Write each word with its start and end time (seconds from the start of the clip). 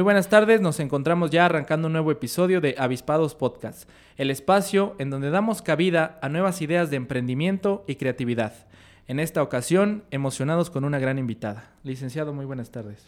Muy 0.00 0.04
buenas 0.04 0.30
tardes, 0.30 0.62
nos 0.62 0.80
encontramos 0.80 1.30
ya 1.30 1.44
arrancando 1.44 1.88
un 1.88 1.92
nuevo 1.92 2.10
episodio 2.10 2.62
de 2.62 2.74
Avispados 2.78 3.34
Podcast, 3.34 3.86
el 4.16 4.30
espacio 4.30 4.96
en 4.98 5.10
donde 5.10 5.28
damos 5.28 5.60
cabida 5.60 6.18
a 6.22 6.30
nuevas 6.30 6.62
ideas 6.62 6.88
de 6.88 6.96
emprendimiento 6.96 7.84
y 7.86 7.96
creatividad. 7.96 8.66
En 9.08 9.20
esta 9.20 9.42
ocasión, 9.42 10.02
emocionados 10.10 10.70
con 10.70 10.84
una 10.84 10.98
gran 10.98 11.18
invitada. 11.18 11.70
Licenciado, 11.84 12.32
muy 12.32 12.46
buenas 12.46 12.70
tardes. 12.70 13.04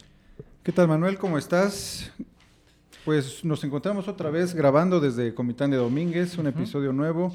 ¿Qué 0.61 0.71
tal 0.71 0.87
Manuel? 0.87 1.17
¿Cómo 1.17 1.39
estás? 1.39 2.11
Pues 3.05 3.43
nos 3.43 3.63
encontramos 3.63 4.07
otra 4.07 4.29
vez 4.29 4.53
grabando 4.53 4.99
desde 4.99 5.33
Comitán 5.33 5.71
de 5.71 5.77
Domínguez, 5.77 6.37
un 6.37 6.45
episodio 6.45 6.93
nuevo. 6.93 7.33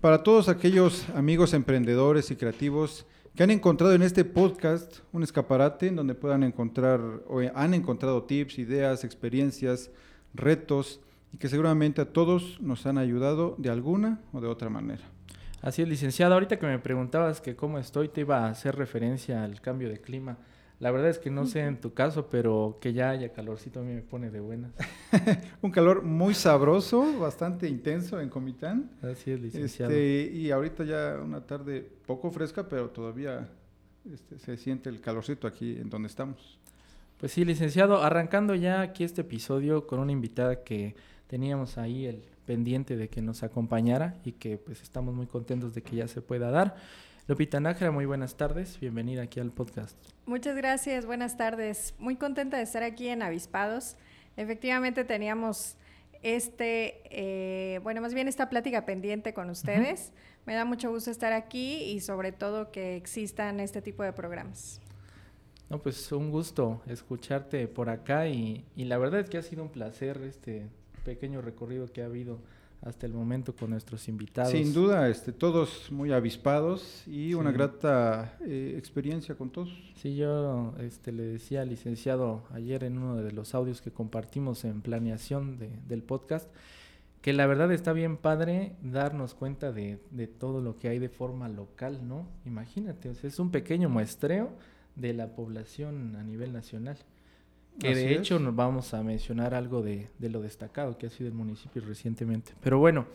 Para 0.00 0.22
todos 0.22 0.48
aquellos 0.48 1.06
amigos 1.16 1.54
emprendedores 1.54 2.30
y 2.30 2.36
creativos 2.36 3.04
que 3.34 3.42
han 3.42 3.50
encontrado 3.50 3.94
en 3.94 4.02
este 4.02 4.24
podcast 4.24 4.98
un 5.12 5.22
escaparate 5.22 5.86
en 5.86 5.96
donde 5.96 6.14
puedan 6.14 6.42
encontrar 6.42 7.00
o 7.28 7.40
han 7.54 7.72
encontrado 7.72 8.24
tips, 8.24 8.58
ideas, 8.58 9.04
experiencias, 9.04 9.90
retos 10.34 11.00
y 11.32 11.38
que 11.38 11.48
seguramente 11.48 12.02
a 12.02 12.12
todos 12.12 12.60
nos 12.60 12.84
han 12.84 12.98
ayudado 12.98 13.54
de 13.56 13.70
alguna 13.70 14.20
o 14.32 14.40
de 14.42 14.48
otra 14.48 14.68
manera. 14.68 15.02
Así 15.62 15.80
es, 15.80 15.88
licenciado. 15.88 16.34
Ahorita 16.34 16.58
que 16.58 16.66
me 16.66 16.78
preguntabas 16.78 17.40
que 17.40 17.56
cómo 17.56 17.78
estoy, 17.78 18.08
te 18.08 18.20
iba 18.22 18.44
a 18.44 18.50
hacer 18.50 18.76
referencia 18.76 19.44
al 19.44 19.60
cambio 19.60 19.88
de 19.88 20.00
clima. 20.00 20.36
La 20.82 20.90
verdad 20.90 21.10
es 21.10 21.20
que 21.20 21.30
no 21.30 21.46
sé 21.46 21.60
en 21.60 21.80
tu 21.80 21.94
caso, 21.94 22.26
pero 22.28 22.78
que 22.80 22.92
ya 22.92 23.10
haya 23.10 23.32
calorcito 23.32 23.78
a 23.78 23.82
mí 23.84 23.94
me 23.94 24.02
pone 24.02 24.32
de 24.32 24.40
buenas. 24.40 24.72
un 25.62 25.70
calor 25.70 26.02
muy 26.02 26.34
sabroso, 26.34 27.20
bastante 27.20 27.68
intenso 27.68 28.20
en 28.20 28.28
Comitán. 28.28 28.90
Así 29.00 29.30
es, 29.30 29.40
licenciado. 29.40 29.92
Este, 29.92 30.36
y 30.36 30.50
ahorita 30.50 30.82
ya 30.82 31.20
una 31.22 31.46
tarde 31.46 31.88
poco 32.04 32.32
fresca, 32.32 32.68
pero 32.68 32.90
todavía 32.90 33.48
este, 34.12 34.40
se 34.40 34.56
siente 34.56 34.90
el 34.90 35.00
calorcito 35.00 35.46
aquí 35.46 35.76
en 35.76 35.88
donde 35.88 36.08
estamos. 36.08 36.58
Pues 37.18 37.30
sí, 37.30 37.44
licenciado, 37.44 38.02
arrancando 38.02 38.56
ya 38.56 38.80
aquí 38.80 39.04
este 39.04 39.20
episodio 39.20 39.86
con 39.86 40.00
una 40.00 40.10
invitada 40.10 40.64
que 40.64 40.96
teníamos 41.28 41.78
ahí 41.78 42.06
el 42.06 42.24
pendiente 42.44 42.96
de 42.96 43.08
que 43.08 43.22
nos 43.22 43.44
acompañara 43.44 44.16
y 44.24 44.32
que 44.32 44.58
pues 44.58 44.82
estamos 44.82 45.14
muy 45.14 45.28
contentos 45.28 45.74
de 45.74 45.82
que 45.82 45.94
ya 45.94 46.08
se 46.08 46.22
pueda 46.22 46.50
dar. 46.50 46.74
Lupita 47.28 47.60
Nájera, 47.60 47.92
muy 47.92 48.04
buenas 48.04 48.36
tardes, 48.36 48.80
bienvenida 48.80 49.22
aquí 49.22 49.38
al 49.38 49.52
podcast. 49.52 49.96
Muchas 50.26 50.56
gracias, 50.56 51.06
buenas 51.06 51.36
tardes. 51.36 51.94
Muy 52.00 52.16
contenta 52.16 52.56
de 52.56 52.64
estar 52.64 52.82
aquí 52.82 53.06
en 53.06 53.22
Avispados. 53.22 53.96
Efectivamente 54.36 55.04
teníamos 55.04 55.76
este, 56.22 57.00
eh, 57.10 57.78
bueno, 57.84 58.00
más 58.00 58.12
bien 58.12 58.26
esta 58.26 58.48
plática 58.48 58.84
pendiente 58.84 59.34
con 59.34 59.50
ustedes. 59.50 60.12
Me 60.46 60.56
da 60.56 60.64
mucho 60.64 60.90
gusto 60.90 61.12
estar 61.12 61.32
aquí 61.32 61.84
y 61.84 62.00
sobre 62.00 62.32
todo 62.32 62.72
que 62.72 62.96
existan 62.96 63.60
este 63.60 63.82
tipo 63.82 64.02
de 64.02 64.12
programas. 64.12 64.80
No, 65.70 65.80
pues 65.80 66.10
un 66.10 66.32
gusto 66.32 66.82
escucharte 66.88 67.68
por 67.68 67.88
acá 67.88 68.26
y, 68.26 68.64
y 68.74 68.86
la 68.86 68.98
verdad 68.98 69.20
es 69.20 69.30
que 69.30 69.38
ha 69.38 69.42
sido 69.42 69.62
un 69.62 69.70
placer 69.70 70.20
este 70.24 70.66
pequeño 71.04 71.40
recorrido 71.40 71.86
que 71.92 72.02
ha 72.02 72.06
habido 72.06 72.40
hasta 72.82 73.06
el 73.06 73.12
momento 73.12 73.54
con 73.54 73.70
nuestros 73.70 74.08
invitados. 74.08 74.50
Sin 74.50 74.72
duda, 74.72 75.08
este, 75.08 75.32
todos 75.32 75.90
muy 75.92 76.12
avispados 76.12 77.06
y 77.06 77.32
una 77.34 77.52
grata 77.52 78.36
eh, 78.44 78.74
experiencia 78.76 79.36
con 79.36 79.50
todos. 79.50 79.70
Sí, 79.94 80.16
yo 80.16 80.74
este, 80.80 81.12
le 81.12 81.22
decía 81.22 81.62
al 81.62 81.68
licenciado 81.68 82.42
ayer 82.52 82.82
en 82.82 82.98
uno 82.98 83.16
de 83.16 83.30
los 83.30 83.54
audios 83.54 83.80
que 83.80 83.92
compartimos 83.92 84.64
en 84.64 84.82
planeación 84.82 85.58
del 85.86 86.02
podcast, 86.02 86.48
que 87.20 87.32
la 87.32 87.46
verdad 87.46 87.70
está 87.70 87.92
bien 87.92 88.16
padre 88.16 88.72
darnos 88.82 89.34
cuenta 89.34 89.70
de, 89.70 90.00
de, 90.10 90.26
todo 90.26 90.60
lo 90.60 90.76
que 90.76 90.88
hay 90.88 90.98
de 90.98 91.08
forma 91.08 91.48
local, 91.48 92.00
¿no? 92.08 92.26
Imagínate, 92.44 93.12
es 93.22 93.38
un 93.38 93.52
pequeño 93.52 93.88
muestreo 93.88 94.50
de 94.96 95.14
la 95.14 95.28
población 95.36 96.16
a 96.16 96.24
nivel 96.24 96.52
nacional. 96.52 96.98
Que 97.78 97.94
de 97.94 98.14
hecho 98.14 98.38
nos 98.38 98.54
vamos 98.54 98.94
a 98.94 99.02
mencionar 99.02 99.54
algo 99.54 99.82
de, 99.82 100.08
lo 100.20 100.40
destacado 100.40 100.98
que 100.98 101.06
ha 101.06 101.10
sido 101.10 101.28
el 101.28 101.34
municipio 101.34 101.82
recientemente. 101.82 102.52
Pero 102.60 102.78
bueno, 102.78 103.06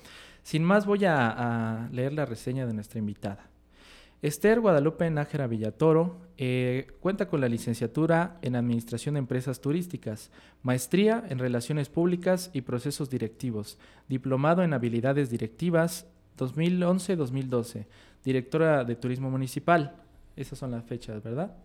sin 0.44 0.64
más 0.64 0.86
voy 0.86 1.06
a, 1.06 1.90
leer 1.92 2.14
la 2.14 2.26
reseña 2.26 2.66
de 2.66 2.74
nuestra 2.74 3.00
invitada. 3.00 3.50
Esther 4.24 4.60
Guadalupe 4.60 5.08
Nájera 5.12 5.46
Villatoro 5.46 6.18
eh, 6.38 6.88
cuenta 7.00 7.28
con 7.28 7.40
la 7.40 7.48
licenciatura 7.48 8.40
en 8.42 8.56
Administración 8.56 9.14
de 9.14 9.20
Empresas 9.20 9.62
Turísticas, 9.62 10.32
maestría 10.64 11.24
en 11.30 11.38
Relaciones 11.38 11.90
Públicas 11.90 12.50
y 12.52 12.62
Procesos 12.62 13.12
Directivos, 13.12 13.78
diplomado 14.10 14.64
en 14.64 14.74
Habilidades 14.74 15.30
Directivas 15.30 16.08
2011-2012, 16.38 17.86
directora 18.24 18.84
de 18.84 18.96
Turismo 18.96 19.30
Municipal. 19.30 19.96
Esas 20.36 20.58
son 20.58 20.72
las 20.72 20.84
fechas, 20.84 21.22
¿verdad? 21.24 21.56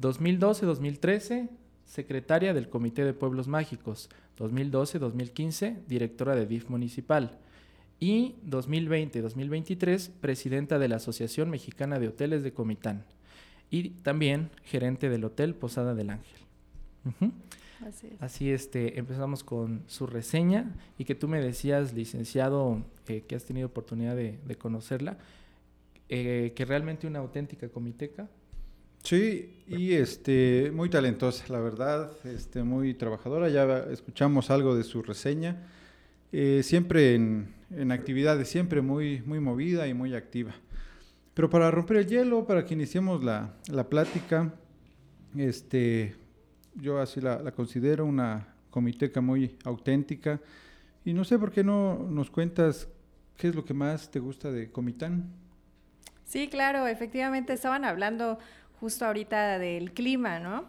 2012-2013, 0.00 1.48
secretaria 1.86 2.52
del 2.52 2.68
Comité 2.68 3.04
de 3.04 3.14
Pueblos 3.14 3.48
Mágicos, 3.48 4.10
2012-2015, 4.38 5.86
directora 5.86 6.34
de 6.34 6.46
DIF 6.46 6.68
municipal 6.68 7.38
y 7.98 8.34
2020-2023, 8.46 10.10
presidenta 10.20 10.78
de 10.78 10.88
la 10.88 10.96
Asociación 10.96 11.48
Mexicana 11.48 11.98
de 11.98 12.08
Hoteles 12.08 12.42
de 12.42 12.52
Comitán 12.52 13.04
y 13.70 13.90
también 13.90 14.50
gerente 14.64 15.08
del 15.08 15.24
Hotel 15.24 15.54
Posada 15.54 15.94
del 15.94 16.10
Ángel. 16.10 16.40
Así 17.86 18.06
es. 18.06 18.22
Así 18.22 18.50
este, 18.50 18.98
empezamos 18.98 19.44
con 19.44 19.82
su 19.86 20.06
reseña 20.06 20.74
y 20.98 21.04
que 21.04 21.14
tú 21.14 21.28
me 21.28 21.40
decías, 21.40 21.92
licenciado, 21.94 22.82
eh, 23.06 23.22
que 23.26 23.36
has 23.36 23.44
tenido 23.44 23.68
oportunidad 23.68 24.16
de, 24.16 24.56
conocerla, 24.58 25.18
eh, 26.08 26.52
que 26.54 26.64
realmente 26.64 27.06
una 27.06 27.20
auténtica 27.20 27.68
comiteca, 27.68 28.28
Sí, 29.06 29.62
y 29.68 29.92
este, 29.92 30.72
muy 30.74 30.90
talentosa, 30.90 31.44
la 31.52 31.60
verdad, 31.60 32.10
este, 32.24 32.64
muy 32.64 32.92
trabajadora. 32.92 33.48
Ya 33.48 33.84
escuchamos 33.92 34.50
algo 34.50 34.74
de 34.74 34.82
su 34.82 35.00
reseña. 35.00 35.62
Eh, 36.32 36.62
siempre 36.64 37.14
en, 37.14 37.54
en, 37.70 37.92
actividades, 37.92 38.48
siempre 38.48 38.80
muy, 38.80 39.22
muy 39.24 39.38
movida 39.38 39.86
y 39.86 39.94
muy 39.94 40.16
activa. 40.16 40.56
Pero 41.34 41.48
para 41.48 41.70
romper 41.70 41.98
el 41.98 42.06
hielo, 42.08 42.48
para 42.48 42.64
que 42.64 42.74
iniciemos 42.74 43.22
la, 43.22 43.54
la 43.68 43.88
plática, 43.88 44.52
este, 45.36 46.16
yo 46.74 46.98
así 46.98 47.20
la, 47.20 47.40
la, 47.40 47.52
considero 47.52 48.06
una 48.06 48.56
comiteca 48.70 49.20
muy 49.20 49.56
auténtica. 49.62 50.40
Y 51.04 51.12
no 51.12 51.22
sé 51.22 51.38
por 51.38 51.52
qué 51.52 51.62
no 51.62 52.08
nos 52.10 52.28
cuentas 52.28 52.88
qué 53.36 53.46
es 53.46 53.54
lo 53.54 53.64
que 53.64 53.72
más 53.72 54.10
te 54.10 54.18
gusta 54.18 54.50
de 54.50 54.72
Comitán. 54.72 55.30
Sí, 56.24 56.48
claro, 56.48 56.88
efectivamente 56.88 57.52
estaban 57.52 57.84
hablando 57.84 58.40
justo 58.80 59.06
ahorita 59.06 59.58
del 59.58 59.92
clima, 59.92 60.38
¿no? 60.38 60.64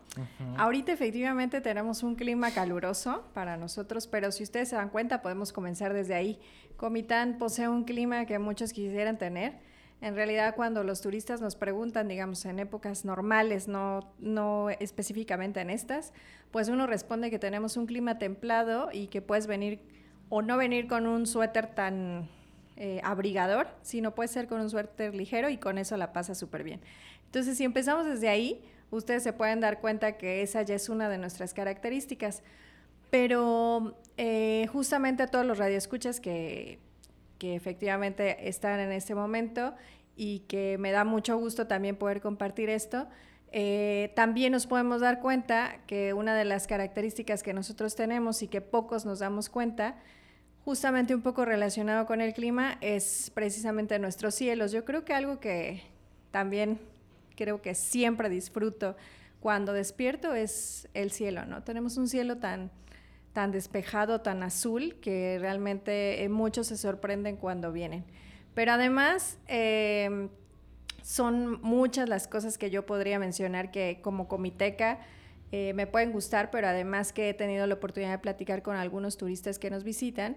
Ahorita 0.58 0.92
efectivamente 0.92 1.62
tenemos 1.62 2.04
un 2.04 2.16
clima 2.16 2.52
caluroso 2.52 3.26
para 3.34 3.58
nosotros, 3.58 4.08
pero 4.08 4.32
si 4.32 4.44
ustedes 4.44 4.70
se 4.70 4.76
dan 4.76 4.90
cuenta, 4.90 5.22
podemos 5.22 5.52
comenzar 5.52 5.94
desde 5.94 6.16
ahí. 6.16 6.40
Comitán 6.78 7.38
posee 7.38 7.68
un 7.68 7.84
clima 7.84 8.26
que 8.26 8.40
muchos 8.40 8.72
quisieran 8.72 9.18
tener. 9.18 9.60
En 10.00 10.16
realidad, 10.16 10.56
cuando 10.56 10.84
los 10.84 11.02
turistas 11.02 11.42
nos 11.42 11.56
preguntan, 11.56 12.08
digamos, 12.08 12.46
en 12.46 12.60
épocas 12.60 13.04
normales, 13.04 13.68
no, 13.68 14.14
no 14.20 14.70
específicamente 14.70 15.60
en 15.60 15.72
estas, 15.72 16.14
pues 16.52 16.70
uno 16.70 16.86
responde 16.86 17.32
que 17.32 17.40
tenemos 17.40 17.78
un 17.78 17.88
clima 17.88 18.20
templado 18.20 18.90
y 18.94 19.08
que 19.08 19.22
puedes 19.22 19.48
venir 19.48 19.82
o 20.30 20.42
no 20.42 20.56
venir 20.58 20.88
con 20.88 21.08
un 21.08 21.26
suéter 21.26 21.74
tan 21.74 22.30
eh, 22.76 23.02
abrigador, 23.04 23.70
sino 23.82 24.14
puede 24.14 24.28
ser 24.28 24.48
con 24.48 24.62
un 24.62 24.70
suéter 24.70 25.16
ligero 25.16 25.50
y 25.50 25.58
con 25.58 25.80
eso 25.80 25.98
la 25.98 26.14
pasa 26.14 26.36
súper 26.36 26.64
bien. 26.64 26.80
Entonces, 27.28 27.58
si 27.58 27.64
empezamos 27.64 28.06
desde 28.06 28.28
ahí, 28.30 28.62
ustedes 28.92 29.24
se 29.24 29.34
pueden 29.34 29.60
dar 29.60 29.80
cuenta 29.80 30.18
que 30.18 30.42
esa 30.42 30.64
ya 30.64 30.76
es 30.76 30.90
una 30.90 31.10
de 31.10 31.18
nuestras 31.18 31.54
características. 31.54 32.44
Pero 33.10 33.98
eh, 34.18 34.68
justamente 34.72 35.24
a 35.24 35.28
todos 35.28 35.46
los 35.46 35.58
radioescuchas 35.58 36.20
que, 36.20 36.80
que 37.38 37.56
efectivamente 37.56 38.50
están 38.50 38.80
en 38.80 38.92
este 38.92 39.16
momento 39.16 39.76
y 40.16 40.40
que 40.48 40.78
me 40.78 40.92
da 40.92 41.04
mucho 41.04 41.38
gusto 41.38 41.68
también 41.68 41.96
poder 41.96 42.22
compartir 42.22 42.70
esto, 42.70 43.08
eh, 43.52 44.12
también 44.16 44.52
nos 44.52 44.68
podemos 44.68 45.02
dar 45.02 45.22
cuenta 45.22 45.80
que 45.88 46.14
una 46.14 46.36
de 46.36 46.44
las 46.44 46.68
características 46.68 47.44
que 47.44 47.54
nosotros 47.54 47.96
tenemos 47.96 48.42
y 48.42 48.48
que 48.48 48.62
pocos 48.62 49.06
nos 49.06 49.20
damos 49.20 49.50
cuenta, 49.50 49.96
justamente 50.66 51.16
un 51.16 51.22
poco 51.22 51.46
relacionado 51.46 52.06
con 52.06 52.20
el 52.20 52.34
clima, 52.34 52.78
es 52.82 53.32
precisamente 53.34 54.00
nuestros 54.00 54.36
cielos. 54.36 54.72
Yo 54.72 54.84
creo 54.84 55.06
que 55.06 55.14
algo 55.14 55.40
que 55.40 55.82
también 56.32 56.80
creo 57.38 57.62
que 57.62 57.76
siempre 57.76 58.28
disfruto 58.30 58.98
cuando 59.40 59.72
despierto 59.72 60.34
es 60.34 60.90
el 60.94 61.12
cielo, 61.12 61.46
¿no? 61.46 61.64
Tenemos 61.64 61.96
un 61.96 62.08
cielo 62.08 62.38
tan, 62.38 62.72
tan 63.34 63.52
despejado, 63.52 64.22
tan 64.22 64.44
azul, 64.44 64.96
que 65.00 65.38
realmente 65.40 66.24
eh, 66.24 66.30
muchos 66.30 66.68
se 66.68 66.76
sorprenden 66.76 67.38
cuando 67.38 67.72
vienen. 67.72 68.04
Pero 68.54 68.74
además, 68.74 69.38
em, 69.48 70.30
son 71.04 71.62
muchas 71.62 72.10
las 72.10 72.28
cosas 72.28 72.58
que 72.58 72.70
yo 72.70 72.86
podría 72.86 73.20
mencionar 73.20 73.72
que 73.72 74.00
como 74.02 74.28
comiteca 74.28 75.00
eh, 75.52 75.72
me 75.74 75.88
pueden 75.88 76.12
gustar, 76.12 76.52
pero 76.52 76.68
además 76.68 77.14
que 77.14 77.30
he 77.30 77.34
tenido 77.34 77.66
la 77.68 77.76
oportunidad 77.76 78.12
de 78.12 78.18
platicar 78.18 78.64
con 78.64 78.76
algunos 78.76 79.16
turistas 79.16 79.60
que 79.60 79.70
nos 79.70 79.84
visitan. 79.84 80.36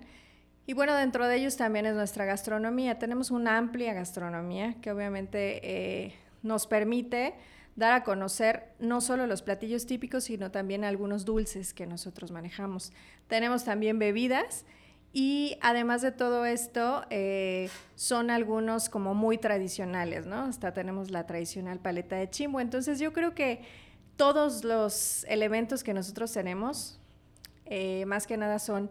Y 0.66 0.74
bueno, 0.74 0.94
dentro 0.94 1.26
de 1.26 1.36
ellos 1.36 1.56
también 1.56 1.86
es 1.86 1.94
nuestra 1.94 2.24
gastronomía. 2.26 2.98
Tenemos 2.98 3.32
una 3.32 3.58
amplia 3.58 3.92
gastronomía 3.92 4.76
que 4.80 4.92
obviamente 4.92 5.60
eh, 5.64 6.14
nos 6.42 6.66
permite 6.66 7.34
dar 7.76 7.92
a 7.92 8.04
conocer 8.04 8.74
no 8.78 9.00
solo 9.00 9.26
los 9.26 9.42
platillos 9.42 9.86
típicos, 9.86 10.24
sino 10.24 10.50
también 10.50 10.84
algunos 10.84 11.24
dulces 11.24 11.72
que 11.72 11.86
nosotros 11.86 12.30
manejamos. 12.30 12.92
Tenemos 13.26 13.64
también 13.64 13.98
bebidas 13.98 14.64
y 15.12 15.56
además 15.60 16.02
de 16.02 16.12
todo 16.12 16.44
esto, 16.44 17.04
eh, 17.10 17.68
son 17.96 18.30
algunos 18.30 18.88
como 18.88 19.14
muy 19.14 19.38
tradicionales, 19.38 20.26
¿no? 20.26 20.42
Hasta 20.42 20.72
tenemos 20.72 21.10
la 21.10 21.26
tradicional 21.26 21.80
paleta 21.80 22.16
de 22.16 22.30
chimbo. 22.30 22.60
Entonces 22.60 23.00
yo 23.00 23.12
creo 23.12 23.34
que 23.34 23.62
todos 24.16 24.62
los 24.62 25.24
elementos 25.24 25.82
que 25.82 25.94
nosotros 25.94 26.32
tenemos, 26.32 27.00
eh, 27.64 28.04
más 28.06 28.26
que 28.26 28.36
nada 28.36 28.58
son 28.58 28.90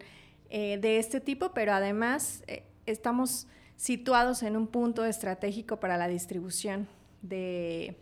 eh, 0.49 0.77
de 0.81 0.97
este 0.97 1.21
tipo, 1.21 1.53
pero 1.53 1.73
además 1.73 2.43
estamos 2.85 3.47
situados 3.77 4.43
en 4.43 4.57
un 4.57 4.67
punto 4.67 5.05
estratégico 5.05 5.79
para 5.79 5.95
la 5.95 6.07
distribución 6.07 6.87
de 7.21 7.97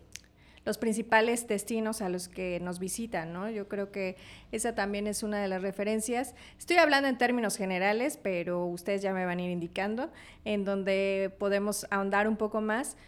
los 0.64 0.76
principales 0.76 1.48
destinos 1.48 2.02
a 2.02 2.10
los 2.10 2.28
que 2.28 2.60
nos 2.60 2.78
visitan, 2.78 3.32
¿no? 3.32 3.48
Yo 3.48 3.68
creo 3.68 3.90
que 3.90 4.16
esa 4.52 4.74
también 4.74 5.06
es 5.06 5.22
una 5.22 5.40
de 5.40 5.48
las 5.48 5.62
referencias. 5.62 6.34
Estoy 6.58 6.76
hablando 6.76 7.08
en 7.08 7.16
términos 7.16 7.56
generales, 7.56 8.18
pero 8.22 8.66
ustedes 8.66 9.00
ya 9.00 9.14
me 9.14 9.24
van 9.24 9.38
a 9.38 9.42
ir 9.42 9.50
indicando 9.50 10.10
en 10.44 10.66
donde 10.66 11.34
podemos 11.38 11.86
ahondar 11.90 12.28
un 12.28 12.36
poco 12.36 12.60
más. 12.60 12.98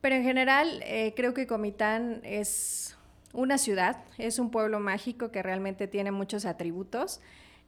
Pero 0.00 0.14
en 0.14 0.22
general, 0.22 0.80
eh, 0.84 1.12
creo 1.16 1.34
que 1.34 1.48
Comitán 1.48 2.20
es 2.22 2.96
una 3.32 3.58
ciudad, 3.58 4.04
es 4.16 4.38
un 4.38 4.50
pueblo 4.50 4.78
mágico 4.78 5.32
que 5.32 5.42
realmente 5.42 5.88
tiene 5.88 6.12
muchos 6.12 6.44
atributos 6.44 7.20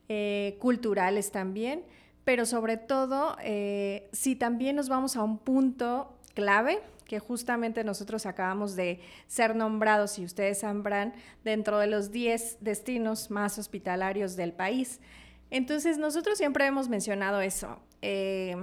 eh, 0.07 0.57
culturales 0.59 1.31
también, 1.31 1.83
pero 2.23 2.45
sobre 2.45 2.77
todo, 2.77 3.35
eh, 3.43 4.09
si 4.11 4.35
también 4.35 4.75
nos 4.75 4.89
vamos 4.89 5.15
a 5.15 5.23
un 5.23 5.37
punto 5.37 6.17
clave, 6.33 6.79
que 7.11 7.19
justamente 7.19 7.83
nosotros 7.83 8.25
acabamos 8.25 8.77
de 8.77 9.01
ser 9.27 9.53
nombrados, 9.53 10.17
y 10.17 10.23
ustedes 10.23 10.59
sabrán, 10.59 11.13
dentro 11.43 11.77
de 11.77 11.87
los 11.87 12.13
10 12.13 12.59
destinos 12.61 13.29
más 13.29 13.59
hospitalarios 13.59 14.37
del 14.37 14.53
país. 14.53 15.01
Entonces, 15.49 15.97
nosotros 15.97 16.37
siempre 16.37 16.65
hemos 16.65 16.87
mencionado 16.87 17.41
eso. 17.41 17.79
Eh, 18.01 18.55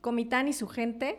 Comitán 0.00 0.46
y 0.46 0.52
su 0.52 0.68
gente, 0.68 1.18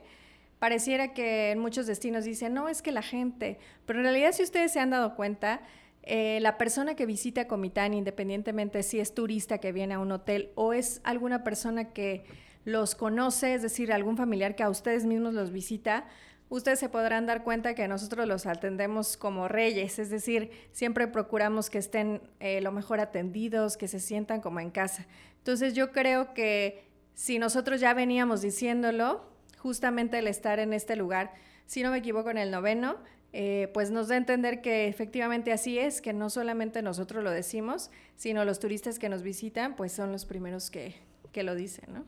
pareciera 0.58 1.14
que 1.14 1.52
en 1.52 1.60
muchos 1.60 1.86
destinos 1.86 2.24
dicen, 2.24 2.54
no, 2.54 2.70
es 2.70 2.82
que 2.82 2.94
la 2.94 3.02
gente, 3.02 3.60
pero 3.86 4.00
en 4.00 4.06
realidad 4.06 4.32
si 4.32 4.44
ustedes 4.44 4.72
se 4.72 4.80
han 4.80 4.92
dado 4.92 5.18
cuenta, 5.18 5.60
eh, 6.04 6.40
la 6.42 6.58
persona 6.58 6.96
que 6.96 7.06
visita 7.06 7.46
Comitán, 7.50 7.94
independientemente 7.94 8.84
si 8.84 9.02
es 9.02 9.14
turista 9.14 9.58
que 9.58 9.74
viene 9.74 9.96
a 9.96 10.00
un 10.00 10.14
hotel 10.14 10.52
o 10.56 10.72
es 10.72 11.02
alguna 11.04 11.44
persona 11.44 11.92
que 11.92 12.24
los 12.68 12.96
conoce, 12.96 13.54
es 13.54 13.62
decir, 13.62 13.94
algún 13.94 14.18
familiar 14.18 14.54
que 14.54 14.62
a 14.62 14.70
ustedes 14.70 15.06
mismos 15.06 15.34
los 15.34 15.52
visita, 15.54 16.06
ustedes 16.50 16.80
se 16.80 16.90
podrán 16.90 17.26
dar 17.26 17.44
cuenta 17.44 17.76
que 17.76 17.88
nosotros 17.88 18.28
los 18.28 18.46
atendemos 18.46 19.18
como 19.18 19.48
reyes, 19.48 20.00
es 20.00 20.10
decir, 20.10 20.52
siempre 20.72 21.08
procuramos 21.08 21.70
que 21.70 21.78
estén 21.78 22.22
eh, 22.40 22.62
lo 22.62 22.72
mejor 22.72 23.00
atendidos, 23.00 23.78
que 23.78 23.88
se 23.88 24.00
sientan 24.00 24.42
como 24.42 24.60
en 24.60 24.72
casa. 24.72 25.06
Entonces 25.40 25.74
yo 25.74 25.92
creo 25.92 26.34
que 26.34 26.86
si 27.14 27.40
nosotros 27.40 27.80
ya 27.80 27.94
veníamos 27.94 28.42
diciéndolo, 28.42 29.26
justamente 29.58 30.20
el 30.20 30.28
estar 30.28 30.60
en 30.60 30.74
este 30.74 30.96
lugar, 30.96 31.34
si 31.66 31.84
no 31.84 31.92
me 31.92 31.98
equivoco 31.98 32.30
en 32.30 32.38
el 32.38 32.52
noveno, 32.52 32.98
eh, 33.34 33.70
pues 33.74 33.92
nos 33.92 34.08
da 34.08 34.16
a 34.16 34.18
entender 34.18 34.62
que 34.62 34.88
efectivamente 34.88 35.52
así 35.52 35.78
es, 35.78 36.02
que 36.02 36.14
no 36.14 36.30
solamente 36.30 36.82
nosotros 36.82 37.24
lo 37.24 37.32
decimos, 37.32 37.92
sino 38.16 38.46
los 38.46 38.60
turistas 38.60 39.00
que 39.00 39.10
nos 39.10 39.22
visitan, 39.22 39.76
pues 39.76 39.92
son 39.92 40.12
los 40.12 40.26
primeros 40.26 40.72
que, 40.72 40.96
que 41.32 41.44
lo 41.44 41.54
dicen, 41.54 41.94
¿no? 41.94 42.06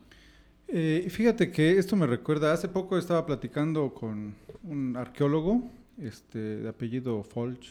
Eh, 0.72 1.08
fíjate 1.10 1.50
que 1.50 1.78
esto 1.78 1.96
me 1.96 2.06
recuerda, 2.06 2.52
hace 2.52 2.68
poco 2.68 2.96
estaba 2.96 3.26
platicando 3.26 3.92
con 3.92 4.36
un 4.62 4.96
arqueólogo 4.96 5.68
este, 6.00 6.38
de 6.38 6.68
apellido 6.68 7.24
Folch. 7.24 7.68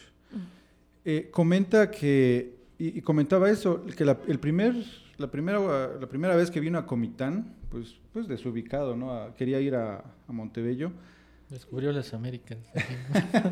Eh, 1.06 1.28
comenta 1.30 1.90
que, 1.90 2.56
y, 2.78 3.00
comentaba 3.00 3.48
eso, 3.48 3.86
que 3.96 4.04
la, 4.04 4.18
el 4.28 4.38
primer, 4.38 4.74
la, 5.16 5.30
primera, 5.30 5.58
la 5.98 6.08
primera 6.08 6.36
vez 6.36 6.50
que 6.50 6.60
vino 6.60 6.78
a 6.78 6.84
Comitán, 6.84 7.54
pues, 7.70 7.96
pues 8.12 8.28
desubicado, 8.28 8.94
¿no? 8.94 9.34
quería 9.34 9.60
ir 9.60 9.76
a, 9.76 10.04
Montebello. 10.28 10.92
Descubrió 11.48 11.92
las 11.92 12.12
Américas. 12.12 12.58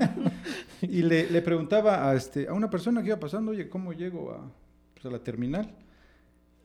y 0.83 1.03
le, 1.03 1.29
le, 1.31 1.41
preguntaba 1.41 2.09
a, 2.09 2.15
este, 2.15 2.49
a 2.49 2.53
una 2.53 2.69
persona 2.69 3.01
que 3.01 3.09
iba 3.09 3.19
pasando, 3.19 3.53
oye, 3.53 3.69
¿cómo 3.71 3.95
llego 3.95 4.31
a, 4.31 4.53
pues, 4.93 5.07
a 5.07 5.11
la 5.11 5.19
terminal? 5.25 5.75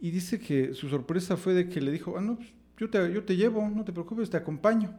Y 0.02 0.12
dice 0.12 0.38
que 0.38 0.74
su 0.74 0.90
sorpresa 0.90 1.38
fue 1.38 1.54
de 1.54 1.70
que 1.70 1.80
le 1.80 1.90
dijo, 1.90 2.16
ah, 2.18 2.22
no, 2.22 2.36
pues, 2.36 2.54
yo 2.84 2.90
te, 2.90 3.14
yo 3.14 3.24
te 3.24 3.36
llevo, 3.36 3.70
no 3.70 3.86
te 3.86 3.94
preocupes, 3.94 4.30
te 4.30 4.38
acompaño. 4.38 4.94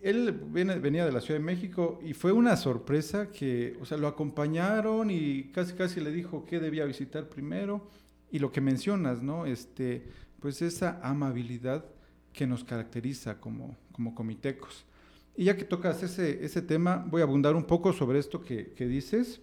Él 0.00 0.32
viene, 0.32 0.78
venía 0.78 1.04
de 1.04 1.12
la 1.12 1.20
Ciudad 1.20 1.38
de 1.38 1.44
México 1.44 2.00
y 2.02 2.14
fue 2.14 2.32
una 2.32 2.56
sorpresa 2.56 3.30
que, 3.30 3.76
o 3.80 3.84
sea, 3.84 3.98
lo 3.98 4.06
acompañaron 4.06 5.10
y 5.10 5.50
casi 5.54 5.74
casi 5.74 6.00
le 6.00 6.10
dijo 6.10 6.44
qué 6.46 6.58
debía 6.58 6.84
visitar 6.84 7.28
primero 7.28 7.88
y 8.30 8.38
lo 8.38 8.52
que 8.52 8.60
mencionas, 8.60 9.22
¿no? 9.22 9.46
Este, 9.46 10.06
pues 10.40 10.62
esa 10.62 11.00
amabilidad 11.02 11.84
que 12.32 12.46
nos 12.46 12.64
caracteriza 12.64 13.38
como, 13.38 13.76
como 13.92 14.14
comitecos. 14.14 14.84
Y 15.36 15.44
ya 15.44 15.56
que 15.56 15.64
tocas 15.64 16.02
ese, 16.02 16.44
ese 16.44 16.62
tema, 16.62 17.04
voy 17.08 17.20
a 17.20 17.24
abundar 17.24 17.54
un 17.54 17.64
poco 17.64 17.92
sobre 17.92 18.18
esto 18.18 18.40
que, 18.42 18.72
que 18.72 18.86
dices. 18.86 19.40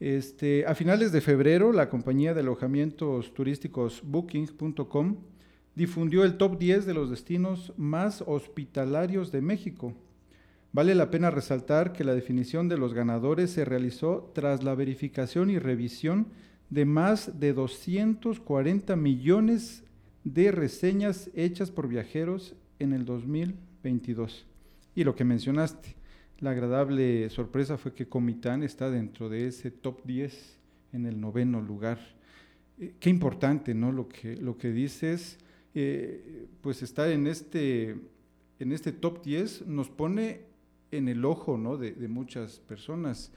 Este, 0.00 0.64
a 0.64 0.74
finales 0.74 1.12
de 1.12 1.20
febrero, 1.20 1.72
la 1.72 1.90
compañía 1.90 2.32
de 2.32 2.40
alojamientos 2.40 3.34
turísticos 3.34 4.00
Booking.com 4.04 5.16
difundió 5.78 6.24
el 6.24 6.36
top 6.36 6.58
10 6.58 6.86
de 6.86 6.92
los 6.92 7.08
destinos 7.08 7.72
más 7.76 8.24
hospitalarios 8.26 9.30
de 9.30 9.40
México. 9.40 9.94
Vale 10.72 10.96
la 10.96 11.08
pena 11.08 11.30
resaltar 11.30 11.92
que 11.92 12.02
la 12.02 12.16
definición 12.16 12.68
de 12.68 12.76
los 12.76 12.94
ganadores 12.94 13.52
se 13.52 13.64
realizó 13.64 14.32
tras 14.34 14.64
la 14.64 14.74
verificación 14.74 15.50
y 15.50 15.60
revisión 15.60 16.26
de 16.68 16.84
más 16.84 17.38
de 17.38 17.52
240 17.52 18.96
millones 18.96 19.84
de 20.24 20.50
reseñas 20.50 21.30
hechas 21.32 21.70
por 21.70 21.86
viajeros 21.86 22.56
en 22.80 22.92
el 22.92 23.04
2022. 23.04 24.46
Y 24.96 25.04
lo 25.04 25.14
que 25.14 25.22
mencionaste, 25.22 25.94
la 26.40 26.50
agradable 26.50 27.30
sorpresa 27.30 27.78
fue 27.78 27.94
que 27.94 28.08
Comitán 28.08 28.64
está 28.64 28.90
dentro 28.90 29.28
de 29.28 29.46
ese 29.46 29.70
top 29.70 30.04
10 30.04 30.58
en 30.92 31.06
el 31.06 31.20
noveno 31.20 31.62
lugar. 31.62 32.00
Eh, 32.80 32.94
qué 32.98 33.10
importante, 33.10 33.74
¿no? 33.74 33.92
Lo 33.92 34.08
que, 34.08 34.36
lo 34.36 34.58
que 34.58 34.72
dices 34.72 35.38
eh, 35.74 36.46
pues 36.60 36.82
estar 36.82 37.08
en 37.10 37.26
este, 37.26 37.96
en 38.58 38.72
este 38.72 38.92
top 38.92 39.22
10 39.22 39.66
nos 39.66 39.88
pone 39.88 40.42
en 40.90 41.08
el 41.08 41.24
ojo 41.24 41.58
¿no? 41.58 41.76
de, 41.76 41.92
muchas 42.08 42.60
personas. 42.60 43.30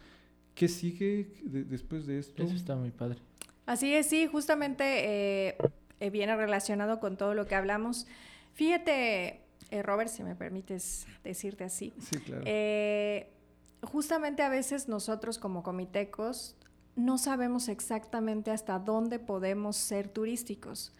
¿Qué 0.56 0.68
sigue 0.68 1.32
después 1.44 2.06
de 2.06 2.20
esto? 2.20 2.44
Eso 2.44 2.56
está 2.56 2.76
muy 2.76 2.92
padre. 2.92 3.20
Así 3.66 3.94
es, 3.94 4.08
sí, 4.08 4.28
justamente 4.28 4.84
eh, 5.50 5.58
eh, 6.00 6.10
viene 6.10 6.36
relacionado 6.36 7.00
con 7.00 7.18
todo 7.18 7.34
lo 7.34 7.46
que 7.46 7.56
hablamos. 7.56 8.08
Fíjate, 8.54 9.42
Robert, 9.84 10.10
si 10.10 10.24
me 10.24 10.36
permites 10.36 11.06
decirte 11.24 11.64
así. 11.64 11.94
Sí, 12.00 12.20
claro. 12.20 12.46
justamente 13.84 14.44
a 14.44 14.50
veces 14.50 14.90
nosotros 14.90 15.38
como 15.38 15.64
comitecos 15.64 16.56
no 16.96 17.18
sabemos 17.18 17.70
exactamente 17.70 18.52
hasta 18.52 18.80
dónde 18.80 19.20
podemos 19.20 19.78
ser 19.78 20.08
turísticos. 20.10 20.94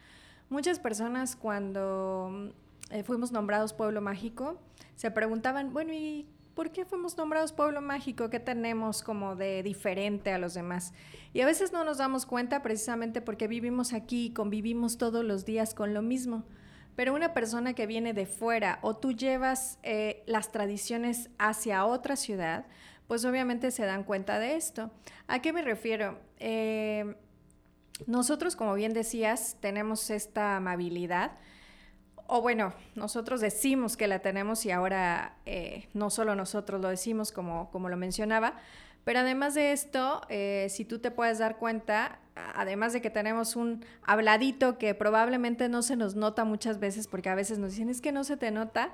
Muchas 0.52 0.80
personas 0.80 1.38
cuando 1.38 2.30
mm, 2.30 2.94
eh, 2.94 3.04
fuimos 3.04 3.32
nombrados 3.32 3.72
Pueblo 3.72 4.02
Mágico 4.02 4.60
se 4.98 5.10
preguntaban, 5.10 5.72
bueno, 5.72 5.94
¿y 5.94 6.28
por 6.56 6.72
qué 6.72 6.84
fuimos 6.84 7.16
nombrados 7.16 7.54
Pueblo 7.54 7.80
Mágico? 7.80 8.30
¿Qué 8.30 8.42
tenemos 8.42 9.02
como 9.02 9.38
de 9.38 9.64
diferente 9.64 10.34
a 10.34 10.38
los 10.38 10.54
demás? 10.54 10.94
Y 11.34 11.40
a 11.40 11.46
veces 11.46 11.72
no 11.72 11.86
nos 11.86 12.00
damos 12.00 12.26
cuenta 12.26 12.62
precisamente 12.62 13.22
porque 13.22 13.48
vivimos 13.48 13.94
aquí 13.94 14.26
y 14.26 14.34
convivimos 14.34 14.98
todos 14.98 15.24
los 15.24 15.46
días 15.46 15.74
con 15.74 15.94
lo 15.94 16.02
mismo. 16.02 16.44
Pero 16.98 17.14
una 17.14 17.34
persona 17.34 17.74
que 17.74 17.88
viene 17.88 18.14
de 18.14 18.26
fuera 18.26 18.80
o 18.82 18.98
tú 18.98 19.14
llevas 19.14 19.80
eh, 19.84 20.22
las 20.28 20.52
tradiciones 20.52 21.30
hacia 21.40 21.86
otra 21.86 22.18
ciudad, 22.18 22.66
pues 23.08 23.24
obviamente 23.24 23.72
se 23.72 23.86
dan 23.86 24.04
cuenta 24.04 24.38
de 24.38 24.58
esto. 24.58 24.92
¿A 25.28 25.42
qué 25.42 25.54
me 25.54 25.62
refiero? 25.62 26.20
Eh, 26.40 27.16
nosotros, 28.08 28.56
como 28.56 28.74
bien 28.74 28.94
decías, 28.94 29.58
tenemos 29.60 30.10
esta 30.10 30.58
amabilidad, 30.58 31.32
o 32.34 32.42
bueno, 32.42 32.74
nosotros 32.96 33.42
decimos 33.42 33.98
que 33.98 34.08
la 34.08 34.20
tenemos 34.20 34.66
y 34.66 34.72
ahora 34.72 35.36
eh, 35.46 35.90
no 35.94 36.10
solo 36.10 36.34
nosotros 36.34 36.80
lo 36.80 36.88
decimos 36.88 37.32
como, 37.34 37.70
como 37.72 37.90
lo 37.90 37.98
mencionaba, 37.98 38.56
Pero 39.04 39.20
además 39.20 39.56
de 39.56 39.72
esto, 39.72 40.22
eh, 40.30 40.68
si 40.70 40.86
tú 40.86 41.00
te 41.00 41.12
puedes 41.12 41.40
dar 41.40 41.58
cuenta, 41.58 42.20
además 42.36 42.94
de 42.94 43.02
que 43.02 43.10
tenemos 43.10 43.56
un 43.56 43.84
habladito 44.04 44.78
que 44.78 44.94
probablemente 44.94 45.70
no 45.70 45.82
se 45.82 45.96
nos 45.96 46.16
nota 46.16 46.46
muchas 46.46 46.80
veces, 46.80 47.08
porque 47.08 47.30
a 47.30 47.36
veces 47.36 47.58
nos 47.58 47.72
dicen, 47.72 47.90
es 47.90 48.00
que 48.00 48.12
no 48.12 48.24
se 48.24 48.38
te 48.38 48.52
nota, 48.52 48.94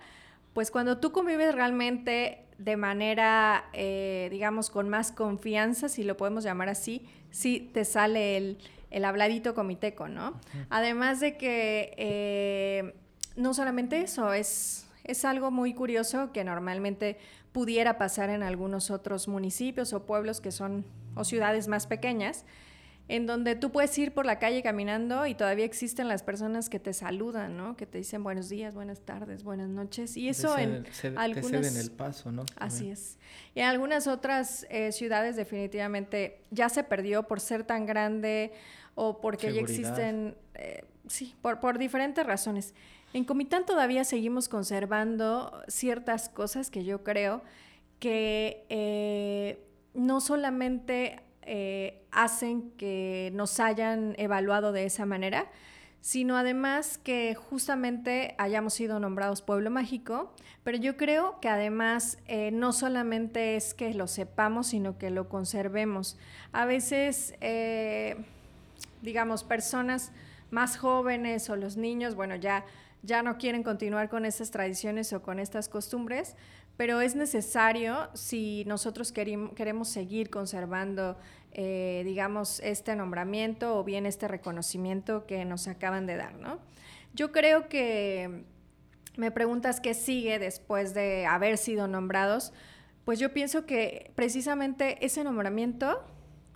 pues 0.53 0.71
cuando 0.71 0.97
tú 0.97 1.11
convives 1.11 1.53
realmente 1.53 2.45
de 2.57 2.77
manera, 2.77 3.65
eh, 3.73 4.29
digamos, 4.31 4.69
con 4.69 4.89
más 4.89 5.11
confianza, 5.11 5.89
si 5.89 6.03
lo 6.03 6.17
podemos 6.17 6.43
llamar 6.43 6.69
así, 6.69 7.05
sí 7.29 7.69
te 7.73 7.85
sale 7.85 8.37
el, 8.37 8.57
el 8.91 9.06
habladito 9.06 9.53
comiteco, 9.53 10.08
¿no? 10.08 10.39
Además 10.70 11.20
de 11.20 11.38
que 11.38 11.94
eh, 11.98 12.96
no 13.36 13.53
solamente 13.53 14.01
eso, 14.01 14.34
es, 14.34 14.88
es 15.03 15.25
algo 15.25 15.51
muy 15.51 15.74
curioso 15.74 16.32
que 16.32 16.44
normalmente 16.44 17.17
pudiera 17.51 17.98
pasar 17.98 18.29
en 18.29 18.44
algunos 18.44 18.91
otros 18.91 19.27
municipios 19.27 19.94
o 19.94 20.06
pueblos 20.06 20.41
que 20.41 20.51
son, 20.51 20.86
o 21.15 21.24
ciudades 21.24 21.67
más 21.67 21.88
pequeñas, 21.88 22.46
en 23.09 23.25
donde 23.25 23.55
tú 23.55 23.71
puedes 23.71 23.97
ir 23.97 24.13
por 24.13 24.25
la 24.25 24.37
calle 24.37 24.61
caminando 24.61 25.25
y 25.25 25.33
todavía 25.33 25.63
existen 25.63 26.07
las 26.07 26.23
personas 26.23 26.69
que 26.69 26.79
te 26.79 26.93
saludan, 26.93 27.55
¿no? 27.55 27.77
Que 27.77 27.85
te 27.85 27.99
dicen 27.99 28.21
buenos 28.21 28.49
días, 28.49 28.73
buenas 28.73 28.99
tardes, 29.01 29.43
buenas 29.43 29.69
noches. 29.69 30.17
Y 30.17 30.27
eso 30.27 30.57
en 30.57 30.85
algunas... 31.15 31.75
el 31.77 31.91
paso, 31.91 32.31
¿no? 32.31 32.43
Así 32.57 32.89
es. 32.89 33.17
Y 33.55 33.61
en 33.61 33.67
algunas 33.67 34.07
otras 34.07 34.65
eh, 34.69 34.91
ciudades 34.91 35.37
definitivamente 35.37 36.41
ya 36.51 36.67
se 36.67 36.83
perdió 36.83 37.23
por 37.23 37.39
ser 37.39 37.63
tan 37.63 37.85
grande 37.85 38.51
o 38.95 39.21
porque 39.21 39.53
ya 39.53 39.61
existen, 39.61 40.35
eh, 40.55 40.83
sí, 41.07 41.33
por, 41.41 41.59
por 41.61 41.77
diferentes 41.77 42.25
razones. 42.25 42.73
En 43.13 43.23
Comitán 43.23 43.65
todavía 43.65 44.03
seguimos 44.03 44.49
conservando 44.49 45.63
ciertas 45.67 46.27
cosas 46.27 46.69
que 46.69 46.83
yo 46.83 47.03
creo 47.03 47.41
que 47.99 48.65
eh, 48.69 49.63
no 49.93 50.19
solamente 50.19 51.21
eh, 51.48 52.04
hacen 52.12 52.72
que 52.72 53.32
nos 53.34 53.60
hayan 53.62 54.16
evaluado 54.18 54.74
de 54.74 54.86
esa 54.86 55.06
manera, 55.06 55.50
sino 56.01 56.38
además 56.38 56.98
que 56.98 57.36
justamente 57.36 58.36
hayamos 58.38 58.74
sido 58.74 59.00
nombrados 59.00 59.42
pueblo 59.42 59.72
mágico, 59.72 60.34
pero 60.63 60.77
yo 60.77 60.98
creo 60.98 61.39
que 61.39 61.48
además 61.48 62.18
eh, 62.27 62.51
no 62.51 62.74
solamente 62.74 63.56
es 63.56 63.74
que 63.74 63.94
lo 63.94 64.08
sepamos, 64.08 64.68
sino 64.68 64.98
que 64.98 65.10
lo 65.10 65.30
conservemos. 65.30 66.18
A 66.51 66.66
veces, 66.66 67.34
eh, 67.39 68.18
digamos, 69.01 69.44
personas 69.44 70.12
más 70.51 70.77
jóvenes 70.77 71.50
o 71.50 71.56
los 71.56 71.77
niños, 71.77 72.16
bueno, 72.16 72.36
ya, 72.36 72.66
ya 73.04 73.24
no 73.24 73.38
quieren 73.38 73.63
continuar 73.63 74.10
con 74.10 74.25
esas 74.25 74.51
tradiciones 74.51 75.13
o 75.13 75.22
con 75.22 75.39
estas 75.39 75.70
costumbres, 75.70 76.36
pero 76.77 77.01
es 77.01 77.15
necesario 77.15 78.10
si 78.13 78.63
nosotros 78.65 79.12
queremos 79.12 79.89
seguir 79.89 80.29
conservando 80.29 81.17
eh, 81.60 82.03
digamos, 82.05 82.60
este 82.60 82.96
nombramiento 82.96 83.79
o 83.79 83.84
bien 83.84 84.05
este 84.05 84.27
reconocimiento 84.27 85.25
que 85.25 85.43
nos 85.43 85.67
acaban 85.67 86.05
de 86.05 86.15
dar, 86.15 86.36
¿no? 86.36 86.60
Yo 87.15 87.31
creo 87.31 87.67
que 87.67 88.43
me 89.15 89.31
preguntas 89.31 89.81
qué 89.81 89.96
sigue 89.96 90.38
después 90.38 90.93
de 90.93 91.25
haber 91.25 91.57
sido 91.57 91.88
nombrados, 91.88 92.53
pues 93.05 93.17
yo 93.17 93.34
pienso 93.34 93.65
que 93.65 94.12
precisamente 94.13 95.03
ese 95.03 95.24
nombramiento 95.24 96.05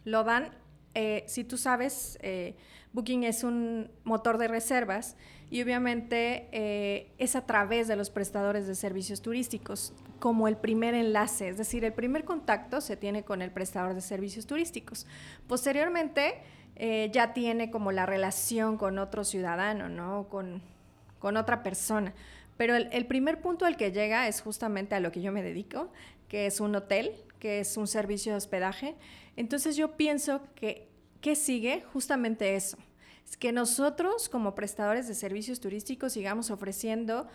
lo 0.03 0.23
dan, 0.23 0.51
eh, 0.93 1.23
si 1.27 1.43
tú 1.43 1.57
sabes, 1.57 2.17
eh, 2.21 2.55
Booking 2.93 3.23
es 3.23 3.43
un 3.43 3.89
motor 4.03 4.37
de 4.37 4.47
reservas 4.47 5.15
y 5.49 5.61
obviamente 5.61 6.47
eh, 6.51 7.11
es 7.17 7.35
a 7.35 7.45
través 7.45 7.87
de 7.87 7.95
los 7.95 8.09
prestadores 8.09 8.67
de 8.67 8.75
servicios 8.75 9.21
turísticos 9.21 9.93
como 10.19 10.47
el 10.47 10.57
primer 10.57 10.93
enlace, 10.93 11.49
es 11.49 11.57
decir, 11.57 11.83
el 11.83 11.93
primer 11.93 12.25
contacto 12.25 12.79
se 12.79 12.95
tiene 12.95 13.23
con 13.23 13.41
el 13.41 13.51
prestador 13.51 13.95
de 13.95 14.01
servicios 14.01 14.45
turísticos. 14.45 15.07
Posteriormente 15.47 16.41
ya 17.11 17.33
tiene 17.33 17.69
como 17.69 17.91
la 17.91 18.07
relación 18.07 18.77
con 18.77 18.97
otro 18.97 19.23
ciudadano, 19.23 19.87
¿no? 19.87 20.27
Con, 20.29 20.63
con 21.19 21.37
otra 21.37 21.61
persona. 21.61 22.13
Pero 22.61 22.75
el, 22.75 23.05
primer 23.07 23.41
punto 23.41 23.65
al 23.65 23.75
que 23.75 23.91
llega 23.91 24.27
es 24.27 24.41
justamente 24.41 24.93
a 24.93 24.99
lo 24.99 25.11
que 25.11 25.19
yo 25.19 25.31
me 25.31 25.41
dedico, 25.41 25.89
que 26.27 26.45
es 26.45 26.59
un 26.59 26.75
hotel, 26.75 27.15
que 27.41 27.59
es 27.59 27.75
un 27.75 27.87
servicio 27.87 28.31
de 28.31 28.37
hospedaje. 28.37 28.95
Entonces 29.35 29.75
yo 29.75 29.97
pienso 29.97 30.41
que, 30.55 30.87
¿qué 31.19 31.35
sigue? 31.35 31.83
Justamente 31.91 32.55
eso 32.55 32.77
que 33.37 33.51
nosotros 33.51 34.29
como 34.29 34.55
prestadores 34.55 35.07
de 35.07 35.15
servicios 35.15 35.59
turísticos 35.59 36.13
sigamos 36.13 36.51
ofreciendo 36.51 37.27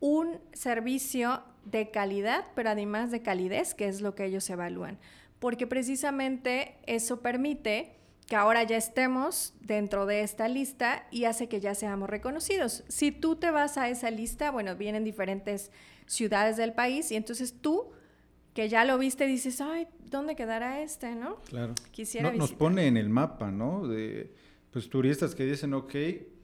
un 0.00 0.38
servicio 0.52 1.42
de 1.64 1.90
calidad, 1.90 2.44
pero 2.54 2.70
además 2.70 3.10
de 3.10 3.22
calidez, 3.22 3.74
que 3.74 3.88
es 3.88 4.00
lo 4.00 4.14
que 4.14 4.26
ellos 4.26 4.48
evalúan. 4.50 4.98
Porque 5.38 5.66
precisamente 5.66 6.76
eso 6.86 7.20
permite 7.20 7.96
que 8.26 8.36
ahora 8.36 8.62
ya 8.62 8.76
estemos 8.76 9.54
dentro 9.60 10.04
de 10.04 10.20
esta 10.20 10.48
lista 10.48 11.06
y 11.10 11.24
hace 11.24 11.48
que 11.48 11.60
ya 11.60 11.74
seamos 11.74 12.10
reconocidos. 12.10 12.84
Si 12.88 13.10
tú 13.10 13.36
te 13.36 13.50
vas 13.50 13.78
a 13.78 13.88
esa 13.88 14.10
lista, 14.10 14.50
bueno, 14.50 14.76
vienen 14.76 15.02
diferentes 15.02 15.70
ciudades 16.06 16.56
del 16.56 16.74
país 16.74 17.10
y 17.10 17.16
entonces 17.16 17.54
tú 17.60 17.90
que 18.58 18.68
ya 18.68 18.84
lo 18.84 18.98
viste 18.98 19.24
dices, 19.28 19.60
ay, 19.60 19.86
¿dónde 20.10 20.34
quedará 20.34 20.82
este, 20.82 21.14
no? 21.14 21.36
Claro. 21.42 21.74
Quisiera 21.92 22.32
Nos 22.32 22.52
pone 22.52 22.88
en 22.88 22.96
el 22.96 23.08
mapa, 23.08 23.52
¿no? 23.52 23.86
De 23.86 24.32
pues 24.72 24.90
turistas 24.90 25.36
que 25.36 25.44
dicen, 25.44 25.74
ok, 25.74 25.94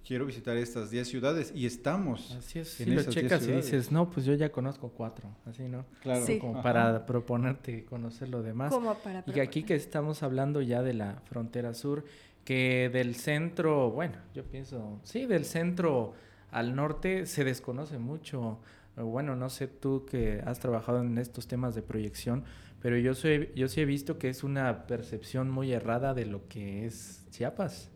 quiero 0.06 0.24
visitar 0.24 0.56
estas 0.56 0.92
10 0.92 1.08
ciudades 1.08 1.52
y 1.56 1.66
estamos. 1.66 2.30
Así 2.38 2.60
es, 2.60 2.68
si 2.68 2.84
lo 2.84 3.02
checas 3.02 3.44
y 3.48 3.50
dices, 3.50 3.90
no, 3.90 4.10
pues 4.10 4.24
yo 4.26 4.34
ya 4.34 4.52
conozco 4.52 4.90
cuatro, 4.90 5.28
así, 5.44 5.64
¿no? 5.64 5.86
Claro. 6.02 6.24
Como 6.40 6.62
para 6.62 7.04
proponerte 7.04 7.84
conocer 7.84 8.28
lo 8.28 8.44
demás. 8.44 8.72
Como 8.72 8.94
para 8.94 9.24
Y 9.34 9.40
aquí 9.40 9.64
que 9.64 9.74
estamos 9.74 10.22
hablando 10.22 10.62
ya 10.62 10.84
de 10.84 10.94
la 10.94 11.20
frontera 11.24 11.74
sur, 11.74 12.04
que 12.44 12.90
del 12.92 13.16
centro, 13.16 13.90
bueno, 13.90 14.18
yo 14.32 14.44
pienso, 14.44 15.00
sí, 15.02 15.26
del 15.26 15.44
centro 15.44 16.14
al 16.52 16.76
norte 16.76 17.26
se 17.26 17.42
desconoce 17.42 17.98
mucho. 17.98 18.60
Bueno, 18.96 19.34
no 19.36 19.50
sé 19.50 19.66
tú 19.66 20.06
que 20.06 20.42
has 20.46 20.60
trabajado 20.60 21.00
en 21.00 21.18
estos 21.18 21.48
temas 21.48 21.74
de 21.74 21.82
proyección, 21.82 22.44
pero 22.80 22.96
yo, 22.98 23.14
soy, 23.14 23.50
yo 23.56 23.68
sí 23.68 23.80
he 23.80 23.84
visto 23.84 24.18
que 24.18 24.28
es 24.28 24.44
una 24.44 24.86
percepción 24.86 25.50
muy 25.50 25.72
errada 25.72 26.14
de 26.14 26.26
lo 26.26 26.46
que 26.48 26.86
es 26.86 27.26
Chiapas. 27.30 27.90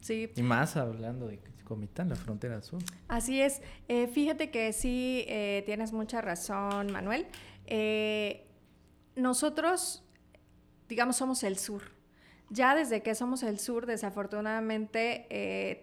Sí. 0.00 0.30
Y 0.34 0.42
más 0.42 0.76
hablando 0.76 1.28
de 1.28 1.38
Comitán, 1.64 2.08
la 2.08 2.16
frontera 2.16 2.60
sur. 2.60 2.82
Así 3.08 3.40
es. 3.40 3.62
Eh, 3.88 4.08
fíjate 4.08 4.50
que 4.50 4.72
sí 4.72 5.24
eh, 5.28 5.62
tienes 5.64 5.92
mucha 5.92 6.20
razón, 6.20 6.92
Manuel. 6.92 7.26
Eh, 7.66 8.46
nosotros, 9.16 10.04
digamos, 10.88 11.16
somos 11.16 11.42
el 11.44 11.56
sur. 11.56 11.82
Ya 12.52 12.74
desde 12.74 13.02
que 13.02 13.14
somos 13.14 13.42
el 13.42 13.58
sur, 13.58 13.86
desafortunadamente 13.86 15.26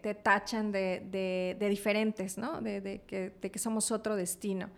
te 0.03 0.13
tachan 0.13 0.71
de, 0.71 1.57
diferentes, 1.59 2.38
¿no? 2.38 2.61
De, 2.61 3.01
que, 3.07 3.31
de, 3.41 3.59
somos 3.59 3.91
otro 3.91 4.15
destino. 4.15 4.69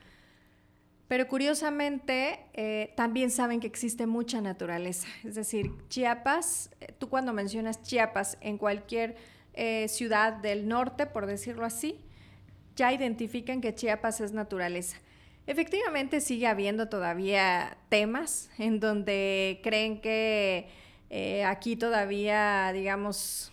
Pero 1.09 1.27
curiosamente, 1.27 2.91
también 2.95 3.29
saben 3.29 3.59
que 3.59 3.67
existe 3.67 4.05
mucha 4.07 4.39
naturaleza. 4.39 5.09
Es 5.25 5.35
decir, 5.35 5.69
Chiapas, 5.89 6.69
tú 6.97 7.09
cuando 7.09 7.33
mencionas 7.33 7.81
Chiapas 7.81 8.37
en 8.39 8.57
cualquier 8.57 9.17
eh, 9.53 9.87
ciudad 9.89 10.33
del 10.33 10.67
norte, 10.67 11.05
por 11.05 11.25
decirlo 11.25 11.65
así, 11.65 11.99
ya 12.75 12.93
identifican 12.93 13.59
que 13.59 13.75
Chiapas 13.75 14.21
es 14.21 14.31
naturaleza. 14.31 14.97
Efectivamente 15.45 16.21
sigue 16.21 16.47
habiendo 16.47 16.87
todavía 16.87 17.77
temas 17.89 18.49
en 18.57 18.79
donde 18.79 19.59
creen 19.61 19.99
que 19.99 20.69
eh, 21.13 21.43
aquí 21.43 21.75
todavía, 21.75 22.71
digamos, 22.71 23.51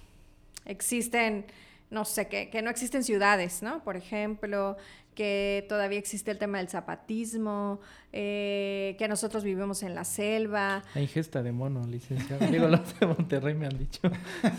existen, 0.65 1.45
no 1.91 2.05
sé, 2.05 2.29
que, 2.29 2.51
que 2.51 2.63
no 2.63 2.71
existen 2.71 3.03
ciudades, 3.03 3.63
¿no? 3.65 3.83
Por 3.83 3.97
ejemplo, 3.97 4.77
que 5.17 5.67
todavía 5.69 5.99
existe 5.99 6.31
el 6.31 6.39
tema 6.39 6.59
del 6.59 6.69
zapatismo, 6.69 7.81
eh, 8.13 8.95
que 8.97 9.09
nosotros 9.09 9.43
vivimos 9.43 9.83
en 9.83 9.97
la 9.97 10.05
selva. 10.05 10.85
Hay 10.95 11.09
gesta 11.09 11.43
de 11.43 11.51
mono, 11.51 11.85
licenciado. 11.85 12.47
Digo, 12.47 12.69
los 12.69 13.01
de 13.01 13.07
Monterrey 13.09 13.55
me 13.57 13.67
han 13.67 13.77
dicho. 13.77 14.03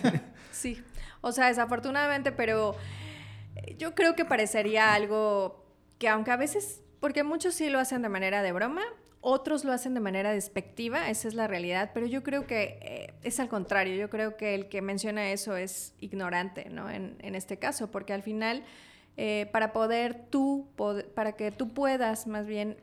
sí, 0.52 0.84
o 1.22 1.32
sea, 1.32 1.48
desafortunadamente, 1.48 2.34
pero 2.34 2.76
eh, 3.56 3.78
yo 3.78 3.96
creo 3.96 4.18
que 4.18 4.26
parecería 4.26 4.94
algo 4.94 5.64
que 6.00 6.10
aunque 6.10 6.32
a 6.32 6.36
veces, 6.36 6.82
porque 7.00 7.24
muchos 7.24 7.56
sí 7.56 7.70
lo 7.70 7.80
hacen 7.80 8.02
de 8.02 8.10
manera 8.10 8.42
de 8.42 8.52
broma, 8.52 8.84
otros 9.22 9.66
lo 9.66 9.72
hacen 9.72 9.94
de 9.94 10.00
manera 10.00 10.32
despectiva, 10.32 11.10
esa 11.10 11.28
es 11.28 11.34
la 11.34 11.48
realidad, 11.48 11.92
pero 11.94 12.06
yo 12.06 12.24
creo 12.24 12.48
que 12.48 12.80
eh, 12.82 13.14
es 13.24 13.40
al 13.40 13.50
contrario, 13.50 13.96
yo 13.96 14.10
creo 14.10 14.38
que 14.38 14.56
el 14.56 14.70
que 14.70 14.82
menciona 14.82 15.32
eso 15.32 15.58
es 15.58 15.94
ignorante, 16.00 16.70
¿no? 16.70 16.90
En, 16.90 17.18
en 17.20 17.36
este 17.36 17.58
caso, 17.58 17.92
porque 17.92 18.14
al 18.14 18.24
final, 18.24 18.64
eh, 19.18 19.50
para 19.52 19.74
poder 19.74 20.26
tú, 20.30 20.70
para 21.16 21.34
que 21.34 21.52
tú 21.52 21.74
puedas 21.74 22.28
más 22.28 22.46
bien 22.46 22.78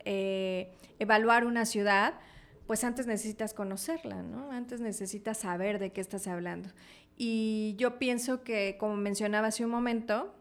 evaluar 0.99 1.47
una 1.47 1.65
ciudad, 1.65 2.15
pues 2.67 2.85
antes 2.85 3.07
necesitas 3.07 3.55
conocerla, 3.55 4.23
¿no? 4.23 4.51
Antes 4.51 4.81
necesitas 4.81 5.39
saber 5.39 5.79
de 5.79 5.93
qué 5.93 6.01
estás 6.01 6.27
hablando. 6.27 6.71
Y 7.17 7.75
yo 7.79 7.99
pienso 7.99 8.43
que, 8.43 8.77
como 8.79 8.97
mencionaba 8.97 9.49
hace 9.49 9.65
un 9.65 9.71
momento, 9.71 10.35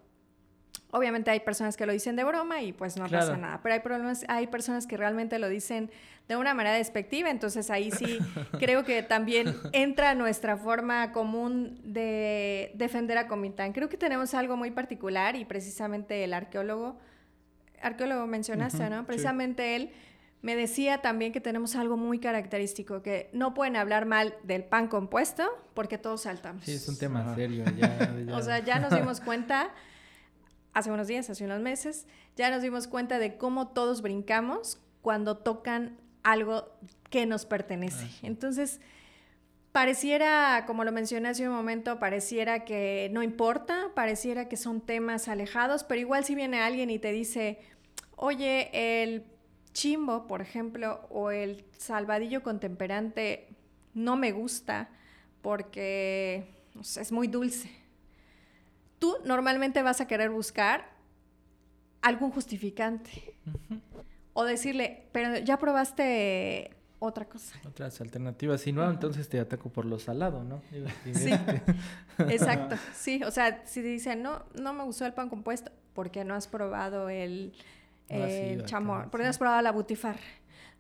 Obviamente 0.96 1.30
hay 1.30 1.42
personas 1.42 1.76
que 1.76 1.86
lo 1.86 1.92
dicen 1.92 2.16
de 2.16 2.24
broma 2.24 2.62
y 2.62 2.72
pues 2.72 2.96
no 2.96 3.10
pasa 3.10 3.36
nada, 3.36 3.60
pero 3.62 3.74
hay 3.74 3.82
problemas, 3.82 4.24
hay 4.30 4.48
personas 4.48 4.88
que 4.88 4.96
realmente 4.96 5.38
lo 5.40 5.50
dicen 5.50 5.92
de 6.30 6.38
una 6.38 6.54
manera 6.54 6.78
despectiva, 6.78 7.30
entonces 7.30 7.70
ahí 7.70 7.92
sí 7.92 8.18
creo 8.60 8.86
que 8.86 9.04
también 9.04 9.58
entra 9.74 10.16
nuestra 10.16 10.56
forma 10.56 11.12
común 11.12 11.82
de 11.84 12.72
defender 12.76 13.18
a 13.18 13.28
Comitán. 13.28 13.74
Creo 13.74 13.90
que 13.90 13.98
tenemos 13.98 14.34
algo 14.34 14.56
muy 14.56 14.72
particular 14.72 15.36
y 15.36 15.44
precisamente 15.44 16.24
el 16.24 16.34
arqueólogo, 16.34 16.98
arqueólogo 17.82 18.26
mencionaste, 18.26 18.90
¿no? 18.90 19.06
Precisamente 19.06 19.76
él 19.76 19.92
me 20.42 20.56
decía 20.56 21.02
también 21.02 21.34
que 21.34 21.42
tenemos 21.42 21.76
algo 21.76 21.98
muy 21.98 22.20
característico, 22.20 23.02
que 23.02 23.30
no 23.34 23.54
pueden 23.54 23.76
hablar 23.76 24.06
mal 24.06 24.34
del 24.44 24.64
pan 24.64 24.88
compuesto 24.88 25.44
porque 25.74 25.98
todos 25.98 26.22
saltamos. 26.22 26.64
Sí, 26.64 26.72
es 26.72 26.88
un 26.88 26.98
tema 26.98 27.36
serio. 27.36 27.66
o 28.32 28.42
sea, 28.42 28.60
ya 28.60 28.80
nos 28.80 28.94
dimos 28.94 29.20
cuenta 29.20 29.72
hace 30.76 30.92
unos 30.92 31.08
días, 31.08 31.30
hace 31.30 31.46
unos 31.46 31.62
meses, 31.62 32.06
ya 32.36 32.52
nos 32.52 32.62
dimos 32.62 32.88
cuenta 32.88 33.18
de 33.18 33.38
cómo 33.38 33.70
todos 33.70 34.02
brincamos 34.02 34.78
cuando 35.02 35.38
tocan 35.38 35.98
algo 36.22 36.70
que 37.10 37.26
nos 37.26 37.46
pertenece. 37.46 38.08
Entonces, 38.24 38.82
pareciera, 39.72 40.66
como 40.68 40.84
lo 40.84 40.92
mencioné 40.92 41.30
hace 41.30 41.48
un 41.48 41.56
momento, 41.56 41.98
pareciera 41.98 42.66
que 42.66 43.10
no 43.14 43.24
importa, 43.24 43.92
pareciera 43.96 44.50
que 44.50 44.58
son 44.58 44.82
temas 44.82 45.30
alejados, 45.30 45.86
pero 45.86 46.02
igual 46.02 46.26
si 46.26 46.36
viene 46.36 46.60
alguien 46.60 46.90
y 46.90 47.00
te 47.00 47.14
dice, 47.14 47.60
oye, 48.18 48.70
el 48.74 49.24
chimbo, 49.72 50.28
por 50.28 50.42
ejemplo, 50.42 51.08
o 51.10 51.32
el 51.32 51.64
salvadillo 51.78 52.44
contemperante 52.44 53.48
no 53.94 54.18
me 54.18 54.34
gusta 54.34 54.90
porque 55.42 56.50
es 56.82 57.12
muy 57.14 57.30
dulce 57.30 57.85
tú 59.00 59.16
normalmente 59.26 59.82
vas 59.84 60.02
a 60.02 60.08
querer 60.08 60.30
buscar 60.30 60.96
algún 62.02 62.32
justificante. 62.32 63.36
O 64.34 64.44
decirle, 64.44 65.08
pero 65.12 65.38
ya 65.40 65.58
probaste 65.58 66.76
otra 67.00 67.26
cosa. 67.26 67.56
Otras 67.68 68.00
alternativas. 68.02 68.62
Si 68.62 68.72
no, 68.72 68.90
entonces 68.90 69.28
te 69.30 69.40
ataco 69.40 69.70
por 69.70 69.86
lo 69.86 70.00
salado, 70.00 70.44
¿no? 70.44 70.62
Sí, 71.14 71.32
exacto. 72.30 72.76
Sí, 72.94 73.22
o 73.24 73.32
sea, 73.32 73.66
si 73.66 73.82
dicen, 73.82 74.22
no, 74.22 74.44
no 74.54 74.74
me 74.74 74.84
gustó 74.84 75.06
el 75.06 75.14
pan 75.14 75.30
compuesto, 75.30 75.72
porque 75.94 76.24
no 76.26 76.36
has 76.36 76.48
probado 76.48 77.10
el, 77.10 77.54
chamor, 78.66 79.10
porque 79.10 79.24
no 79.24 79.30
has 79.30 79.38
probado 79.38 79.62
la 79.62 79.72
butifarra. 79.72 80.20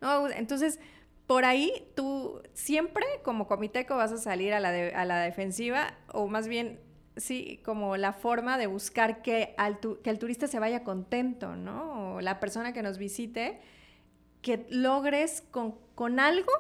No, 0.02 0.30
entonces, 0.30 0.80
por 1.28 1.46
ahí 1.46 1.88
tú 1.96 2.42
siempre 2.54 3.06
como 3.24 3.48
comiteco 3.48 3.96
vas 3.96 4.12
a 4.12 4.18
salir 4.18 4.54
a 4.54 4.60
la, 4.60 4.70
a 4.70 5.06
la 5.06 5.22
defensiva, 5.22 5.94
o 6.12 6.28
más 6.28 6.48
bien 6.48 6.80
sí, 7.18 7.62
como 7.64 7.98
la 7.98 8.14
forma 8.14 8.58
de 8.58 8.68
buscar 8.68 9.22
que, 9.22 9.56
que 10.04 10.10
el 10.10 10.20
turista 10.20 10.48
se 10.48 10.60
vaya 10.60 10.84
contento, 10.84 11.56
¿no? 11.56 12.16
O 12.16 12.22
la 12.22 12.40
persona 12.40 12.74
que 12.74 12.82
nos 12.82 12.98
visite, 12.98 13.60
que 14.42 14.66
logres 14.70 15.44
con, 15.52 15.76
con 15.96 16.20
algo 16.20 16.52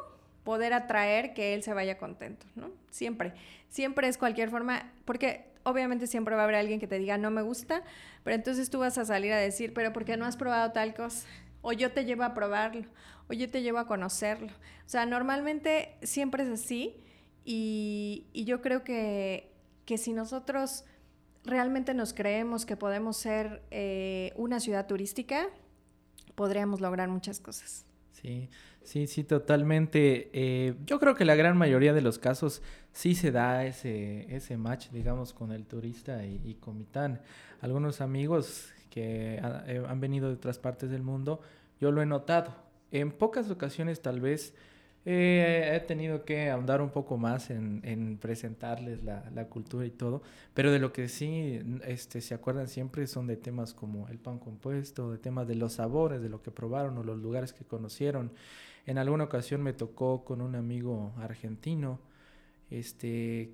poder 0.43 0.74
atraer 0.74 1.33
que 1.33 1.53
él 1.53 1.63
se 1.63 1.74
vaya 1.74 1.97
contento, 1.97 2.45
¿no? 2.55 2.71
Siempre, 2.89 3.33
siempre 3.69 4.07
es 4.07 4.17
cualquier 4.17 4.50
forma, 4.50 4.93
porque 5.03 5.45
obviamente 5.63 6.07
siempre 6.07 6.35
va 6.35 6.41
a 6.41 6.43
haber 6.45 6.55
alguien 6.55 6.79
que 6.79 6.88
te 6.88 7.00
diga 7.00 7.17
no 7.17 7.31
me 7.31 7.41
gusta, 7.41 7.83
pero 8.24 8.35
entonces 8.35 8.69
tú 8.69 8.79
vas 8.79 8.97
a 8.97 9.05
salir 9.05 9.33
a 9.33 9.38
decir, 9.38 9.74
pero 9.74 9.91
¿por 9.91 10.05
qué 10.05 10.15
no 10.17 10.25
has 10.25 10.38
probado 10.38 10.71
tal 10.71 10.93
cosa? 10.93 11.27
O 11.62 11.74
yo 11.74 11.91
te 11.91 12.05
llevo 12.05 12.24
a 12.24 12.35
probarlo, 12.35 12.85
o 13.27 13.33
yo 13.33 13.50
te 13.50 13.63
llevo 13.63 13.79
a 13.79 13.88
conocerlo. 13.88 14.53
O 14.85 14.89
sea, 14.89 15.07
normalmente 15.07 15.95
siempre 16.03 16.43
es 16.43 16.50
así 16.50 17.03
y, 17.43 18.27
y 18.31 18.45
yo 18.45 18.62
creo 18.62 18.83
que 18.83 19.54
que 19.86 19.98
si 19.98 20.13
nosotros 20.13 20.84
realmente 21.44 21.94
nos 21.94 22.13
creemos 22.13 22.65
que 22.65 22.75
podemos 22.75 23.18
ser 23.18 23.62
eh, 23.72 24.34
una 24.36 24.60
ciudad 24.60 24.88
turística, 24.88 25.48
podríamos 26.36 26.82
lograr 26.82 27.10
muchas 27.10 27.39
cosas. 27.39 27.86
Sí, 28.12 28.50
sí, 28.84 29.08
sí, 29.08 29.24
totalmente. 29.24 30.30
Eh, 30.34 30.76
yo 30.86 31.00
creo 31.00 31.15
que 31.15 31.26
la 31.26 31.36
gran 31.36 31.58
mayoría 31.58 31.93
de 31.93 32.02
los 32.02 32.17
casos 32.17 32.62
sí 32.91 33.13
se 33.13 33.32
da 33.32 33.65
ese, 33.65 34.34
ese 34.36 34.58
match, 34.58 34.89
digamos, 34.89 35.34
con 35.34 35.52
el 35.52 35.65
turista 35.65 36.26
y, 36.26 36.41
y 36.43 36.56
Comitán. 36.56 37.21
Algunos 37.62 38.02
amigos 38.02 38.69
que 38.89 39.39
eh, 39.67 39.84
han 39.88 40.00
venido 40.00 40.30
de 40.30 40.36
otras 40.36 40.58
partes 40.58 40.89
del 40.89 41.04
mundo, 41.04 41.41
yo 41.80 41.91
lo 41.91 42.02
he 42.02 42.06
notado. 42.06 42.56
En 42.91 43.12
pocas 43.12 43.52
ocasiones 43.52 44.02
tal 44.02 44.21
vez 44.21 44.54
eh, 45.08 45.72
he 45.76 45.80
tenido 45.82 46.26
que 46.26 46.50
ahondar 46.50 46.82
un 46.82 46.89
poco 46.89 47.18
más 47.18 47.52
en, 47.52 48.18
presentarles 48.20 49.04
la, 49.04 49.46
cultura 49.50 49.86
y 49.86 49.91
todo, 49.91 50.24
pero 50.56 50.72
de 50.72 50.80
lo 50.80 50.91
que 50.91 51.08
sí 51.10 51.60
este, 51.86 52.22
se 52.22 52.34
acuerdan 52.34 52.68
siempre 52.68 53.06
son 53.06 53.28
de 53.28 53.38
temas 53.38 53.76
como 53.76 54.08
el 54.10 54.18
pan 54.18 54.39
compuesto, 54.39 55.12
de 55.12 55.20
temas 55.20 55.48
de 55.48 55.56
los 55.56 55.74
sabores, 55.74 56.22
de 56.22 56.30
lo 56.30 56.41
que 56.41 56.50
probaron 56.50 56.98
o 56.98 57.04
los 57.04 57.20
lugares 57.20 57.54
que 57.54 57.63
conocieron. 57.63 58.32
En 58.88 58.98
alguna 58.98 59.26
ocasión 59.26 59.62
me 59.62 59.74
tocó 59.74 60.26
con 60.26 60.41
un 60.41 60.56
amigo 60.56 61.13
argentino, 61.20 62.00
este, 62.72 63.52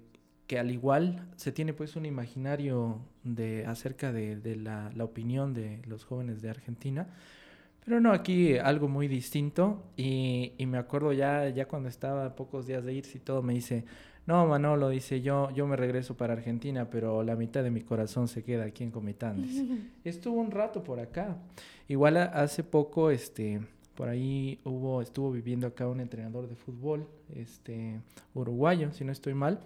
que 0.48 0.58
al 0.58 0.72
igual 0.72 1.28
se 1.36 1.52
tiene 1.52 1.74
pues 1.74 1.98
un 1.98 2.06
imaginario 2.06 3.02
de, 3.24 3.66
acerca 3.66 4.14
de, 4.14 4.56
la 4.56 5.04
opinión 5.04 5.54
de 5.54 5.82
los 5.86 6.06
jóvenes 6.06 6.42
de 6.42 6.50
Argentina, 6.50 7.10
pero 7.86 8.00
no, 8.00 8.12
aquí 8.12 8.58
algo 8.58 8.88
muy 8.88 9.08
distinto 9.08 9.84
y, 9.98 10.54
y, 10.58 10.65
me 10.65 10.78
acuerdo 10.78 11.13
ya, 11.13 11.50
ya 11.50 11.67
cuando 11.67 11.89
estaba 11.89 12.36
pocos 12.36 12.67
días 12.67 12.86
de 12.86 12.94
irse 12.94 13.17
y 13.17 13.22
todo, 13.22 13.41
me 13.41 13.54
dice, 13.54 13.86
no, 14.28 14.46
Manolo, 14.46 14.89
dice, 14.89 15.22
yo, 15.22 15.50
yo 15.52 15.65
me 15.65 15.76
regreso 15.76 16.15
para 16.15 16.34
Argentina, 16.34 16.89
pero 16.89 17.24
la 17.24 17.36
mitad 17.36 17.63
de 17.63 17.72
mi 17.72 17.82
corazón 17.82 18.28
se 18.28 18.44
queda 18.44 18.65
aquí 18.65 18.84
en 18.84 18.91
Comitán. 18.91 19.46
Estuvo 20.04 20.39
un 20.39 20.52
rato 20.52 20.84
por 20.84 21.00
acá. 21.00 21.38
Igual 21.88 22.17
hace 22.17 22.63
poco, 22.63 23.10
este, 23.10 23.62
por 23.96 24.10
ahí 24.10 24.60
hubo, 24.63 25.02
estuvo 25.02 25.32
viviendo 25.32 25.65
acá 25.65 25.88
un 25.88 26.00
entrenador 26.00 26.48
de 26.48 26.56
fútbol, 26.56 27.08
este, 27.34 28.00
uruguayo, 28.36 28.91
si 28.91 29.04
no 29.04 29.12
estoy 29.12 29.34
mal. 29.34 29.60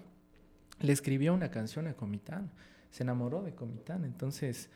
Le 0.79 0.93
escribió 0.93 1.33
una 1.33 1.51
canción 1.51 1.87
a 1.87 1.93
Comitán, 1.93 2.49
se 2.91 3.03
enamoró 3.03 3.43
de 3.43 3.53
Comitán, 3.53 4.05
entonces 4.05 4.69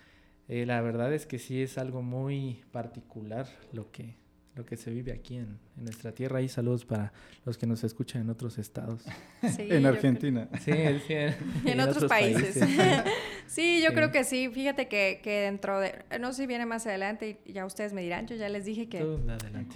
eh, 0.49 0.65
la 0.65 0.81
verdad 0.81 1.13
es 1.13 1.27
que 1.27 1.37
sí 1.37 1.61
es 1.61 1.77
algo 1.77 2.01
muy 2.01 2.63
particular 2.71 3.47
lo 3.71 3.91
que, 3.91 4.15
lo 4.55 4.65
que 4.65 4.77
se 4.77 4.89
vive 4.89 5.11
aquí 5.11 5.35
en, 5.37 5.59
nuestra 5.75 6.11
tierra. 6.11 6.41
Y 6.41 6.49
saludos 6.49 6.85
para 6.85 7.13
los 7.45 7.55
que 7.55 7.67
nos 7.67 7.83
escuchan 7.83 8.23
en 8.23 8.31
otros 8.31 8.57
estados. 8.57 9.05
en 9.43 9.85
Argentina. 9.85 10.49
Sí, 10.59 10.71
en, 10.71 11.79
otros, 11.79 12.05
países. 12.05 12.67
sí, 13.45 13.83
yo 13.83 13.93
creo 13.93 14.11
que 14.11 14.23
sí. 14.23 14.49
Fíjate 14.49 14.87
que, 14.87 15.21
dentro 15.23 15.79
de... 15.79 16.03
No 16.19 16.33
sé 16.33 16.41
si 16.41 16.47
viene 16.47 16.65
más 16.65 16.87
adelante 16.87 17.39
y 17.45 17.53
ya 17.53 17.67
ustedes 17.67 17.93
me 17.93 18.01
dirán. 18.01 18.25
Yo 18.25 18.35
ya 18.35 18.49
les 18.49 18.65
dije 18.65 18.89
que, 18.89 19.05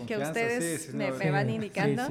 que 0.08 0.18
ustedes 0.18 0.92
me, 0.96 1.12
van 1.12 1.52
indicando. 1.52 2.02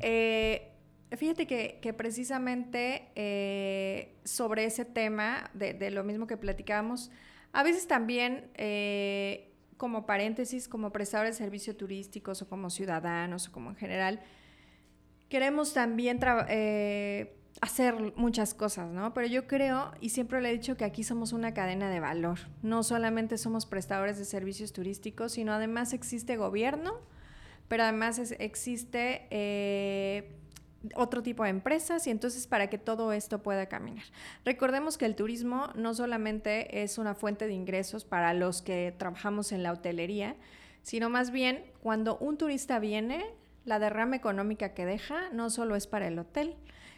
Eh, 0.00 0.70
fíjate 1.14 1.46
que, 1.46 1.92
precisamente 1.92 3.08
eh, 3.14 4.14
sobre 4.24 4.64
ese 4.64 4.86
tema, 4.86 5.50
de, 5.52 5.74
de 5.74 5.90
lo 5.90 6.02
mismo 6.02 6.26
que 6.26 6.38
platicábamos, 6.38 7.10
a 7.56 7.62
veces 7.62 7.86
también, 7.88 8.50
eh, 8.56 9.50
como 9.78 10.04
paréntesis, 10.04 10.68
como 10.68 10.92
prestadores 10.92 11.38
de 11.38 11.44
servicios 11.44 11.74
turísticos 11.74 12.42
o 12.42 12.48
como 12.50 12.68
ciudadanos 12.68 13.48
o 13.48 13.52
como 13.52 13.70
en 13.70 13.76
general, 13.76 14.20
queremos 15.30 15.72
también 15.72 16.20
eh, 16.50 17.34
hacer 17.62 18.12
muchas 18.14 18.52
cosas, 18.52 18.92
¿no? 18.92 19.14
Pero 19.14 19.26
yo 19.26 19.46
creo, 19.46 19.90
y 20.02 20.10
siempre 20.10 20.42
le 20.42 20.50
he 20.50 20.52
dicho 20.52 20.76
que 20.76 20.84
aquí 20.84 21.02
somos 21.02 21.32
una 21.32 21.54
cadena 21.54 21.88
de 21.88 21.98
valor. 21.98 22.40
No 22.60 22.82
solamente 22.82 23.38
somos 23.38 23.64
prestadores 23.64 24.18
de 24.18 24.26
servicios 24.26 24.74
turísticos, 24.74 25.32
sino 25.32 25.54
además 25.54 25.94
existe 25.94 26.36
gobierno, 26.36 27.00
pero 27.68 27.84
además 27.84 28.18
existe 28.38 29.28
eh, 29.30 30.36
otro 30.94 31.22
tipo 31.22 31.44
de 31.44 31.50
empresas 31.50 32.06
y 32.06 32.10
entonces 32.10 32.46
para 32.46 32.68
que 32.68 32.78
todo 32.78 33.12
esto 33.12 33.42
pueda 33.42 33.66
caminar. 33.66 34.04
Recordemos 34.44 34.98
que 34.98 35.06
el 35.06 35.16
turismo 35.16 35.68
no 35.74 35.94
solamente 35.94 36.82
es 36.82 36.98
una 36.98 37.14
fuente 37.14 37.46
de 37.46 37.54
ingresos 37.54 38.04
para 38.04 38.34
los 38.34 38.62
que 38.62 38.94
trabajamos 38.96 39.52
en 39.52 39.62
la 39.62 39.72
hotelería, 39.72 40.36
sino 40.82 41.10
más 41.10 41.30
bien 41.30 41.64
cuando 41.82 42.16
un 42.18 42.38
turista 42.38 42.78
viene, 42.78 43.24
la 43.64 43.78
derrama 43.80 44.16
económica 44.16 44.74
que 44.74 44.86
deja 44.86 45.28
no 45.32 45.50
solo 45.50 45.74
es 45.74 45.86
para 45.86 46.06
el 46.06 46.18
hotel, 46.18 46.54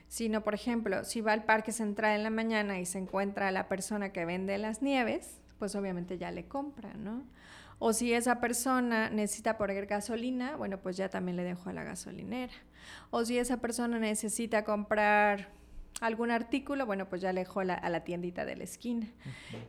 sino 0.08 0.42
por 0.42 0.54
ejemplo, 0.54 1.04
si 1.04 1.20
va 1.20 1.32
al 1.32 1.44
parque 1.44 1.72
central 1.72 2.16
en 2.16 2.22
la 2.22 2.30
mañana 2.30 2.80
y 2.80 2.86
se 2.86 2.98
encuentra 2.98 3.48
a 3.48 3.52
la 3.52 3.68
persona 3.68 4.12
que 4.12 4.24
vende 4.24 4.58
las 4.58 4.82
nieves, 4.82 5.40
pues 5.58 5.74
obviamente 5.74 6.18
ya 6.18 6.30
le 6.30 6.46
compra, 6.46 6.94
¿no? 6.94 7.24
O 7.78 7.92
si 7.92 8.12
esa 8.12 8.40
persona 8.40 9.08
necesita 9.08 9.56
poner 9.56 9.86
gasolina, 9.86 10.56
bueno, 10.56 10.78
pues 10.78 10.96
ya 10.96 11.08
también 11.08 11.36
le 11.36 11.44
dejo 11.44 11.70
a 11.70 11.72
la 11.72 11.84
gasolinera. 11.84 12.52
O 13.10 13.24
si 13.24 13.38
esa 13.38 13.58
persona 13.58 13.98
necesita 13.98 14.64
comprar 14.64 15.48
algún 16.00 16.30
artículo, 16.30 16.86
bueno, 16.86 17.08
pues 17.08 17.20
ya 17.20 17.32
le 17.32 17.40
dejo 17.40 17.60
a 17.60 17.64
la 17.64 18.04
tiendita 18.04 18.44
de 18.44 18.56
la 18.56 18.64
esquina. 18.64 19.08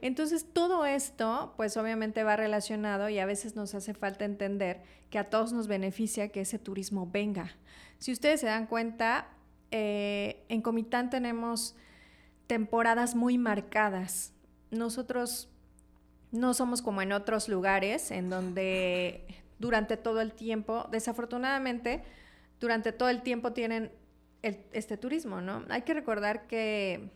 Entonces, 0.01 0.45
todo 0.53 0.86
esto, 0.86 1.53
pues 1.58 1.75
obviamente 1.77 2.23
va 2.23 2.36
relacionado 2.36 3.10
y 3.10 3.19
a 3.19 3.25
veces 3.25 3.55
nos 3.55 3.73
hace 3.73 3.93
falta 3.93 4.25
entender 4.25 4.82
que 5.10 5.17
a 5.17 5.29
todos 5.29 5.53
nos 5.53 5.67
beneficia 5.67 6.29
que 6.29 6.41
ese 6.41 6.60
turismo 6.60 7.10
venga. 7.12 7.55
Si 7.97 8.12
ustedes 8.12 8.41
se 8.41 8.45
dan 8.45 8.67
cuenta, 8.67 9.27
eh, 9.71 10.45
en 10.49 10.62
Comitán 10.62 11.10
tenemos 11.10 11.75
temporadas 12.47 13.15
muy 13.15 13.38
marcadas. 13.38 14.34
Nosotros 14.71 15.49
no 16.32 16.53
somos 16.53 16.82
como 16.82 17.01
en 17.01 17.12
otros 17.12 17.49
lugares 17.49 18.12
en 18.12 18.29
donde 18.29 19.25
durante 19.58 19.97
todo 19.97 20.21
el 20.21 20.34
tiempo, 20.34 20.88
desafortunadamente, 20.91 22.03
durante 22.60 22.91
todo 22.91 23.10
el 23.10 23.22
tiempo 23.22 23.54
tienen 23.54 23.91
este 24.41 24.98
turismo, 24.98 25.41
¿no? 25.41 25.65
Hay 25.69 25.82
que 25.82 25.93
recordar 25.93 26.48
que 26.48 27.10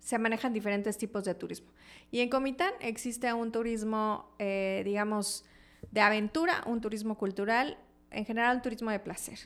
se 0.00 0.18
manejan 0.18 0.52
diferentes 0.52 0.98
tipos 0.98 1.24
de 1.24 1.34
turismo. 1.34 1.72
Y 2.10 2.20
en 2.20 2.28
Comitán 2.28 2.72
existe 2.80 3.32
un 3.32 3.50
turismo, 3.50 4.34
eh, 4.38 4.82
digamos, 4.84 5.44
de 5.90 6.00
aventura, 6.00 6.62
un 6.66 6.80
turismo 6.80 7.16
cultural, 7.16 7.78
en 8.10 8.24
general 8.24 8.56
un 8.56 8.62
turismo 8.62 8.90
de 8.90 9.00
placer. 9.00 9.38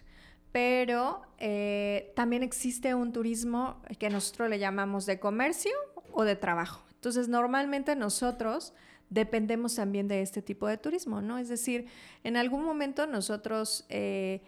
Pero 0.53 1.23
eh, 1.39 2.13
también 2.17 2.43
existe 2.43 2.95
un 2.95 3.13
turismo 3.13 3.81
que 3.99 4.11
nosotros 4.11 4.51
le 4.51 4.59
llamamos 4.59 5.07
de 5.07 5.21
comercio 5.21 5.73
o 6.13 6.25
de 6.25 6.37
trabajo. 6.37 6.85
Entonces, 6.95 7.29
normalmente 7.29 7.95
nosotros 7.97 8.75
dependemos 9.09 9.75
también 9.77 10.09
de 10.09 10.23
este 10.23 10.43
tipo 10.43 10.67
de 10.67 10.77
turismo, 10.77 11.23
¿no? 11.23 11.39
Es 11.39 11.49
decir, 11.49 11.87
en 12.25 12.37
algún 12.37 12.65
momento 12.65 13.07
nosotros 13.07 13.87
eh, 13.89 14.43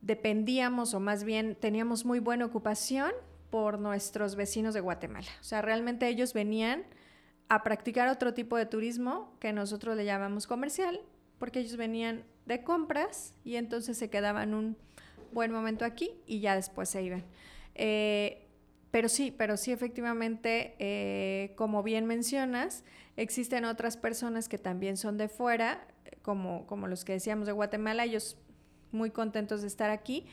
dependíamos 0.00 0.94
o 0.94 1.00
más 1.00 1.24
bien 1.24 1.56
teníamos 1.56 2.04
muy 2.04 2.18
buena 2.18 2.46
ocupación 2.46 3.12
por 3.50 3.78
nuestros 3.78 4.36
vecinos 4.36 4.74
de 4.74 4.80
Guatemala. 4.80 5.28
O 5.40 5.44
sea, 5.44 5.62
realmente 5.62 6.08
ellos 6.08 6.32
venían 6.32 6.84
a 7.48 7.62
practicar 7.62 8.08
otro 8.08 8.32
tipo 8.32 8.56
de 8.56 8.66
turismo 8.66 9.34
que 9.40 9.52
nosotros 9.52 9.96
le 9.96 10.04
llamamos 10.04 10.46
comercial, 10.46 11.00
porque 11.38 11.60
ellos 11.60 11.76
venían 11.76 12.24
de 12.46 12.62
compras 12.62 13.34
y 13.44 13.56
entonces 13.56 13.98
se 13.98 14.08
quedaban 14.08 14.54
un 14.54 14.76
buen 15.32 15.50
momento 15.52 15.84
aquí 15.84 16.12
y 16.26 16.40
ya 16.40 16.54
después 16.54 16.88
se 16.88 17.02
iban. 17.02 17.24
Eh, 17.74 18.46
pero 18.90 19.08
sí, 19.08 19.34
pero 19.36 19.56
sí, 19.56 19.72
efectivamente, 19.72 20.74
eh, 20.78 21.52
como 21.56 21.82
bien 21.82 22.06
mencionas, 22.06 22.84
existen 23.16 23.64
otras 23.64 23.96
personas 23.96 24.48
que 24.48 24.58
también 24.58 24.96
son 24.96 25.16
de 25.16 25.28
fuera, 25.28 25.86
como, 26.22 26.66
como 26.66 26.88
los 26.88 27.04
que 27.04 27.12
decíamos 27.12 27.46
de 27.46 27.52
Guatemala, 27.52 28.04
ellos 28.04 28.36
muy 28.92 29.10
contentos 29.10 29.62
de 29.62 29.68
estar 29.68 29.90
aquí. 29.90 30.26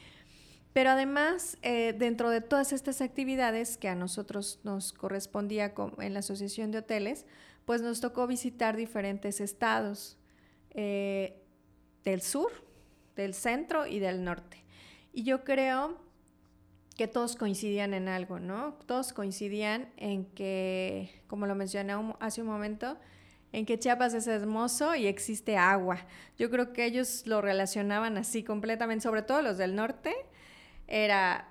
Pero 0.73 0.91
además, 0.91 1.57
eh, 1.63 1.95
dentro 1.97 2.29
de 2.29 2.41
todas 2.41 2.71
estas 2.71 3.01
actividades 3.01 3.77
que 3.77 3.89
a 3.89 3.95
nosotros 3.95 4.59
nos 4.63 4.93
correspondía 4.93 5.73
en 5.99 6.13
la 6.13 6.19
Asociación 6.19 6.71
de 6.71 6.79
Hoteles, 6.79 7.25
pues 7.65 7.81
nos 7.81 7.99
tocó 7.99 8.27
visitar 8.27 8.75
diferentes 8.77 9.41
estados 9.41 10.17
eh, 10.71 11.41
del 12.03 12.21
sur, 12.21 12.51
del 13.15 13.33
centro 13.33 13.87
y 13.87 13.99
del 13.99 14.23
norte. 14.23 14.63
Y 15.13 15.23
yo 15.23 15.43
creo 15.43 15.97
que 16.95 17.07
todos 17.07 17.35
coincidían 17.35 17.93
en 17.93 18.07
algo, 18.07 18.39
¿no? 18.39 18.73
Todos 18.85 19.13
coincidían 19.13 19.89
en 19.97 20.25
que, 20.25 21.23
como 21.27 21.45
lo 21.45 21.55
mencioné 21.55 21.93
hace 22.19 22.41
un 22.41 22.47
momento, 22.47 22.97
en 23.53 23.65
que 23.65 23.79
Chiapas 23.79 24.13
es 24.13 24.27
hermoso 24.27 24.95
y 24.95 25.07
existe 25.07 25.57
agua. 25.57 26.05
Yo 26.37 26.49
creo 26.49 26.73
que 26.73 26.85
ellos 26.85 27.23
lo 27.25 27.41
relacionaban 27.41 28.17
así 28.17 28.43
completamente, 28.43 29.03
sobre 29.03 29.21
todo 29.21 29.41
los 29.41 29.57
del 29.57 29.75
norte. 29.75 30.13
Era, 30.87 31.47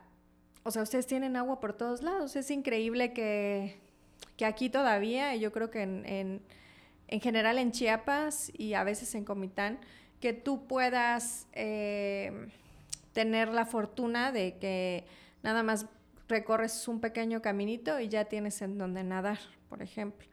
o 0.63 0.71
sea, 0.71 0.83
ustedes 0.83 1.07
tienen 1.07 1.37
agua 1.37 1.59
por 1.59 1.73
todos 1.73 2.03
lados. 2.03 2.37
Es 2.37 2.51
increíble 2.51 3.13
que, 3.13 3.79
que 4.37 4.45
aquí 4.45 4.69
todavía, 4.69 5.35
y 5.35 5.41
yo 5.41 5.53
creo 5.53 5.71
que 5.71 5.83
en, 5.83 6.43
en, 7.09 7.21
general 7.21 7.59
en 7.59 7.73
Chiapas 7.73 8.53
y 8.57 8.75
a 8.75 8.85
veces 8.85 9.15
en 9.15 9.25
Comitán, 9.25 9.79
que 10.21 10.33
tú 10.33 10.67
puedas 10.67 11.47
eh, 11.53 12.49
tener 13.13 13.49
la 13.49 13.65
fortuna 13.65 14.33
de 14.33 14.59
que 14.59 15.05
nada 15.43 15.63
más 15.63 15.87
recorres 16.29 16.89
un 16.89 17.01
pequeño 17.01 17.41
caminito 17.41 18.01
y 18.01 18.09
ya 18.09 18.27
tienes 18.27 18.61
en 18.61 18.79
donde 18.79 19.05
nadar, 19.05 19.39
por 19.69 19.83
ejemplo 19.83 20.27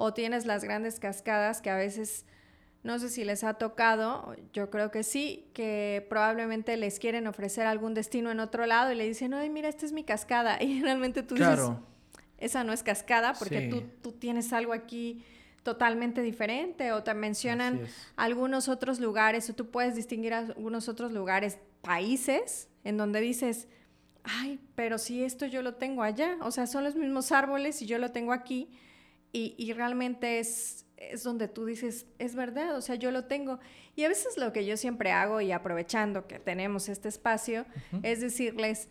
o 0.00 0.14
tienes 0.14 0.46
las 0.46 0.62
grandes 0.62 1.00
cascadas 1.00 1.60
que 1.60 1.70
a 1.70 1.76
veces, 1.76 2.24
no 2.84 3.00
sé 3.00 3.08
si 3.08 3.24
les 3.24 3.42
ha 3.42 3.54
tocado, 3.54 4.36
yo 4.52 4.70
creo 4.70 4.92
que 4.92 5.02
sí, 5.02 5.50
que 5.54 6.06
probablemente 6.08 6.76
les 6.76 7.00
quieren 7.00 7.26
ofrecer 7.26 7.66
algún 7.66 7.94
destino 7.94 8.30
en 8.30 8.38
otro 8.38 8.64
lado 8.64 8.92
y 8.92 8.94
le 8.94 9.08
dicen, 9.08 9.34
ay, 9.34 9.50
mira, 9.50 9.68
esta 9.68 9.84
es 9.84 9.92
mi 9.92 10.04
cascada. 10.04 10.56
Y 10.62 10.80
realmente 10.82 11.24
tú 11.24 11.34
dices, 11.34 11.58
esa 12.38 12.62
no 12.62 12.72
es 12.72 12.84
cascada 12.84 13.32
porque 13.34 13.62
tú, 13.62 13.82
tú 14.00 14.12
tienes 14.12 14.52
algo 14.52 14.72
aquí 14.72 15.24
totalmente 15.64 16.22
diferente 16.22 16.92
o 16.92 17.02
te 17.02 17.12
mencionan 17.14 17.80
algunos 18.14 18.68
otros 18.68 19.00
lugares 19.00 19.50
o 19.50 19.54
tú 19.54 19.68
puedes 19.72 19.96
distinguir 19.96 20.32
algunos 20.32 20.88
otros 20.88 21.10
lugares, 21.10 21.58
países, 21.82 22.68
en 22.84 22.98
donde 22.98 23.20
dices, 23.20 23.66
ay, 24.22 24.60
pero 24.76 24.96
si 24.96 25.24
esto 25.24 25.44
yo 25.44 25.60
lo 25.62 25.74
tengo 25.74 26.04
allá, 26.04 26.36
o 26.42 26.52
sea, 26.52 26.68
son 26.68 26.84
los 26.84 26.94
mismos 26.94 27.32
árboles 27.32 27.82
y 27.82 27.86
yo 27.86 27.98
lo 27.98 28.12
tengo 28.12 28.32
aquí 28.32 28.70
y, 29.32 29.72
realmente 29.72 30.38
es, 30.38 30.86
es 30.96 31.22
donde 31.22 31.48
tú 31.48 31.64
dices, 31.64 32.06
es 32.18 32.34
verdad, 32.34 32.76
o 32.76 32.80
sea, 32.80 32.94
yo 32.94 33.10
lo 33.10 33.24
tengo. 33.24 33.58
Y 33.94 34.04
a 34.04 34.08
veces 34.08 34.36
lo 34.36 34.52
que 34.52 34.64
yo 34.64 34.76
siempre 34.76 35.12
hago, 35.12 35.40
y 35.40 35.52
aprovechando 35.52 36.26
que 36.26 36.38
tenemos 36.38 36.88
este 36.88 37.08
espacio, 37.08 37.66
es 38.02 38.20
decirles 38.20 38.88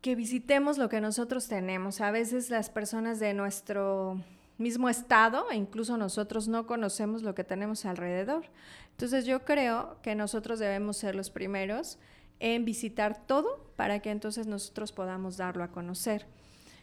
que 0.00 0.16
visitemos 0.16 0.78
lo 0.78 0.88
que 0.88 1.00
nosotros 1.00 1.48
tenemos. 1.48 2.00
A 2.00 2.10
veces 2.10 2.50
las 2.50 2.68
personas 2.68 3.20
de 3.20 3.34
nuestro 3.34 4.20
mismo 4.58 4.88
estado, 4.88 5.50
e 5.50 5.56
incluso 5.56 5.96
nosotros 5.96 6.48
no 6.48 6.66
conocemos 6.66 7.22
lo 7.22 7.34
que 7.34 7.44
tenemos 7.44 7.84
alrededor. 7.84 8.46
Entonces 8.90 9.24
yo 9.24 9.44
creo 9.44 9.98
que 10.02 10.14
nosotros 10.14 10.58
debemos 10.58 10.96
ser 10.96 11.14
los 11.14 11.30
primeros 11.30 11.98
en 12.40 12.64
visitar 12.64 13.26
todo 13.26 13.72
para 13.76 14.00
que 14.00 14.10
entonces 14.10 14.46
nosotros 14.46 14.92
podamos 14.92 15.36
darlo 15.36 15.62
a 15.62 15.70
conocer. 15.70 16.26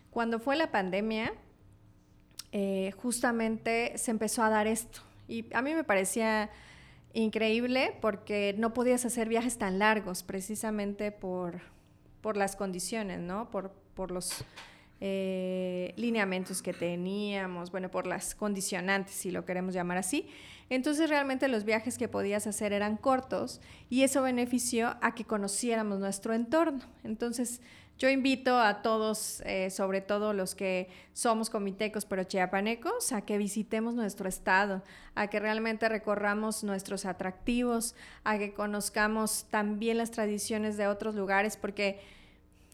Cuando 0.09 0.39
fue 0.39 0.55
la 0.55 0.71
pandemia, 0.71 1.33
eh, 2.51 2.93
justamente 2.97 3.97
se 3.97 4.11
empezó 4.11 4.43
a 4.43 4.49
dar 4.49 4.67
esto. 4.67 5.01
Y 5.27 5.45
a 5.53 5.61
mí 5.61 5.75
me 5.75 5.83
parecía 5.83 6.49
increíble 7.13 7.95
porque 8.01 8.55
no 8.57 8.73
podías 8.73 9.05
hacer 9.05 9.29
viajes 9.29 9.57
tan 9.57 9.79
largos 9.79 10.23
precisamente 10.23 11.11
por, 11.11 11.61
por 12.21 12.37
las 12.37 12.55
condiciones, 12.55 13.19
¿no? 13.19 13.49
Por, 13.51 13.71
por 13.93 14.11
los 14.11 14.43
eh, 15.01 15.93
lineamientos 15.95 16.61
que 16.61 16.73
teníamos, 16.73 17.71
bueno, 17.71 17.89
por 17.89 18.05
las 18.05 18.35
condicionantes, 18.35 19.13
si 19.13 19.31
lo 19.31 19.45
queremos 19.45 19.73
llamar 19.73 19.97
así. 19.97 20.27
Entonces 20.69 21.09
realmente 21.09 21.47
los 21.47 21.63
viajes 21.63 21.97
que 21.97 22.07
podías 22.07 22.45
hacer 22.47 22.73
eran 22.73 22.97
cortos 22.97 23.61
y 23.89 24.03
eso 24.03 24.21
benefició 24.21 24.97
a 25.01 25.15
que 25.15 25.25
conociéramos 25.25 25.99
nuestro 25.99 26.33
entorno. 26.33 26.81
Entonces 27.03 27.61
yo 27.99 28.07
invito 28.07 28.57
a 28.57 28.81
todos, 28.81 29.41
eh, 29.45 29.69
sobre 29.69 29.99
todo 29.99 30.31
los 30.31 30.55
que 30.55 30.87
somos 31.11 31.49
comitecos 31.49 32.05
pero 32.05 32.23
chiapanecos, 32.23 33.11
a 33.11 33.23
que 33.23 33.37
visitemos 33.37 33.93
nuestro 33.93 34.29
estado, 34.29 34.81
a 35.15 35.27
que 35.27 35.37
realmente 35.41 35.89
recorramos 35.89 36.63
nuestros 36.63 37.05
atractivos, 37.05 37.95
a 38.23 38.37
que 38.37 38.53
conozcamos 38.53 39.47
también 39.49 39.97
las 39.97 40.11
tradiciones 40.11 40.77
de 40.77 40.87
otros 40.87 41.13
lugares, 41.13 41.57
porque 41.57 41.99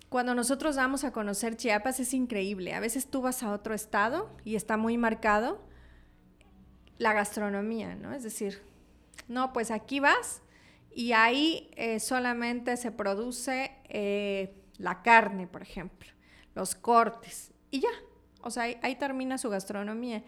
cuando 0.09 0.35
nosotros 0.35 0.75
vamos 0.75 1.03
a 1.03 1.11
conocer 1.11 1.57
Chiapas 1.57 1.99
es 1.99 2.13
increíble. 2.13 2.75
A 2.75 2.79
veces 2.79 3.07
tú 3.07 3.23
vas 3.23 3.41
a 3.41 3.51
otro 3.51 3.73
estado 3.73 4.29
y 4.43 4.55
está 4.55 4.77
muy 4.77 4.95
marcado 4.95 5.59
la 6.99 7.13
gastronomía, 7.13 7.95
¿no? 7.95 8.13
Es 8.13 8.21
decir, 8.21 8.61
no, 9.27 9.53
pues 9.53 9.71
aquí 9.71 9.99
vas 9.99 10.43
y 10.93 11.13
ahí 11.13 11.71
eh, 11.77 11.99
solamente 11.99 12.77
se 12.77 12.91
produce... 12.91 13.71
Eh, 13.89 14.61
la 14.77 15.01
carne, 15.01 15.47
por 15.47 15.61
ejemplo, 15.61 16.09
los 16.53 16.75
cortes, 16.75 17.51
y 17.71 17.81
ya. 17.81 17.89
O 18.41 18.51
sea, 18.51 18.63
ahí, 18.63 18.95
termina 18.95 19.37
su 19.37 19.49
gastronomía. 19.49 20.23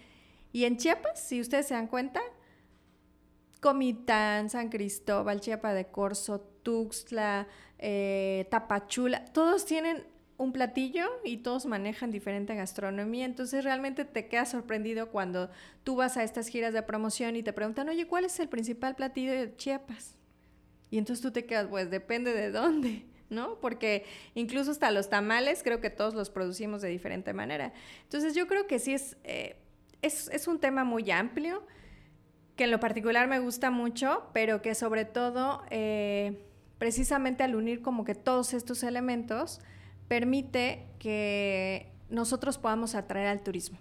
Y 0.51 0.65
en 0.65 0.77
Chiapas, 0.77 1.21
si 1.21 1.39
ustedes 1.39 1.67
se 1.67 1.75
dan 1.75 1.87
cuenta, 1.87 2.19
Comitán, 3.61 4.49
San 4.49 4.69
Cristóbal, 4.69 5.39
Chiapa 5.39 5.73
de 5.73 5.85
Corzo, 5.85 6.41
Tuxtla, 6.63 7.47
eh, 7.77 8.47
Tapachula, 8.49 9.25
todos 9.25 9.65
tienen 9.65 10.03
un 10.37 10.51
platillo 10.51 11.07
y 11.23 11.37
todos 11.37 11.65
manejan 11.65 12.11
diferente 12.11 12.55
gastronomía. 12.55 13.25
Entonces 13.25 13.63
realmente 13.63 14.05
te 14.05 14.27
quedas 14.27 14.49
sorprendido 14.49 15.09
cuando 15.09 15.49
tú 15.83 15.95
vas 15.95 16.17
a 16.17 16.23
estas 16.23 16.47
giras 16.47 16.73
de 16.73 16.83
promoción 16.83 17.35
y 17.35 17.43
te 17.43 17.53
preguntan, 17.53 17.89
oye, 17.89 18.07
¿cuál 18.07 18.25
es 18.25 18.39
el 18.39 18.49
principal 18.49 18.95
platillo 18.95 19.31
de 19.31 19.55
Chiapas? 19.55 20.15
Y 20.89 20.97
entonces 20.97 21.21
tú 21.21 21.31
te 21.31 21.45
quedas, 21.45 21.67
pues 21.67 21.89
depende 21.89 22.33
de 22.33 22.51
dónde. 22.51 23.05
¿No? 23.29 23.59
Porque 23.59 24.05
incluso 24.35 24.71
hasta 24.71 24.91
los 24.91 25.09
tamales 25.09 25.63
creo 25.63 25.81
que 25.81 25.89
todos 25.89 26.13
los 26.13 26.29
producimos 26.29 26.81
de 26.81 26.89
diferente 26.89 27.33
manera. 27.33 27.73
Entonces 28.03 28.35
yo 28.35 28.47
creo 28.47 28.67
que 28.67 28.79
sí 28.79 28.93
es, 28.93 29.17
eh, 29.23 29.57
es, 30.01 30.47
un 30.47 30.59
tema 30.59 30.83
muy 30.83 31.09
amplio, 31.11 31.65
que 32.55 32.63
en 32.65 32.71
lo 32.71 32.79
particular 32.79 33.27
me 33.27 33.39
gusta 33.39 33.69
mucho, 33.69 34.29
pero 34.33 34.61
que 34.61 34.75
sobre 34.75 35.05
todo, 35.05 35.63
eh, 35.69 36.39
precisamente 36.77 37.43
al 37.43 37.55
unir 37.55 37.81
como 37.81 38.03
que 38.03 38.15
todos 38.15 38.53
estos 38.53 38.83
elementos, 38.83 39.59
permite 40.07 40.87
que 40.99 41.91
nosotros 42.09 42.57
podamos 42.57 42.95
atraer 42.95 43.27
al 43.27 43.41
turismo. 43.41 43.77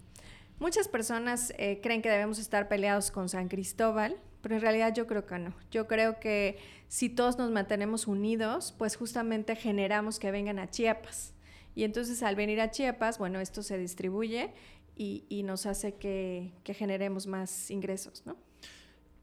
Muchas 0.59 0.89
personas 0.89 1.53
eh, 1.59 1.81
creen 1.83 2.03
que 2.03 2.09
debemos 2.09 2.39
estar 2.39 2.67
peleados 2.69 3.11
con 3.11 3.29
San 3.29 3.49
Cristóbal, 3.49 4.17
pero 4.47 4.55
en 4.55 4.63
realidad 4.63 4.95
yo 4.95 5.09
creo 5.09 5.27
que 5.27 5.41
no. 5.41 5.53
Yo 5.73 5.89
creo 5.89 6.21
que 6.21 6.57
si 6.87 7.09
todos 7.09 7.37
nos 7.37 7.51
mantenemos 7.51 8.07
unidos, 8.07 8.73
pues 8.79 8.95
justamente 8.95 9.57
generamos 9.57 10.21
que 10.21 10.31
vengan 10.31 10.61
a 10.61 10.71
Chiapas. 10.71 11.35
Y 11.75 11.83
entonces 11.83 12.23
al 12.23 12.37
venir 12.37 12.61
a 12.61 12.71
Chiapas, 12.71 13.19
bueno, 13.19 13.41
esto 13.41 13.65
se 13.65 13.77
distribuye 13.77 14.53
y, 14.95 15.43
nos 15.43 15.67
hace 15.67 15.95
que, 15.97 16.53
generemos 16.65 17.27
más 17.27 17.73
ingresos, 17.73 18.23
¿no? 18.25 18.37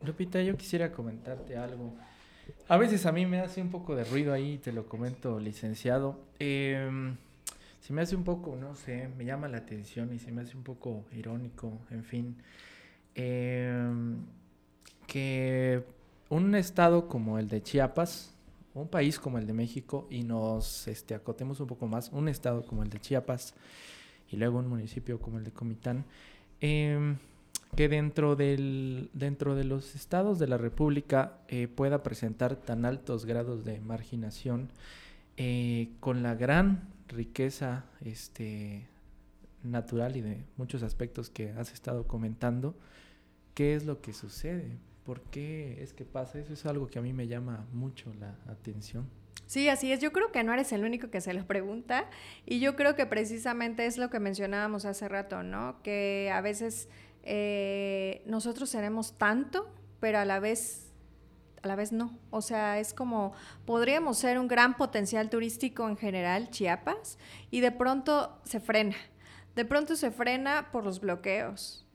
Lupita, 0.02 0.42
yo 0.42 0.58
quisiera 0.58 0.92
comentarte 0.92 1.56
algo. 1.56 1.94
A 2.68 2.76
veces 2.76 3.06
a 3.06 3.14
mí 3.14 3.26
me 3.26 3.40
hace 3.40 3.62
un 3.62 3.70
poco 3.70 3.96
de 3.96 4.04
ruido 4.04 4.34
ahí, 4.34 4.58
te 4.58 4.74
lo 4.74 4.90
comento, 4.90 5.40
licenciado. 5.40 6.20
Eh, 6.40 7.16
se 7.80 7.94
me 7.94 8.02
hace 8.02 8.18
un 8.18 8.26
poco, 8.26 8.58
no 8.58 8.76
sé, 8.76 9.08
me 9.18 9.24
llama 9.24 9.48
la 9.48 9.60
atención 9.60 10.14
y 10.14 10.20
se 10.20 10.34
me 10.34 10.42
hace 10.42 10.58
un 10.58 10.64
poco 10.64 11.06
irónico, 11.14 11.80
en 11.92 12.04
fin, 12.04 12.36
em, 13.16 14.18
que 15.08 15.84
un 16.30 16.56
estado 16.56 17.08
como 17.08 17.38
el 17.40 17.48
de 17.48 17.62
Chiapas, 17.62 18.34
un 18.74 18.88
país 18.88 19.20
como 19.20 19.38
el 19.38 19.46
de 19.46 19.54
México, 19.54 20.08
y 20.10 20.24
nos 20.24 20.88
este, 20.88 21.16
acotemos 21.16 21.60
un 21.60 21.68
poco 21.68 21.88
más, 21.88 22.10
un 22.12 22.28
estado 22.28 22.66
como 22.66 22.84
el 22.84 22.90
de 22.90 23.00
Chiapas 23.00 23.54
y 24.32 24.38
luego 24.38 24.60
un 24.60 24.68
municipio 24.68 25.20
como 25.20 25.38
el 25.38 25.44
de 25.44 25.52
Comitán, 25.52 26.06
em, 26.60 27.18
que 27.76 27.90
dentro, 27.90 28.36
del, 28.36 29.10
dentro 29.14 29.56
de 29.56 29.64
los 29.64 29.96
estados 29.96 30.40
de 30.40 30.48
la 30.48 30.58
República 30.58 31.38
eh, 31.48 31.68
pueda 31.68 32.04
presentar 32.04 32.56
tan 32.56 32.86
altos 32.86 33.26
grados 33.26 33.66
de 33.66 33.80
marginación 33.80 34.70
eh, 35.38 35.90
con 36.00 36.22
la 36.22 36.36
gran 36.36 36.88
riqueza 37.08 37.86
este, 38.02 38.88
natural 39.64 40.18
y 40.18 40.22
de 40.22 40.44
muchos 40.58 40.84
aspectos 40.84 41.30
que 41.30 41.52
has 41.52 41.74
estado 41.74 42.08
comentando, 42.08 42.76
¿qué 43.54 43.76
es 43.76 43.86
lo 43.86 44.02
que 44.02 44.14
sucede? 44.14 44.78
¿Por 45.06 45.22
qué 45.22 45.82
es 45.82 45.94
que 45.94 46.06
pasa? 46.06 46.40
Eso 46.40 46.54
es 46.54 46.66
algo 46.66 46.88
que 46.88 47.00
a 47.00 47.02
mí 47.02 47.14
me 47.14 47.28
llama 47.28 47.68
mucho 47.74 48.14
la 48.20 48.38
atención. 48.48 49.10
Sí, 49.46 49.68
así 49.70 49.92
es. 49.92 50.00
Yo 50.00 50.12
creo 50.14 50.32
que 50.32 50.44
no 50.44 50.54
eres 50.54 50.72
el 50.72 50.84
único 50.84 51.10
que 51.10 51.22
se 51.22 51.34
lo 51.34 51.46
pregunta 51.46 52.10
y 52.46 52.60
yo 52.60 52.76
creo 52.76 52.96
que 52.96 53.06
precisamente 53.06 53.86
es 53.86 53.98
lo 53.98 54.10
que 54.10 54.20
mencionábamos 54.20 54.86
hace 54.86 55.08
rato, 55.10 55.44
¿no? 55.44 55.82
Que 55.84 56.32
a 56.34 56.42
veces 56.42 56.88
eh, 57.24 58.24
nosotros 58.26 58.72
tenemos 58.72 59.18
tanto, 59.18 59.70
pero 60.00 60.20
a 60.20 60.26
la 60.26 60.40
vez 60.40 60.94
a 61.62 61.68
la 61.68 61.76
vez 61.76 61.92
no. 61.92 62.18
O 62.30 62.42
sea, 62.42 62.80
es 62.80 62.94
como, 62.94 63.34
podríamos 63.66 64.18
ser 64.18 64.38
un 64.38 64.48
gran 64.48 64.76
potencial 64.76 65.30
turístico 65.30 65.88
en 65.88 65.98
general, 65.98 66.50
Chiapas, 66.50 67.18
y 67.52 67.62
de 67.62 67.72
pronto 67.72 68.40
se 68.44 68.60
frena. 68.60 68.96
De 69.56 69.66
pronto 69.66 69.96
se 69.96 70.12
frena 70.12 70.70
por 70.72 70.84
los 70.84 71.00
bloqueos. 71.00 71.88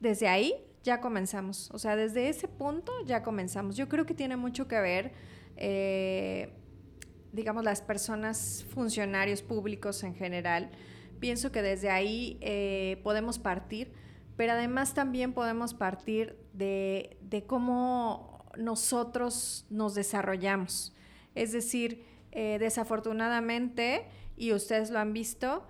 Desde 0.00 0.28
ahí 0.28 0.54
ya 0.82 1.00
comenzamos. 1.00 1.70
O 1.72 1.78
sea, 1.78 1.96
desde 1.96 2.28
ese 2.28 2.48
punto 2.48 2.92
ya 3.04 3.22
comenzamos. 3.22 3.76
Yo 3.76 3.88
creo 3.88 4.06
que 4.06 4.14
tiene 4.14 4.36
mucho 4.36 4.68
que 4.68 4.80
ver, 4.80 5.12
eh, 5.56 6.52
digamos, 7.32 7.64
las 7.64 7.82
personas, 7.82 8.66
funcionarios 8.70 9.42
públicos 9.42 10.02
en 10.02 10.14
general. 10.14 10.70
Pienso 11.20 11.52
que 11.52 11.62
desde 11.62 11.90
ahí 11.90 12.38
eh, 12.40 13.00
podemos 13.04 13.38
partir, 13.38 13.92
pero 14.36 14.52
además 14.52 14.94
también 14.94 15.32
podemos 15.32 15.74
partir 15.74 16.36
de, 16.52 17.16
de 17.20 17.44
cómo 17.44 18.44
nosotros 18.58 19.66
nos 19.70 19.94
desarrollamos. 19.94 20.94
Es 21.34 21.52
decir, 21.52 22.04
eh, 22.32 22.58
desafortunadamente, 22.58 24.06
y 24.36 24.52
ustedes 24.52 24.90
lo 24.90 24.98
han 24.98 25.12
visto, 25.12 25.66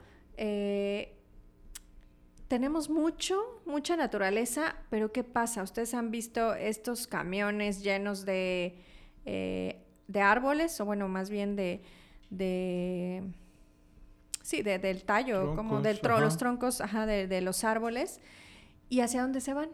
tenemos 2.52 2.90
mucho, 2.90 3.62
mucha 3.64 3.96
naturaleza, 3.96 4.76
pero 4.90 5.10
¿qué 5.10 5.24
pasa? 5.24 5.62
Ustedes 5.62 5.94
han 5.94 6.10
visto 6.10 6.52
estos 6.52 7.06
camiones 7.06 7.82
llenos 7.82 8.26
de, 8.26 8.76
eh, 9.24 9.82
de 10.06 10.20
árboles, 10.20 10.78
o 10.78 10.84
bueno, 10.84 11.08
más 11.08 11.30
bien 11.30 11.56
de, 11.56 11.80
de 12.28 13.22
sí, 14.42 14.60
del 14.60 15.02
tallo, 15.04 15.56
como 15.56 15.80
de 15.80 15.98
los 16.02 16.36
troncos 16.36 16.82
ajá, 16.82 17.06
de, 17.06 17.26
de 17.26 17.40
los 17.40 17.64
árboles, 17.64 18.20
y 18.90 19.00
hacia 19.00 19.22
dónde 19.22 19.40
se 19.40 19.54
van. 19.54 19.70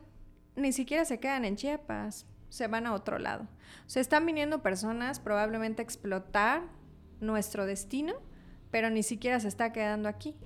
Ni 0.55 0.71
siquiera 0.71 1.05
se 1.05 1.19
quedan 1.19 1.45
en 1.45 1.57
Chiapas, 1.57 2.27
se 2.49 2.69
van 2.69 2.87
a 2.87 2.95
otro 2.95 3.19
lado. 3.19 3.49
Se 3.88 3.99
están 3.99 4.25
viniendo 4.25 4.62
personas 4.62 5.19
probablemente 5.19 5.83
a 5.83 5.85
explotar 5.85 6.62
nuestro 7.19 7.67
destino, 7.67 8.14
pero 8.71 8.88
ni 8.88 9.03
siquiera 9.03 9.41
se 9.41 9.49
está 9.49 9.73
quedando 9.73 10.09
aquí. 10.09 10.37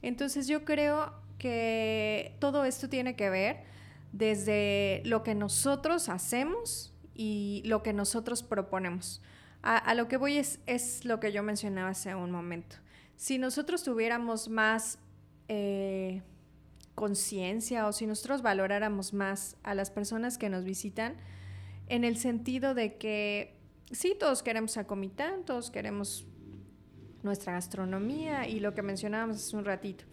Entonces 0.00 0.48
yo 0.48 0.64
creo 0.64 1.23
que 1.38 2.36
todo 2.38 2.64
esto 2.64 2.88
tiene 2.88 3.16
que 3.16 3.30
ver 3.30 3.64
desde 4.12 5.02
lo 5.04 5.22
que 5.22 5.34
nosotros 5.34 6.08
hacemos 6.08 6.92
y 7.14 7.62
lo 7.64 7.82
que 7.82 7.92
nosotros 7.92 8.42
proponemos. 8.42 9.22
A, 9.62 9.94
lo 9.94 10.08
que 10.08 10.18
voy 10.18 10.36
es, 10.36 10.60
es, 10.66 11.06
lo 11.06 11.20
que 11.20 11.32
yo 11.32 11.42
mencionaba 11.42 11.88
hace 11.88 12.14
un 12.14 12.30
momento. 12.30 12.76
Si 13.16 13.38
nosotros 13.38 13.82
tuviéramos 13.82 14.50
más 14.50 14.98
eh, 15.48 16.20
conciencia 16.94 17.86
o 17.86 17.92
si 17.92 18.06
nosotros 18.06 18.42
valoráramos 18.42 19.14
más 19.14 19.56
a 19.62 19.74
las 19.74 19.90
personas 19.90 20.36
que 20.36 20.50
nos 20.50 20.64
visitan, 20.64 21.16
en 21.88 22.04
el 22.04 22.18
sentido 22.18 22.74
de 22.74 22.96
que 22.98 23.56
sí, 23.90 24.16
todos 24.18 24.42
queremos 24.42 24.76
a 24.76 24.86
Comitán, 24.86 25.44
todos 25.44 25.70
queremos 25.70 26.26
nuestra 27.22 27.54
gastronomía 27.54 28.46
y 28.46 28.60
lo 28.60 28.74
que 28.74 28.82
mencionábamos 28.82 29.36
hace 29.36 29.56
un 29.56 29.64
ratito. 29.64 30.04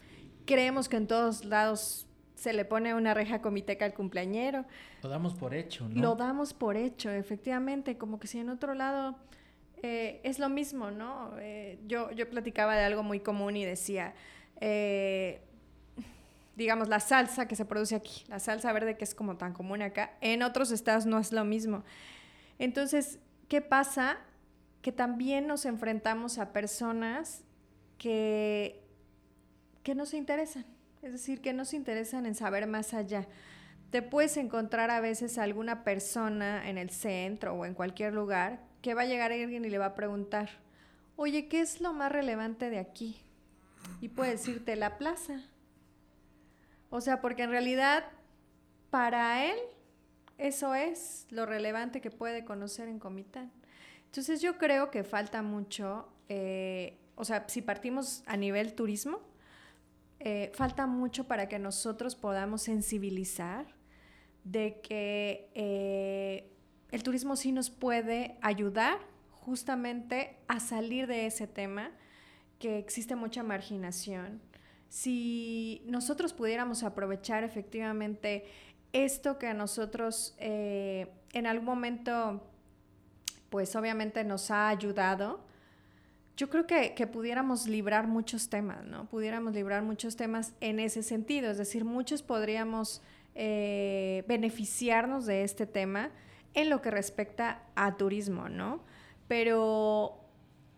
Creemos 0.46 0.90
que 0.90 0.98
en 0.98 1.08
todos 1.08 1.46
lados 1.46 2.08
se 2.36 2.54
le 2.54 2.66
pone 2.66 2.96
una 2.96 3.14
reja 3.14 3.42
comiteca 3.42 3.86
al 3.86 3.94
cumpleañero. 3.94 4.66
Lo 5.04 5.10
damos 5.10 5.36
por 5.36 5.54
hecho, 5.54 5.88
¿no? 5.88 6.02
Lo 6.02 6.16
damos 6.16 6.54
por 6.54 6.76
hecho, 6.76 7.12
efectivamente, 7.12 7.98
como 7.98 8.20
que 8.20 8.28
si 8.28 8.40
en 8.40 8.50
otro 8.50 8.74
lado 8.74 9.16
eh, 9.84 10.22
es 10.24 10.40
lo 10.40 10.50
mismo, 10.50 10.90
¿no? 10.90 11.34
Eh, 11.40 11.80
yo, 11.88 12.12
yo 12.12 12.30
platicaba 12.30 12.76
de 12.76 12.84
algo 12.84 13.04
muy 13.04 13.20
común 13.20 13.58
y 13.58 13.66
decía, 13.66 14.16
eh, 14.60 15.42
digamos, 16.56 16.88
la 16.88 17.00
salsa 17.00 17.48
que 17.48 17.56
se 17.56 17.66
produce 17.66 17.96
aquí, 17.96 18.24
la 18.28 18.40
salsa 18.40 18.74
verde 18.74 18.98
que 18.98 19.04
es 19.04 19.16
como 19.16 19.38
tan 19.38 19.54
común 19.54 19.82
acá, 19.82 20.14
en 20.22 20.44
otros 20.44 20.72
estados 20.72 21.06
no 21.06 21.20
es 21.20 21.32
lo 21.32 21.46
mismo. 21.46 21.84
Entonces, 22.58 23.20
¿qué 23.48 23.62
pasa? 23.62 24.18
Que 24.82 24.92
también 24.92 25.48
nos 25.48 25.66
enfrentamos 25.66 26.38
a 26.38 26.54
personas 26.54 27.44
que, 27.98 28.81
que 29.84 29.96
no 29.96 30.06
se 30.06 30.18
interesan, 30.18 30.66
es 31.02 31.12
decir, 31.12 31.42
que 31.42 31.54
no 31.54 31.66
se 31.66 31.76
interesan 31.76 32.26
en 32.26 32.36
saber 32.36 32.68
más 32.68 32.94
allá. 32.94 33.28
Te 33.90 34.02
puedes 34.02 34.38
encontrar 34.38 34.90
a 34.90 35.02
veces 35.02 35.38
alguna 35.38 35.84
persona 35.84 36.70
en 36.70 36.78
el 36.78 36.90
centro 36.90 37.56
o 37.56 37.66
en 37.66 37.74
cualquier 37.74 38.14
lugar 38.14 38.62
que 38.82 38.94
va 38.94 39.02
a 39.02 39.06
llegar 39.06 39.32
alguien 39.32 39.66
y 39.66 39.70
le 39.70 39.78
va 39.78 39.88
a 39.88 39.96
preguntar, 39.96 40.50
oye, 41.16 41.48
¿qué 41.48 41.62
es 41.62 41.82
lo 41.82 41.94
más 41.94 42.12
relevante 42.12 42.70
de 42.70 42.80
aquí? 42.80 43.22
Y 44.00 44.10
puede 44.10 44.32
decirte 44.32 44.76
la 44.76 44.98
plaza. 44.98 45.42
O 46.90 47.02
sea, 47.02 47.22
porque 47.22 47.44
en 47.44 47.52
realidad 47.52 48.06
para 48.90 49.46
él 49.46 49.58
eso 50.38 50.74
es 50.74 51.28
lo 51.30 51.46
relevante 51.46 52.02
que 52.02 52.10
puede 52.10 52.44
conocer 52.44 52.88
en 52.88 52.98
Comitán. 52.98 53.52
Entonces 54.06 54.42
yo 54.42 54.58
creo 54.58 54.90
que 54.90 55.04
falta 55.04 55.42
mucho, 55.42 56.10
eh, 56.30 56.98
o 57.16 57.24
sea, 57.24 57.46
si 57.48 57.62
partimos 57.62 58.24
a 58.26 58.38
nivel 58.38 58.74
turismo, 58.74 59.22
eh, 60.24 60.52
falta 60.54 60.86
mucho 60.88 61.26
para 61.26 61.50
que 61.50 61.60
nosotros 61.60 62.16
podamos 62.16 62.62
sensibilizar 62.62 63.66
de 64.44 64.80
que 64.82 65.50
eh, 65.56 66.52
el 66.92 67.04
turismo 67.04 67.36
sí 67.36 67.52
nos 67.52 67.70
puede 67.70 68.38
ayudar 68.42 69.00
justamente 69.32 70.38
a 70.48 70.60
salir 70.60 71.08
de 71.08 71.26
ese 71.26 71.48
tema, 71.48 71.92
que 72.60 72.78
existe 72.78 73.16
mucha 73.16 73.42
marginación, 73.42 74.42
si 74.92 75.82
nosotros 75.86 76.34
pudiéramos 76.34 76.84
aprovechar 76.84 77.46
efectivamente 77.46 78.46
esto 78.92 79.40
que 79.40 79.48
a 79.48 79.54
nosotros 79.54 80.36
eh, 80.38 81.08
en 81.32 81.48
algún 81.48 81.66
momento, 81.66 82.46
pues 83.50 83.76
obviamente 83.78 84.24
nos 84.26 84.52
ha 84.52 84.68
ayudado, 84.68 85.46
yo 86.38 86.50
creo 86.50 86.66
que, 86.66 87.08
pudiéramos 87.08 87.68
librar 87.68 88.08
muchos 88.08 88.50
temas, 88.50 88.84
¿no? 88.86 89.06
Pudiéramos 89.06 89.54
librar 89.54 89.84
muchos 89.84 90.16
temas 90.16 90.54
en 90.60 90.80
ese 90.80 91.04
sentido, 91.04 91.52
es 91.52 91.58
decir, 91.58 91.86
muchos 91.86 92.24
podríamos 92.24 93.02
eh, 93.36 94.24
beneficiarnos 94.28 95.26
de 95.26 95.44
este 95.44 95.66
tema 95.66 96.10
en 96.54 96.70
lo 96.70 96.82
que 96.82 96.92
respecta 96.92 97.64
a 97.76 97.96
turismo, 97.98 98.50
¿no? 98.50 98.84
Pero 99.28 100.20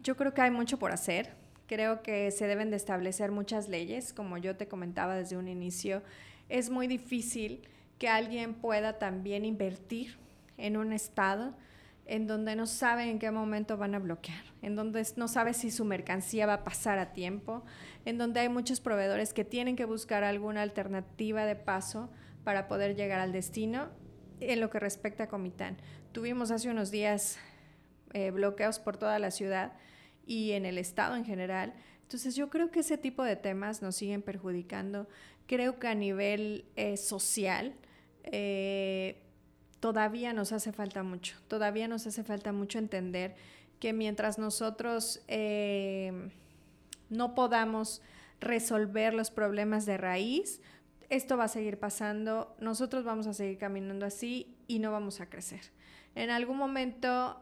yo 0.01 0.15
creo 0.17 0.33
que 0.33 0.41
hay 0.41 0.51
mucho 0.51 0.77
por 0.77 0.91
hacer, 0.91 1.35
Creo 1.67 2.03
que 2.03 2.29
se 2.31 2.45
deben 2.45 2.69
de 2.69 2.75
establecer 2.75 3.31
muchas 3.31 3.69
leyes, 3.69 4.13
como 4.13 4.37
yo 4.37 4.55
te 4.55 4.67
comentaba 4.67 5.15
desde 5.15 5.37
un 5.37 5.47
inicio. 5.47 6.03
Es 6.49 6.69
muy 6.69 6.87
difícil 6.87 7.61
que 7.97 8.09
alguien 8.09 8.53
pueda 8.53 8.99
también 8.99 9.45
invertir 9.45 10.17
en 10.57 10.75
un 10.75 10.91
estado 10.91 11.55
en 12.05 12.27
donde 12.27 12.55
no 12.55 12.65
sabe 12.65 13.09
en 13.09 13.19
qué 13.19 13.31
momento 13.31 13.77
van 13.77 13.95
a 13.95 13.99
bloquear, 13.99 14.43
en 14.61 14.75
donde 14.75 15.05
no 15.15 15.27
sabe 15.27 15.53
si 15.53 15.71
su 15.71 15.85
mercancía 15.85 16.45
va 16.45 16.55
a 16.55 16.63
pasar 16.63 16.99
a 16.99 17.13
tiempo, 17.13 17.63
en 18.05 18.17
donde 18.17 18.41
hay 18.41 18.49
muchos 18.49 18.81
proveedores 18.81 19.33
que 19.33 19.45
tienen 19.45 19.75
que 19.75 19.85
buscar 19.85 20.23
alguna 20.23 20.61
alternativa 20.61 21.45
de 21.45 21.55
paso 21.55 22.09
para 22.43 22.67
poder 22.67 22.95
llegar 22.95 23.19
al 23.19 23.31
destino 23.31 23.89
en 24.39 24.59
lo 24.59 24.69
que 24.69 24.79
respecta 24.79 25.25
a 25.25 25.27
Comitán. 25.27 25.77
Tuvimos 26.11 26.51
hace 26.51 26.69
unos 26.69 26.91
días 26.91 27.39
eh, 28.13 28.31
bloqueos 28.31 28.79
por 28.79 28.97
toda 28.97 29.17
la 29.19 29.31
ciudad 29.31 29.73
y 30.25 30.51
en 30.51 30.65
el 30.65 30.77
Estado 30.77 31.15
en 31.15 31.25
general. 31.25 31.73
Entonces 32.01 32.35
yo 32.35 32.49
creo 32.49 32.69
que 32.69 32.81
ese 32.81 32.97
tipo 32.97 33.23
de 33.23 33.35
temas 33.35 33.81
nos 33.81 33.95
siguen 33.95 34.21
perjudicando. 34.21 35.07
creo 35.47 35.79
que 35.79 35.87
a 35.87 35.95
nivel 35.95 36.65
eh, 36.75 36.97
social 36.97 37.75
eh, 38.23 39.22
todavía 39.84 40.32
nos 40.32 40.54
hace 40.54 40.72
falta 40.72 41.04
mucho, 41.04 41.36
todavía 41.50 41.89
nos 41.89 42.08
hace 42.08 42.24
falta 42.24 42.54
mucho 42.54 42.80
entender 42.80 43.36
que 43.82 43.91
mientras 43.91 44.39
nosotros 44.39 45.22
eh, 45.28 46.30
no 47.10 47.36
podamos 47.36 48.02
resolver 48.39 49.13
los 49.13 49.30
problemas 49.30 49.86
de 49.86 49.98
raíz, 49.98 50.62
esto 51.10 51.36
va 51.36 51.43
a 51.43 51.48
seguir 51.50 51.80
pasando, 51.80 52.56
nosotros 52.62 53.04
vamos 53.04 53.28
a 53.28 53.34
seguir 53.34 53.58
caminando 53.58 54.06
así 54.06 54.56
y 54.67 54.80
no 54.80 54.93
vamos 54.93 55.19
a 55.19 55.30
crecer. 55.30 55.60
En 56.15 56.30
algún 56.30 56.56
momento 56.56 57.41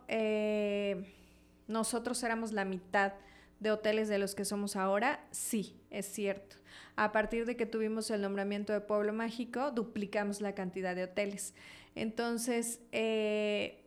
nosotros 1.68 2.24
éramos 2.24 2.54
la 2.54 2.66
mitad 2.66 3.14
de 3.60 3.70
hoteles 3.70 4.10
de 4.10 4.18
los 4.18 4.34
que 4.34 4.46
somos 4.46 4.76
ahora, 4.76 5.24
sí, 5.30 5.80
es 5.92 6.08
cierto. 6.08 6.56
A 6.96 7.12
partir 7.12 7.46
de 7.46 7.56
que 7.56 7.68
tuvimos 7.68 8.10
el 8.10 8.22
nombramiento 8.22 8.74
de 8.74 8.82
Pueblo 8.82 9.14
Mágico, 9.14 9.70
duplicamos 9.70 10.42
la 10.42 10.56
cantidad 10.56 10.96
de 10.96 11.04
hoteles. 11.04 11.54
Entonces, 11.96 12.80
eh, 12.92 13.84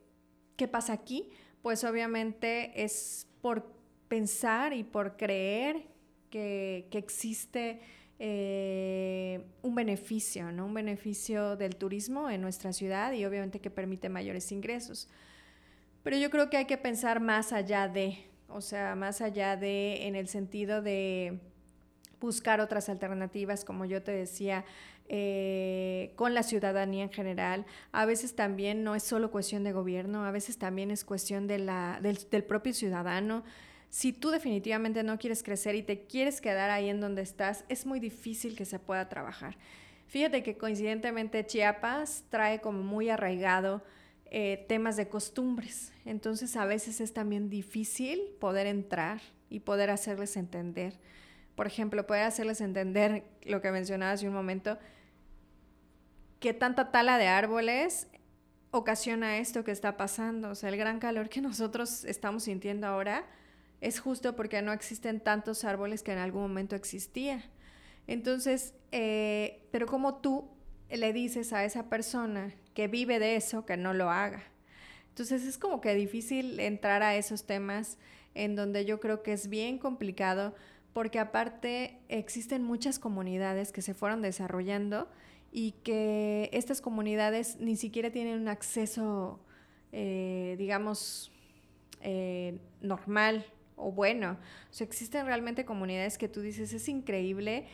¿qué 0.57 0.69
pasa 0.69 0.93
aquí? 0.93 1.31
Pues 1.63 1.85
obviamente 1.85 2.85
es 2.85 3.27
por 3.41 3.67
pensar 4.09 4.73
y 4.73 4.85
por 4.85 5.17
creer 5.17 5.87
que, 6.31 6.89
existe 6.93 7.81
eh, 8.19 9.45
un 9.63 9.75
beneficio, 9.75 10.53
¿no? 10.53 10.67
Un 10.67 10.75
beneficio 10.75 11.57
del 11.57 11.77
turismo 11.77 12.31
en 12.31 12.41
nuestra 12.41 12.73
ciudad 12.73 13.13
y 13.13 13.25
obviamente 13.25 13.61
que 13.61 13.71
permite 13.71 14.09
mayores 14.09 14.51
ingresos. 14.53 15.09
Pero 16.03 16.17
yo 16.19 16.31
creo 16.31 16.51
que 16.51 16.59
hay 16.59 16.67
que 16.67 16.77
pensar 16.77 17.21
más 17.21 17.53
allá 17.53 17.89
de, 17.89 18.19
o 18.49 18.61
sea, 18.61 18.95
más 18.95 19.21
allá 19.21 19.57
de, 19.57 20.07
en 20.07 20.17
el 20.17 20.29
sentido 20.29 20.83
de 20.83 21.41
buscar 22.21 22.61
otras 22.61 22.89
alternativas, 22.89 23.65
como 23.65 23.85
yo 23.85 24.03
te 24.03 24.13
decía, 24.13 24.65
eh, 25.07 26.13
con 26.17 26.33
la 26.33 26.43
ciudadanía 26.43 27.05
en 27.05 27.11
general. 27.11 27.67
A 27.93 28.07
veces 28.07 28.35
también 28.35 28.85
no 28.85 28.95
es 28.95 29.03
solo 29.03 29.31
cuestión 29.31 29.63
de 29.63 29.73
gobierno, 29.73 30.25
a 30.25 30.31
veces 30.31 30.57
también 30.57 30.91
es 30.91 31.05
cuestión 31.05 31.47
de 31.47 31.59
la, 31.59 32.01
del, 32.01 32.45
propio 32.45 32.73
ciudadano. 32.73 33.45
Si 33.91 34.13
tú 34.13 34.31
definitivamente 34.31 35.03
no 35.03 35.19
quieres 35.19 35.43
crecer 35.43 35.75
y 35.75 35.83
te 35.83 36.07
quieres 36.07 36.41
quedar 36.41 36.71
ahí 36.71 36.89
en 36.89 37.01
donde 37.01 37.23
estás, 37.23 37.65
es 37.69 37.87
muy 37.87 38.01
difícil 38.01 38.57
que 38.57 38.65
se 38.65 38.79
pueda 38.79 39.09
trabajar. 39.09 39.57
Fíjate 40.07 40.43
que 40.43 40.57
coincidentemente 40.57 41.45
Chiapas 41.47 42.25
trae 42.31 42.61
como 42.61 42.83
muy 42.83 43.11
arraigado 43.11 43.83
eh, 44.31 44.65
temas 44.69 44.97
de 44.97 45.09
costumbres. 45.09 45.93
Entonces 46.05 46.57
a 46.57 46.65
veces 46.65 47.01
es 47.01 47.13
también 47.13 47.51
difícil 47.51 48.21
poder 48.41 48.67
entrar 48.67 49.21
y 49.51 49.61
poder 49.61 49.91
hacerles 49.91 50.37
entender. 50.37 50.99
Por 51.55 51.67
ejemplo, 51.67 52.07
poder 52.07 52.25
hacerles 52.25 52.61
entender 52.61 53.25
lo 53.43 53.61
que 53.61 53.71
mencionaba 53.71 54.13
hace 54.13 54.27
un 54.27 54.35
momento, 54.35 54.79
que 56.45 56.53
tanta 56.53 56.91
tala 56.91 57.17
de 57.17 57.27
árboles 57.27 58.07
ocasiona 58.71 59.39
esto 59.39 59.65
que 59.65 59.71
está 59.71 59.97
pasando. 59.97 60.51
O 60.51 60.55
sea, 60.55 60.69
el 60.69 60.77
gran 60.77 60.99
calor 60.99 61.31
que 61.31 61.41
nosotros 61.49 62.05
estamos 62.05 62.43
sintiendo 62.43 62.87
ahora 62.87 63.25
es 63.81 63.99
justo 63.99 64.37
porque 64.37 64.61
no 64.61 64.75
existen 64.75 65.21
tantos 65.21 65.65
árboles 65.65 66.03
que 66.03 66.13
en 66.13 66.19
algún 66.19 66.43
momento 66.43 66.77
existía. 66.77 67.43
Entonces, 68.07 68.75
eh, 68.93 69.67
pero 69.71 69.87
como 69.87 70.17
tú 70.17 70.51
le 70.91 71.15
dices 71.15 71.55
a 71.55 71.65
esa 71.65 71.89
persona 71.89 72.53
que 72.75 72.89
vive 72.89 73.19
de 73.19 73.37
eso 73.37 73.65
que 73.65 73.79
no 73.79 73.95
lo 73.95 74.11
haga. 74.11 74.43
Entonces 75.09 75.45
es 75.45 75.57
como 75.57 75.81
que 75.81 75.95
difícil 75.95 76.61
entrar 76.61 77.03
a 77.03 77.17
esos 77.17 77.47
temas 77.47 77.97
en 78.35 78.55
donde 78.55 78.85
yo 78.85 79.01
creo 79.01 79.23
que 79.23 79.33
es 79.33 79.49
bien 79.49 79.79
complicado 79.79 80.55
porque 80.93 81.19
aparte 81.19 82.01
existen 82.11 82.63
muchas 82.63 82.99
comunidades 82.99 83.73
que 83.73 83.81
se 83.81 83.95
fueron 83.95 84.21
desarrollando 84.21 85.09
y 85.57 85.71
que 85.85 86.51
estas 86.53 86.81
comunidades 86.81 87.59
ni 87.61 87.77
siquiera 87.77 88.11
tienen 88.11 88.41
un 88.41 88.49
acceso, 88.49 89.39
eh, 89.93 90.57
digamos, 90.59 91.31
eh, 92.01 92.59
normal 92.81 93.47
o 93.77 93.93
bueno. 93.93 94.33
O 94.33 94.73
sea, 94.73 94.85
existen 94.85 95.27
realmente 95.27 95.65
comunidades 95.65 96.19
que 96.19 96.29
tú 96.29 96.41
dices, 96.41 96.73
es 96.73 96.89
increíble 96.89 97.67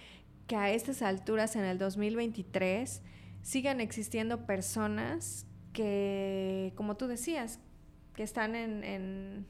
que 0.47 0.57
a 0.57 0.71
estas 0.71 1.01
alturas 1.01 1.57
en 1.57 1.65
el 1.65 1.79
2023 1.79 3.01
sigan 3.41 3.81
existiendo 3.81 4.45
personas 4.45 5.47
que, 5.73 6.75
como 6.77 6.99
tú 6.99 7.07
decías, 7.07 7.61
que 8.15 8.25
están 8.25 8.57
en, 8.57 9.47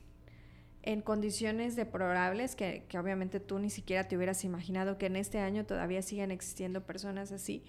en, 0.82 1.02
condiciones 1.02 1.74
deplorables, 1.74 2.54
que, 2.54 2.84
que, 2.88 2.96
obviamente 2.96 3.40
tú 3.40 3.58
ni 3.58 3.70
siquiera 3.70 4.06
te 4.06 4.16
hubieras 4.16 4.44
imaginado 4.44 4.98
que 4.98 5.06
en 5.06 5.16
este 5.16 5.40
año 5.40 5.66
todavía 5.66 6.00
sigan 6.00 6.30
existiendo 6.30 6.86
personas 6.86 7.32
así. 7.32 7.64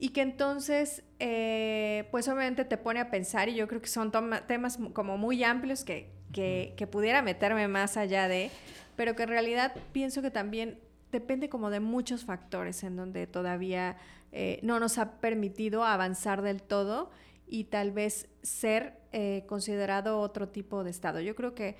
Y 0.00 0.08
que 0.08 0.22
entonces, 0.22 1.04
eh, 1.20 2.08
pues 2.10 2.26
obviamente 2.26 2.64
te 2.64 2.76
pone 2.76 2.98
a 2.98 3.10
pensar, 3.10 3.48
y 3.48 3.54
yo 3.54 3.68
creo 3.68 3.80
que 3.80 3.88
son 3.88 4.10
temas 4.48 4.78
como 4.92 5.16
muy 5.18 5.44
amplios 5.44 5.84
que, 5.84 6.10
que, 6.32 6.74
que 6.76 6.86
pudiera 6.88 7.22
meterme 7.22 7.68
más 7.68 7.96
allá 7.96 8.26
de, 8.26 8.50
pero 8.96 9.14
que 9.14 9.22
en 9.22 9.28
realidad 9.28 9.76
pienso 9.92 10.22
que 10.22 10.30
también 10.30 10.80
depende 11.12 11.48
como 11.48 11.70
de 11.70 11.80
muchos 11.80 12.24
factores 12.24 12.82
en 12.82 12.96
donde 12.96 13.26
todavía 13.26 13.96
eh, 14.32 14.60
no 14.62 14.78
nos 14.78 14.98
ha 14.98 15.20
permitido 15.20 15.84
avanzar 15.84 16.42
del 16.42 16.62
todo 16.62 17.10
y 17.48 17.64
tal 17.64 17.90
vez 17.90 18.28
ser 18.42 18.94
eh, 19.12 19.44
considerado 19.46 20.20
otro 20.20 20.48
tipo 20.48 20.84
de 20.84 20.90
Estado. 20.90 21.20
Yo 21.20 21.34
creo 21.34 21.54
que 21.54 21.76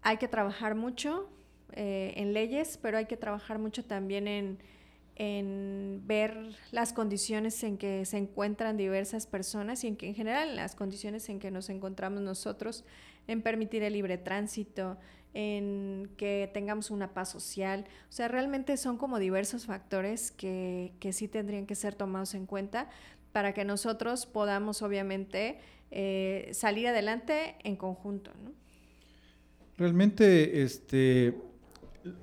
hay 0.00 0.16
que 0.16 0.26
trabajar 0.26 0.74
mucho 0.74 1.28
eh, 1.72 2.14
en 2.16 2.32
leyes, 2.32 2.78
pero 2.80 2.96
hay 2.96 3.06
que 3.06 3.16
trabajar 3.16 3.58
mucho 3.58 3.84
también 3.84 4.26
en, 4.26 4.58
en 5.16 6.02
ver 6.04 6.56
las 6.70 6.92
condiciones 6.92 7.62
en 7.64 7.78
que 7.78 8.04
se 8.04 8.18
encuentran 8.18 8.76
diversas 8.76 9.26
personas 9.26 9.84
y 9.84 9.88
en 9.88 9.96
que 9.96 10.08
en 10.08 10.14
general 10.14 10.56
las 10.56 10.74
condiciones 10.74 11.28
en 11.28 11.38
que 11.38 11.50
nos 11.50 11.68
encontramos 11.68 12.22
nosotros, 12.22 12.84
en 13.26 13.42
permitir 13.42 13.82
el 13.82 13.92
libre 13.92 14.18
tránsito, 14.18 14.98
en 15.34 16.10
que 16.16 16.50
tengamos 16.52 16.90
una 16.90 17.14
paz 17.14 17.30
social. 17.30 17.86
O 18.08 18.12
sea, 18.12 18.28
realmente 18.28 18.76
son 18.76 18.98
como 18.98 19.18
diversos 19.18 19.66
factores 19.66 20.30
que, 20.30 20.92
que 21.00 21.12
sí 21.12 21.28
tendrían 21.28 21.66
que 21.66 21.74
ser 21.74 21.94
tomados 21.94 22.34
en 22.34 22.46
cuenta 22.46 22.88
para 23.32 23.54
que 23.54 23.64
nosotros 23.64 24.26
podamos, 24.26 24.82
obviamente, 24.82 25.58
eh, 25.90 26.50
salir 26.52 26.88
adelante 26.88 27.56
en 27.64 27.76
conjunto. 27.76 28.30
¿no? 28.42 28.52
Realmente, 29.76 30.62
este, 30.62 31.34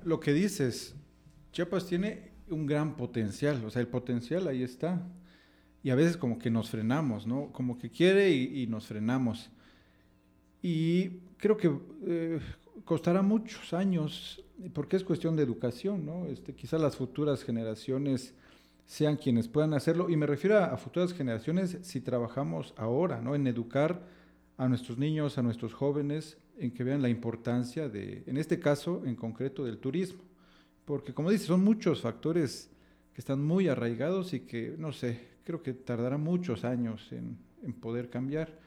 lo 0.04 0.20
que 0.20 0.32
dices, 0.32 0.94
Chiapas 1.52 1.86
tiene 1.86 2.29
un 2.50 2.66
gran 2.66 2.96
potencial, 2.96 3.64
o 3.64 3.70
sea, 3.70 3.80
el 3.80 3.88
potencial 3.88 4.48
ahí 4.48 4.62
está. 4.62 5.02
Y 5.82 5.90
a 5.90 5.94
veces 5.94 6.16
como 6.16 6.38
que 6.38 6.50
nos 6.50 6.68
frenamos, 6.68 7.26
¿no? 7.26 7.50
Como 7.52 7.78
que 7.78 7.90
quiere 7.90 8.30
y, 8.30 8.66
nos 8.66 8.86
frenamos. 8.86 9.50
Y 10.62 11.08
creo 11.38 11.56
que 11.56 11.72
eh, 12.06 12.38
costará 12.84 13.22
muchos 13.22 13.72
años, 13.72 14.44
porque 14.74 14.96
es 14.96 15.04
cuestión 15.04 15.36
de 15.36 15.42
educación, 15.42 16.04
¿no? 16.04 16.26
Este, 16.26 16.54
quizás 16.54 16.80
las 16.80 16.96
futuras 16.96 17.42
generaciones 17.42 18.34
sean 18.84 19.16
quienes 19.16 19.48
puedan 19.48 19.72
hacerlo, 19.72 20.10
y 20.10 20.16
me 20.16 20.26
refiero 20.26 20.58
a, 20.58 20.76
futuras 20.76 21.14
generaciones 21.14 21.78
si 21.82 22.00
trabajamos 22.00 22.74
ahora, 22.76 23.20
¿no? 23.20 23.34
En 23.34 23.46
educar 23.46 24.02
a 24.58 24.68
nuestros 24.68 24.98
niños, 24.98 25.38
a 25.38 25.42
nuestros 25.42 25.72
jóvenes, 25.72 26.36
en 26.58 26.72
que 26.72 26.84
vean 26.84 27.00
la 27.00 27.08
importancia 27.08 27.88
de, 27.88 28.24
en 28.26 28.36
este 28.36 28.58
caso 28.58 29.02
en 29.06 29.14
concreto, 29.14 29.64
del 29.64 29.78
turismo. 29.78 30.29
Porque 30.84 31.14
como 31.14 31.30
dice, 31.30 31.46
son 31.46 31.62
muchos 31.62 32.00
factores 32.00 32.70
que 33.14 33.20
están 33.20 33.44
muy 33.44 33.68
arraigados 33.68 34.34
y 34.34 34.40
que, 34.40 34.74
no 34.78 34.92
sé, 34.92 35.28
creo 35.44 35.62
que 35.62 35.72
tardará 35.72 36.18
muchos 36.18 36.64
años 36.64 37.10
en, 37.12 37.36
en 37.62 37.72
poder 37.72 38.10
cambiar. 38.10 38.58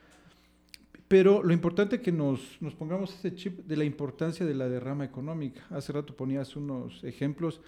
Pero 1.08 1.42
lo 1.42 1.52
importante 1.52 1.96
es 1.96 2.02
que 2.02 2.12
nos, 2.12 2.60
nos, 2.60 2.74
pongamos 2.74 3.14
ese 3.14 3.34
chip 3.34 3.60
de 3.66 3.76
la 3.76 3.84
importancia 3.84 4.44
de 4.46 4.54
la 4.54 4.68
derrama 4.68 5.04
económica. 5.04 5.66
Hace 5.70 5.92
rato 5.92 6.16
ponías 6.16 6.56
unos 6.56 7.04
ejemplos 7.04 7.60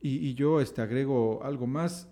y, 0.00 0.28
y 0.28 0.34
yo 0.34 0.60
este, 0.60 0.82
agrego 0.82 1.42
algo 1.44 1.66
más. 1.66 2.08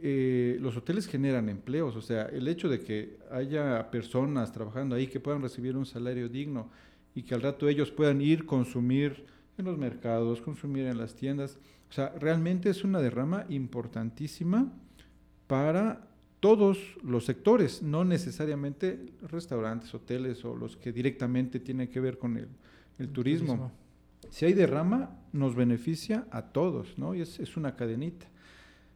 Eh, 0.00 0.58
los 0.60 0.76
hoteles 0.76 1.08
generan 1.08 1.48
empleos, 1.48 1.96
o 1.96 2.02
sea, 2.02 2.26
el 2.26 2.46
hecho 2.46 2.68
de 2.68 2.80
que 2.80 3.18
haya 3.32 3.90
personas 3.90 4.52
trabajando 4.52 4.94
ahí 4.94 5.08
que 5.08 5.18
puedan 5.18 5.42
recibir 5.42 5.76
un 5.76 5.86
salario 5.86 6.28
digno 6.28 6.70
y 7.16 7.24
que 7.24 7.34
al 7.34 7.42
rato 7.42 7.68
ellos 7.68 7.90
puedan 7.90 8.20
ir 8.20 8.46
consumir 8.46 9.26
en 9.58 9.64
los 9.64 9.78
mercados, 9.78 10.40
consumir 10.40 10.86
en 10.86 10.98
las 10.98 11.14
tiendas, 11.14 11.58
o 11.90 11.92
sea, 11.92 12.10
realmente 12.18 12.70
es 12.70 12.84
una 12.84 13.00
derrama 13.00 13.46
importantísima 13.48 14.72
para 15.46 16.08
todos 16.40 16.78
los 17.02 17.24
sectores, 17.24 17.82
no 17.82 18.04
necesariamente 18.04 19.12
restaurantes, 19.22 19.92
hoteles 19.94 20.44
o 20.44 20.54
los 20.54 20.76
que 20.76 20.92
directamente 20.92 21.58
tienen 21.58 21.88
que 21.88 22.00
ver 22.00 22.18
con 22.18 22.36
el, 22.36 23.08
turismo. 23.08 23.72
Si 24.30 24.44
hay 24.44 24.52
derrama, 24.52 25.16
nos 25.32 25.54
beneficia 25.54 26.26
a 26.30 26.42
todos, 26.42 26.98
¿no? 26.98 27.14
Y 27.14 27.20
es, 27.20 27.56
una 27.56 27.74
cadenita. 27.76 28.26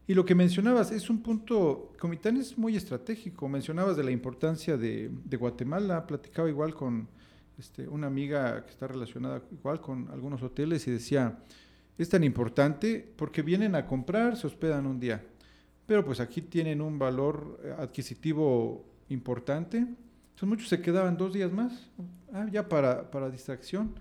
Y 0.07 0.15
lo 0.15 0.25
que 0.25 0.35
mencionabas 0.35 0.91
es 0.91 1.09
un 1.09 1.23
punto, 1.23 1.93
Comitán 1.99 2.37
es 2.37 2.59
muy 2.59 2.77
estratégico. 2.77 3.49
Mencionabas 3.49 3.97
de 3.97 4.05
la 4.05 4.11
importancia 4.11 4.77
de, 4.77 5.11
Guatemala, 5.39 6.07
platicaba 6.07 6.49
igual 6.49 6.75
con 6.75 7.09
este, 7.63 7.87
una 7.87 8.09
amiga 8.09 8.65
que 8.65 8.73
está 8.73 8.89
relacionada 8.89 9.41
igual 9.53 9.81
con 9.81 10.11
algunos 10.11 10.43
hoteles 10.43 10.89
y 10.89 10.91
decía, 10.91 11.39
es 11.97 12.09
tan 12.09 12.25
importante 12.25 13.09
porque 13.17 13.41
vienen 13.41 13.77
a 13.77 13.87
comprar, 13.87 14.37
se 14.37 14.49
hospedan 14.49 14.85
un 14.85 14.99
día. 14.99 15.25
Pero 15.87 16.05
pues 16.05 16.19
aquí 16.19 16.43
tienen 16.43 16.81
un 16.81 16.99
valor 16.99 17.61
eh, 17.63 17.73
adquisitivo 17.79 18.85
importante. 19.11 19.77
Entonces 19.77 20.49
muchos 20.49 20.69
se 20.69 20.81
quedaban 20.81 21.17
dos 21.17 21.33
días 21.33 21.53
más, 21.53 21.89
ah, 22.33 22.49
ya 22.51 22.69
para, 22.69 23.09
para 23.09 23.31
distracción. 23.31 23.95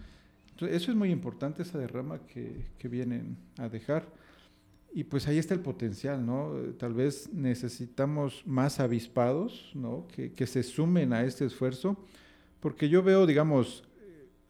Entonces, 0.49 0.82
eso 0.82 0.89
es 0.89 0.97
muy 0.97 1.12
importante, 1.12 1.62
esa 1.62 1.78
derrama 1.78 2.20
que, 2.26 2.66
que 2.80 2.88
vienen 2.88 3.38
a 3.59 3.70
dejar. 3.70 4.07
Y 4.91 5.03
pues 5.03 5.28
ahí 5.28 5.38
está 5.38 5.53
el 5.53 5.59
potencial, 5.59 6.26
¿no? 6.26 6.51
Tal 6.80 6.93
vez 6.93 7.32
necesitamos 7.32 8.41
más 8.45 8.80
avispados, 8.80 9.72
¿no? 9.76 10.07
Que, 10.07 10.34
que 10.34 10.47
se 10.47 10.64
sumen 10.64 11.14
a 11.14 11.24
este 11.24 11.45
esfuerzo, 11.45 11.97
porque 12.62 12.88
yo 12.88 13.03
veo, 13.03 13.26
digamos, 13.26 13.84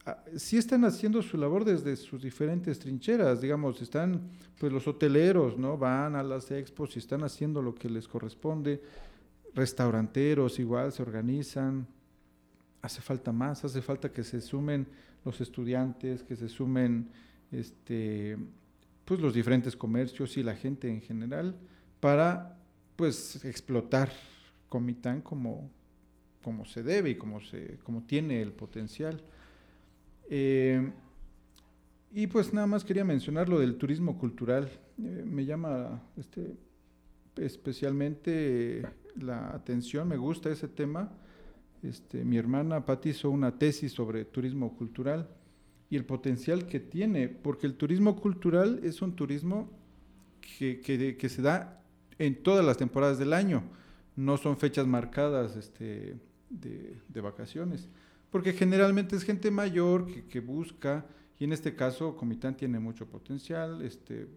Ah, 0.03 0.17
sí 0.35 0.57
están 0.57 0.83
haciendo 0.83 1.21
su 1.21 1.37
labor 1.37 1.63
desde 1.63 1.95
sus 1.95 2.23
diferentes 2.23 2.79
trincheras, 2.79 3.39
digamos, 3.39 3.79
están, 3.83 4.29
pues 4.57 4.73
los 4.73 4.87
hoteleros, 4.87 5.59
¿no? 5.59 5.77
Van 5.77 6.15
a 6.15 6.23
las 6.23 6.49
expos 6.49 6.95
y 6.95 6.99
están 6.99 7.23
haciendo 7.23 7.61
lo 7.61 7.75
que 7.75 7.87
les 7.87 8.07
corresponde, 8.07 8.81
restauranteros 9.53 10.57
igual 10.57 10.91
se 10.91 11.03
organizan, 11.03 11.85
hace 12.81 12.99
falta 13.01 13.31
más, 13.31 13.63
hace 13.63 13.83
falta 13.83 14.11
que 14.11 14.23
se 14.23 14.41
sumen 14.41 14.87
los 15.23 15.39
estudiantes, 15.39 16.23
que 16.23 16.35
se 16.35 16.49
sumen, 16.49 17.09
este, 17.51 18.39
pues 19.05 19.19
los 19.19 19.35
diferentes 19.35 19.75
comercios 19.75 20.35
y 20.35 20.41
la 20.41 20.55
gente 20.55 20.89
en 20.89 21.01
general 21.01 21.55
para, 21.99 22.57
pues, 22.95 23.45
explotar 23.45 24.11
Comitán 24.67 25.21
como, 25.21 25.69
como 26.43 26.65
se 26.65 26.83
debe 26.83 27.11
y 27.11 27.15
como, 27.15 27.41
se, 27.41 27.77
como 27.83 28.03
tiene 28.03 28.41
el 28.41 28.51
potencial. 28.51 29.21
Eh, 30.29 30.91
y 32.13 32.27
pues 32.27 32.53
nada 32.53 32.67
más 32.67 32.83
quería 32.83 33.05
mencionar 33.05 33.47
lo 33.47 33.59
del 33.59 33.77
turismo 33.77 34.17
cultural. 34.17 34.69
Eh, 34.97 35.23
me 35.25 35.45
llama 35.45 36.01
este, 36.17 36.55
especialmente 37.37 38.83
la 39.19 39.49
atención, 39.51 40.07
me 40.07 40.17
gusta 40.17 40.49
ese 40.49 40.67
tema. 40.67 41.11
Este, 41.83 42.23
mi 42.23 42.37
hermana 42.37 42.85
Patti 42.85 43.09
hizo 43.09 43.29
una 43.29 43.57
tesis 43.57 43.91
sobre 43.91 44.25
turismo 44.25 44.75
cultural 44.75 45.29
y 45.89 45.95
el 45.95 46.05
potencial 46.05 46.67
que 46.67 46.79
tiene, 46.79 47.27
porque 47.27 47.67
el 47.67 47.75
turismo 47.75 48.15
cultural 48.15 48.79
es 48.83 49.01
un 49.01 49.15
turismo 49.15 49.69
que, 50.41 50.79
que, 50.79 51.29
se 51.29 51.41
da 51.41 51.83
en 52.17 52.41
todas 52.43 52.63
las 52.63 52.77
temporadas 52.77 53.17
del 53.19 53.33
año, 53.33 53.63
no 54.15 54.37
son 54.37 54.57
fechas 54.57 54.87
marcadas 54.87 55.55
este, 55.55 56.15
de, 56.51 57.21
vacaciones 57.21 57.87
porque 58.29 58.53
generalmente 58.53 59.15
es 59.15 59.23
gente 59.23 59.51
mayor 59.51 60.07
que, 60.29 60.39
busca, 60.39 61.05
y 61.37 61.43
en 61.43 61.51
este 61.51 61.75
caso 61.75 62.15
Comitán 62.15 62.55
tiene 62.55 62.79
mucho 62.79 63.05
potencial, 63.05 63.81
este, 63.81 64.27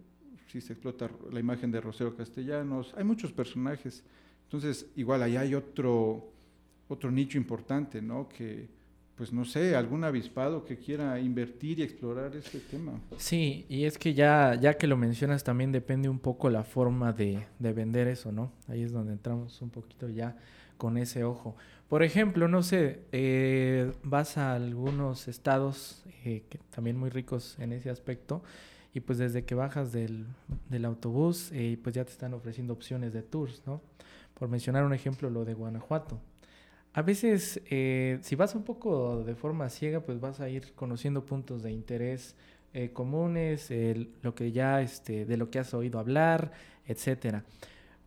si 0.47 0.59
se 0.59 0.73
explota 0.73 1.09
la 1.31 1.39
imagen 1.39 1.71
de 1.71 1.79
Rosero 1.79 2.15
Castellanos, 2.15 2.93
hay 2.97 3.05
muchos 3.05 3.31
personajes, 3.31 4.03
entonces 4.43 4.87
igual 4.97 5.23
ahí 5.23 5.37
hay 5.37 5.55
otro, 5.55 6.29
otro 6.89 7.09
nicho 7.09 7.37
importante, 7.37 8.01
¿no? 8.01 8.27
Que, 8.27 8.67
pues 9.15 9.31
no 9.31 9.45
sé, 9.45 9.77
algún 9.77 10.03
avispado 10.03 10.65
que 10.65 10.77
quiera 10.77 11.17
invertir 11.19 11.79
y 11.79 11.83
explorar 11.83 12.35
este 12.35 12.59
tema. 12.59 12.99
Sí, 13.17 13.65
y 13.69 13.85
es 13.85 13.97
que 13.97 14.13
ya, 14.13 14.55
ya 14.55 14.73
que 14.73 14.87
lo 14.87 14.97
mencionas 14.97 15.43
también 15.43 15.71
depende 15.71 16.09
un 16.09 16.19
poco 16.19 16.49
la 16.49 16.65
forma 16.65 17.13
de, 17.13 17.47
de 17.59 17.73
vender 17.73 18.09
eso, 18.09 18.33
¿no? 18.33 18.51
Ahí 18.67 18.83
es 18.83 18.91
donde 18.91 19.13
entramos 19.13 19.61
un 19.61 19.69
poquito 19.69 20.09
ya 20.09 20.35
con 20.77 20.97
ese 20.97 21.23
ojo. 21.23 21.55
Por 21.89 22.01
ejemplo, 22.01 22.47
no 22.47 22.63
sé, 22.63 23.01
eh, 23.11 23.91
vas 24.03 24.37
a 24.37 24.55
algunos 24.55 25.27
estados 25.27 26.03
eh, 26.23 26.43
que 26.49 26.57
también 26.71 26.97
muy 26.97 27.11
ricos 27.11 27.57
en 27.59 27.73
ese 27.73 27.91
aspecto 27.91 28.41
y 28.93 29.01
pues 29.01 29.19
desde 29.19 29.45
que 29.45 29.53
bajas 29.53 29.91
del, 29.91 30.25
del 30.69 30.85
autobús 30.85 31.51
eh, 31.53 31.77
pues 31.83 31.93
ya 31.93 32.03
te 32.03 32.11
están 32.11 32.33
ofreciendo 32.33 32.73
opciones 32.73 33.13
de 33.13 33.21
tours, 33.21 33.61
¿no? 33.67 33.81
Por 34.33 34.49
mencionar 34.49 34.83
un 34.83 34.93
ejemplo, 34.93 35.29
lo 35.29 35.45
de 35.45 35.53
Guanajuato. 35.53 36.19
A 36.93 37.01
veces, 37.01 37.61
si 37.69 38.35
vas 38.35 38.55
un 38.55 38.63
poco 38.63 39.23
de 39.23 39.35
forma 39.35 39.69
ciega, 39.69 39.99
pues 40.01 40.19
vas 40.19 40.39
a 40.39 40.49
ir 40.49 40.73
conociendo 40.75 41.25
puntos 41.25 41.61
de 41.61 41.71
interés 41.71 42.35
comunes, 42.93 43.69
lo 44.21 44.33
que 44.35 44.51
ya, 44.51 44.81
este, 44.81 45.25
de 45.25 45.37
lo 45.37 45.49
que 45.49 45.59
has 45.59 45.73
oído 45.73 45.99
hablar, 45.99 46.51
etcétera. 46.85 47.43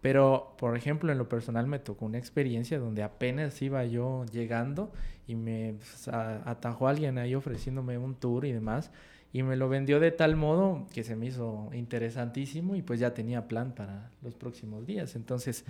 Pero, 0.00 0.54
por 0.58 0.76
ejemplo, 0.76 1.10
en 1.10 1.18
lo 1.18 1.28
personal 1.28 1.66
me 1.66 1.78
tocó 1.78 2.06
una 2.06 2.18
experiencia 2.18 2.78
donde 2.78 3.02
apenas 3.02 3.60
iba 3.62 3.84
yo 3.84 4.24
llegando 4.26 4.92
y 5.26 5.34
me 5.34 5.74
pues, 5.78 6.08
atajó 6.08 6.88
alguien 6.88 7.18
ahí 7.18 7.34
ofreciéndome 7.34 7.98
un 7.98 8.14
tour 8.14 8.44
y 8.44 8.52
demás. 8.52 8.90
Y 9.32 9.42
me 9.42 9.56
lo 9.56 9.68
vendió 9.68 10.00
de 10.00 10.10
tal 10.10 10.36
modo 10.36 10.86
que 10.92 11.04
se 11.04 11.16
me 11.16 11.26
hizo 11.26 11.68
interesantísimo 11.74 12.76
y 12.76 12.82
pues 12.82 13.00
ya 13.00 13.12
tenía 13.12 13.46
plan 13.48 13.74
para 13.74 14.10
los 14.22 14.34
próximos 14.34 14.86
días. 14.86 15.16
Entonces, 15.16 15.64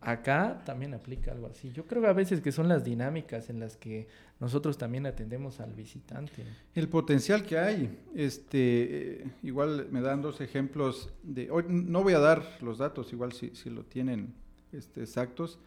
acá 0.00 0.62
también 0.64 0.94
aplica 0.94 1.32
algo 1.32 1.46
así. 1.46 1.72
Yo 1.72 1.86
creo 1.86 2.02
que 2.02 2.08
a 2.08 2.12
veces 2.12 2.40
que 2.40 2.52
son 2.52 2.68
las 2.68 2.84
dinámicas 2.84 3.50
en 3.50 3.60
las 3.60 3.76
que 3.76 4.08
nosotros 4.40 4.78
también 4.78 5.06
atendemos 5.06 5.60
al 5.60 5.72
visitante. 5.72 6.44
El 6.74 6.88
potencial 6.88 7.44
que 7.44 7.58
hay, 7.58 7.98
este, 8.14 9.22
eh, 9.22 9.30
igual 9.42 9.88
me 9.90 10.00
dan 10.00 10.22
dos 10.22 10.40
ejemplos 10.40 11.10
de, 11.22 11.50
hoy 11.50 11.64
no 11.68 12.02
voy 12.02 12.14
a 12.14 12.20
dar 12.20 12.58
los 12.60 12.78
datos, 12.78 13.12
igual 13.12 13.32
si, 13.32 13.50
si 13.54 13.70
lo 13.70 13.84
tienen 13.84 14.34
este, 14.72 15.02
exactos, 15.02 15.58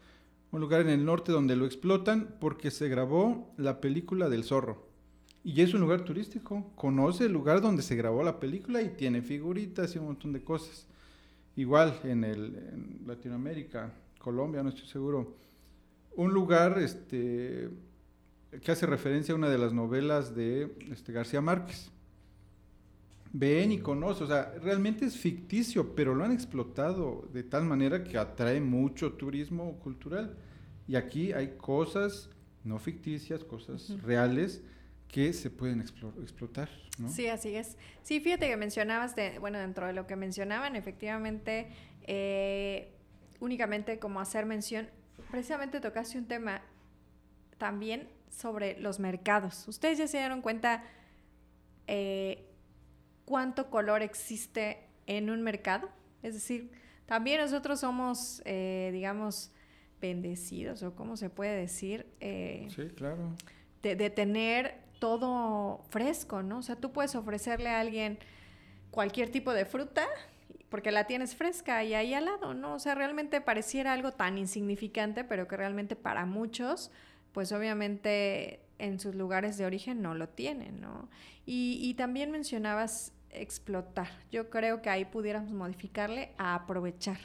un 0.51 0.61
lugar 0.61 0.81
en 0.81 0.89
el 0.89 1.05
norte 1.05 1.31
donde 1.31 1.55
lo 1.55 1.65
explotan 1.65 2.35
porque 2.39 2.71
se 2.71 2.89
grabó 2.89 3.53
la 3.57 3.81
película 3.81 4.29
del 4.29 4.43
zorro. 4.43 4.89
Y 5.43 5.61
es 5.61 5.73
un 5.73 5.81
lugar 5.81 6.01
turístico, 6.01 6.71
conoce 6.75 7.25
el 7.25 7.33
lugar 7.33 7.61
donde 7.61 7.81
se 7.81 7.95
grabó 7.95 8.21
la 8.21 8.39
película 8.39 8.81
y 8.81 8.89
tiene 8.89 9.21
figuritas 9.21 9.95
y 9.95 9.99
un 9.99 10.05
montón 10.05 10.33
de 10.33 10.43
cosas. 10.43 10.87
Igual 11.55 11.99
en, 12.03 12.23
el, 12.23 13.05
Latinoamérica, 13.05 13.93
Colombia, 14.19 14.63
no 14.63 14.69
estoy 14.69 14.87
seguro, 14.87 15.35
un 16.15 16.33
lugar 16.33 16.79
este, 16.79 17.69
que 18.61 18.71
hace 18.71 18.85
referencia 18.85 19.33
a 19.33 19.37
una 19.37 19.49
de 19.49 19.57
las 19.57 19.73
novelas 19.73 20.35
de 20.35 20.71
este, 20.91 21.11
García 21.11 21.41
Márquez. 21.41 21.91
Ven 23.33 23.71
y 23.71 23.79
conoce, 23.79 24.25
o 24.25 24.27
sea, 24.27 24.53
realmente 24.61 25.05
es 25.05 25.17
ficticio, 25.17 25.95
pero 25.95 26.13
lo 26.13 26.25
han 26.25 26.33
explotado 26.33 27.29
de 27.31 27.43
tal 27.43 27.63
manera 27.63 28.03
que 28.03 28.17
atrae 28.17 28.59
mucho 28.59 29.13
turismo 29.13 29.79
cultural. 29.79 30.35
Y 30.87 30.95
aquí 30.95 31.31
hay 31.31 31.55
cosas 31.57 32.29
no 32.63 32.79
ficticias, 32.79 33.43
cosas 33.43 34.01
reales 34.03 34.61
que 35.11 35.33
se 35.33 35.49
pueden 35.49 35.81
explotar. 35.81 36.69
¿no? 36.97 37.09
Sí, 37.09 37.27
así 37.27 37.55
es. 37.55 37.77
Sí, 38.01 38.21
fíjate 38.21 38.47
que 38.47 38.55
mencionabas, 38.55 39.15
de, 39.15 39.39
bueno, 39.39 39.59
dentro 39.59 39.85
de 39.85 39.93
lo 39.93 40.07
que 40.07 40.15
mencionaban, 40.15 40.75
efectivamente, 40.75 41.67
eh, 42.07 42.93
únicamente 43.39 43.99
como 43.99 44.21
hacer 44.21 44.45
mención, 44.45 44.89
precisamente 45.29 45.81
tocaste 45.81 46.17
un 46.17 46.25
tema 46.25 46.61
también 47.57 48.07
sobre 48.29 48.79
los 48.79 48.99
mercados. 48.99 49.67
Ustedes 49.67 49.97
ya 49.97 50.07
se 50.07 50.17
dieron 50.17 50.41
cuenta 50.41 50.83
eh, 51.87 52.47
cuánto 53.25 53.69
color 53.69 54.01
existe 54.01 54.87
en 55.07 55.29
un 55.29 55.41
mercado. 55.41 55.89
Es 56.23 56.35
decir, 56.35 56.71
también 57.05 57.41
nosotros 57.41 57.81
somos, 57.81 58.41
eh, 58.45 58.91
digamos, 58.93 59.51
bendecidos, 59.99 60.83
o 60.83 60.95
cómo 60.95 61.17
se 61.17 61.29
puede 61.29 61.55
decir. 61.59 62.07
sí, 62.19 62.87
claro. 62.95 63.35
De, 63.81 63.95
de, 63.95 64.11
tener 64.11 64.90
todo 65.01 65.81
fresco, 65.89 66.43
¿no? 66.43 66.59
O 66.59 66.61
sea, 66.61 66.75
tú 66.75 66.91
puedes 66.91 67.15
ofrecerle 67.15 67.69
a 67.69 67.79
alguien 67.79 68.19
cualquier 68.91 69.31
tipo 69.31 69.51
de 69.51 69.65
fruta 69.65 70.07
porque 70.69 70.91
la 70.91 71.07
tienes 71.07 71.35
fresca 71.35 71.83
y 71.83 71.95
ahí 71.95 72.13
al 72.13 72.25
lado, 72.25 72.53
¿no? 72.53 72.75
O 72.75 72.79
sea, 72.79 72.93
realmente 72.93 73.41
pareciera 73.41 73.93
algo 73.93 74.11
tan 74.11 74.37
insignificante, 74.37 75.23
pero 75.23 75.47
que 75.47 75.57
realmente 75.57 75.95
para 75.95 76.27
muchos, 76.27 76.91
pues 77.31 77.51
obviamente 77.51 78.61
en 78.77 78.99
sus 78.99 79.15
lugares 79.15 79.57
de 79.57 79.65
origen 79.65 80.03
no 80.03 80.13
lo 80.13 80.29
tienen, 80.29 80.79
¿no? 80.79 81.09
Y, 81.47 81.95
también 81.95 82.29
mencionabas 82.29 83.11
explotar. 83.31 84.07
Yo 84.31 84.51
creo 84.51 84.83
que 84.83 84.91
ahí 84.91 85.05
pudiéramos 85.05 85.51
modificarle 85.51 86.31
a 86.37 86.53
aprovechar 86.53 87.17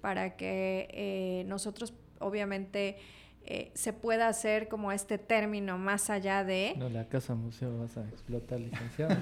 para 0.00 0.36
que 0.36 0.88
eh, 0.92 1.44
nosotros 1.48 1.92
obviamente 2.20 2.98
eh, 3.52 3.72
se 3.74 3.92
pueda 3.92 4.28
hacer 4.28 4.68
como 4.68 4.92
este 4.92 5.18
término 5.18 5.76
más 5.76 6.08
allá 6.08 6.44
de... 6.44 6.74
No, 6.78 6.88
la 6.88 7.08
casa 7.08 7.34
museo 7.34 7.76
vas 7.78 7.96
a 7.96 8.08
explotar, 8.08 8.60
licenciado. 8.60 9.16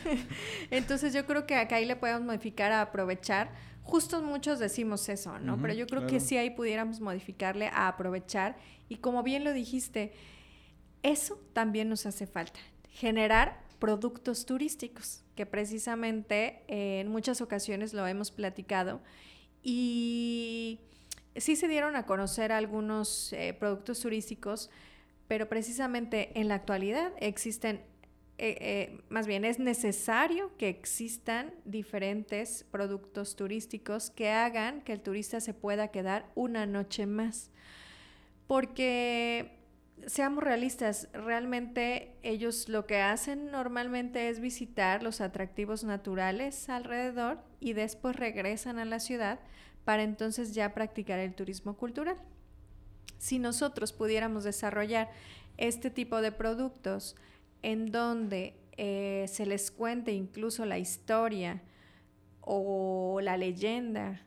Entonces 0.70 1.14
yo 1.14 1.24
creo 1.24 1.46
que 1.46 1.54
acá 1.54 1.76
ahí 1.76 1.86
le 1.86 1.96
podemos 1.96 2.20
modificar 2.20 2.72
a 2.72 2.82
aprovechar. 2.82 3.48
Justo 3.82 4.22
muchos 4.22 4.58
decimos 4.58 5.08
eso, 5.08 5.38
¿no? 5.38 5.56
Pero 5.62 5.72
yo 5.72 5.86
creo 5.86 6.06
que 6.06 6.20
sí 6.20 6.36
ahí 6.36 6.50
pudiéramos 6.50 7.00
modificarle 7.00 7.68
a 7.68 7.88
aprovechar. 7.88 8.58
Y 8.90 8.96
como 8.96 9.22
bien 9.22 9.44
lo 9.44 9.54
dijiste, 9.54 10.12
eso 11.02 11.40
también 11.54 11.88
nos 11.88 12.04
hace 12.04 12.26
falta. 12.26 12.60
Generar 12.90 13.62
productos 13.78 14.44
turísticos, 14.44 15.24
que 15.36 15.46
precisamente 15.46 16.64
eh, 16.68 17.00
en 17.00 17.08
muchas 17.08 17.40
ocasiones 17.40 17.94
lo 17.94 18.06
hemos 18.06 18.30
platicado. 18.30 19.00
Y 19.62 20.80
sí 21.36 21.56
se 21.56 21.68
dieron 21.68 21.96
a 21.96 22.06
conocer 22.06 22.52
algunos 22.52 23.32
eh, 23.32 23.54
productos 23.58 24.00
turísticos, 24.00 24.70
pero 25.28 25.48
precisamente 25.48 26.38
en 26.38 26.48
la 26.48 26.54
actualidad 26.56 27.12
existen 27.18 27.80
eh, 28.36 28.56
eh, 28.60 29.00
más 29.10 29.28
bien 29.28 29.44
es 29.44 29.60
necesario 29.60 30.56
que 30.56 30.68
existan 30.68 31.54
diferentes 31.64 32.64
productos 32.68 33.36
turísticos 33.36 34.10
que 34.10 34.30
hagan 34.30 34.80
que 34.80 34.92
el 34.92 35.00
turista 35.00 35.40
se 35.40 35.54
pueda 35.54 35.88
quedar 35.88 36.26
una 36.34 36.66
noche 36.66 37.06
más. 37.06 37.50
Porque, 38.48 39.52
seamos 40.06 40.42
realistas, 40.42 41.08
realmente 41.12 42.16
ellos 42.22 42.68
lo 42.68 42.86
que 42.86 43.00
hacen 43.00 43.52
normalmente 43.52 44.28
es 44.28 44.40
visitar 44.40 45.02
los 45.04 45.20
atractivos 45.20 45.84
naturales 45.84 46.68
alrededor 46.68 47.38
y 47.60 47.72
después 47.72 48.16
regresan 48.16 48.78
a 48.80 48.84
la 48.84 48.98
ciudad 48.98 49.38
para 49.84 50.02
entonces 50.02 50.54
ya 50.54 50.74
practicar 50.74 51.18
el 51.18 51.34
turismo 51.34 51.76
cultural. 51.76 52.16
Si 53.18 53.38
nosotros 53.38 53.92
pudiéramos 53.92 54.44
desarrollar 54.44 55.10
este 55.56 55.90
tipo 55.90 56.20
de 56.20 56.32
productos, 56.32 57.16
en 57.62 57.90
donde 57.90 58.54
eh, 58.76 59.26
se 59.28 59.46
les 59.46 59.70
cuente 59.70 60.12
incluso 60.12 60.66
la 60.66 60.78
historia 60.78 61.62
o 62.40 63.20
la 63.22 63.36
leyenda 63.36 64.20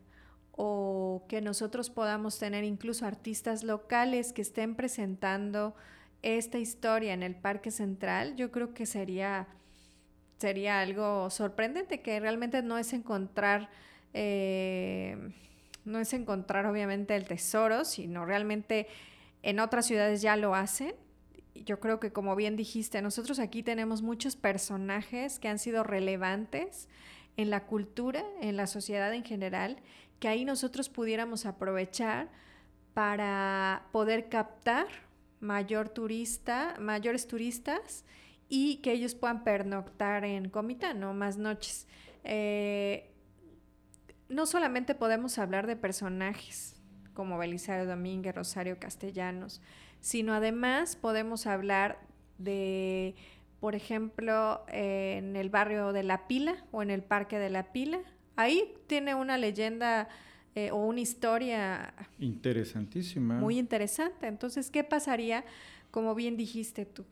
o 0.51 1.25
que 1.27 1.39
nosotros 1.39 1.91
podamos 1.91 2.39
tener 2.39 2.63
incluso 2.63 3.05
artistas 3.05 3.63
locales 3.63 4.33
que 4.33 4.41
estén 4.41 4.75
presentando 4.75 5.75
esta 6.23 6.57
historia 6.57 7.13
en 7.13 7.21
el 7.21 7.35
Parque 7.35 7.69
Central, 7.69 8.35
yo 8.35 8.51
creo 8.51 8.73
que 8.73 8.87
sería, 8.87 9.47
sería 10.39 10.81
algo 10.81 11.29
sorprendente, 11.29 12.01
que 12.01 12.19
realmente 12.19 12.63
no 12.63 12.79
es 12.79 12.93
encontrar, 12.93 13.69
eh, 14.13 15.17
no 15.85 15.99
es 15.99 16.13
encontrar 16.13 16.65
obviamente 16.65 17.15
el 17.15 17.25
tesoro, 17.25 17.85
sino 17.85 18.25
realmente 18.25 18.87
en 19.43 19.59
otras 19.59 19.85
ciudades 19.85 20.21
ya 20.21 20.35
lo 20.35 20.55
hacen 20.55 20.93
yo 21.65 21.79
creo 21.79 21.99
que 21.99 22.11
como 22.11 22.35
bien 22.35 22.55
dijiste, 22.55 23.01
nosotros 23.01 23.39
aquí 23.39 23.63
tenemos 23.63 24.01
muchos 24.01 24.35
personajes 24.35 25.39
que 25.39 25.47
han 25.47 25.59
sido 25.59 25.83
relevantes 25.83 26.87
en 27.35 27.49
la 27.49 27.65
cultura, 27.65 28.23
en 28.41 28.57
la 28.57 28.67
sociedad 28.67 29.13
en 29.13 29.23
general, 29.23 29.77
que 30.19 30.27
ahí 30.27 30.45
nosotros 30.45 30.89
pudiéramos 30.89 31.45
aprovechar 31.45 32.29
para 32.93 33.87
poder 33.91 34.29
captar 34.29 34.87
mayor 35.39 35.89
turista, 35.89 36.75
mayores 36.79 37.27
turistas 37.27 38.03
y 38.49 38.77
que 38.77 38.91
ellos 38.91 39.13
puedan 39.13 39.43
pernoctar 39.43 40.25
en 40.25 40.49
Comitán, 40.49 40.99
¿no? 40.99 41.13
Más 41.13 41.37
noches. 41.37 41.85
Eh, 42.23 43.11
no 44.29 44.45
solamente 44.45 44.95
podemos 44.95 45.37
hablar 45.37 45.67
de 45.67 45.75
personajes 45.75 46.75
como 47.13 47.37
Belisario 47.37 47.85
Domínguez, 47.85 48.35
Rosario 48.35 48.77
Castellanos, 48.79 49.61
sino 49.99 50.33
además 50.33 50.95
podemos 50.95 51.47
hablar 51.47 51.99
de, 52.37 53.15
por 53.59 53.73
ejemplo, 53.73 54.63
en 54.67 55.35
el 55.35 55.49
barrio 55.49 55.93
de 55.93 56.03
La 56.03 56.27
Pila 56.27 56.63
o 56.71 56.81
en 56.83 56.91
el 56.91 57.01
Parque 57.03 57.39
de 57.39 57.49
La 57.49 57.71
Pila. 57.71 57.99
Ahí 58.35 58.75
tiene 58.85 59.15
una 59.15 59.37
leyenda 59.37 60.07
eh, 60.53 60.71
o 60.71 60.77
una 60.77 61.01
historia 61.01 61.93
interesantísima. 62.19 63.35
Muy 63.35 63.57
interesante. 63.57 64.27
Entonces, 64.27 64.69
¿qué 64.69 64.83
pasaría, 64.83 65.43
como 65.91 66.13
bien 66.13 66.37
dijiste 66.37 66.85
tú? 66.85 67.05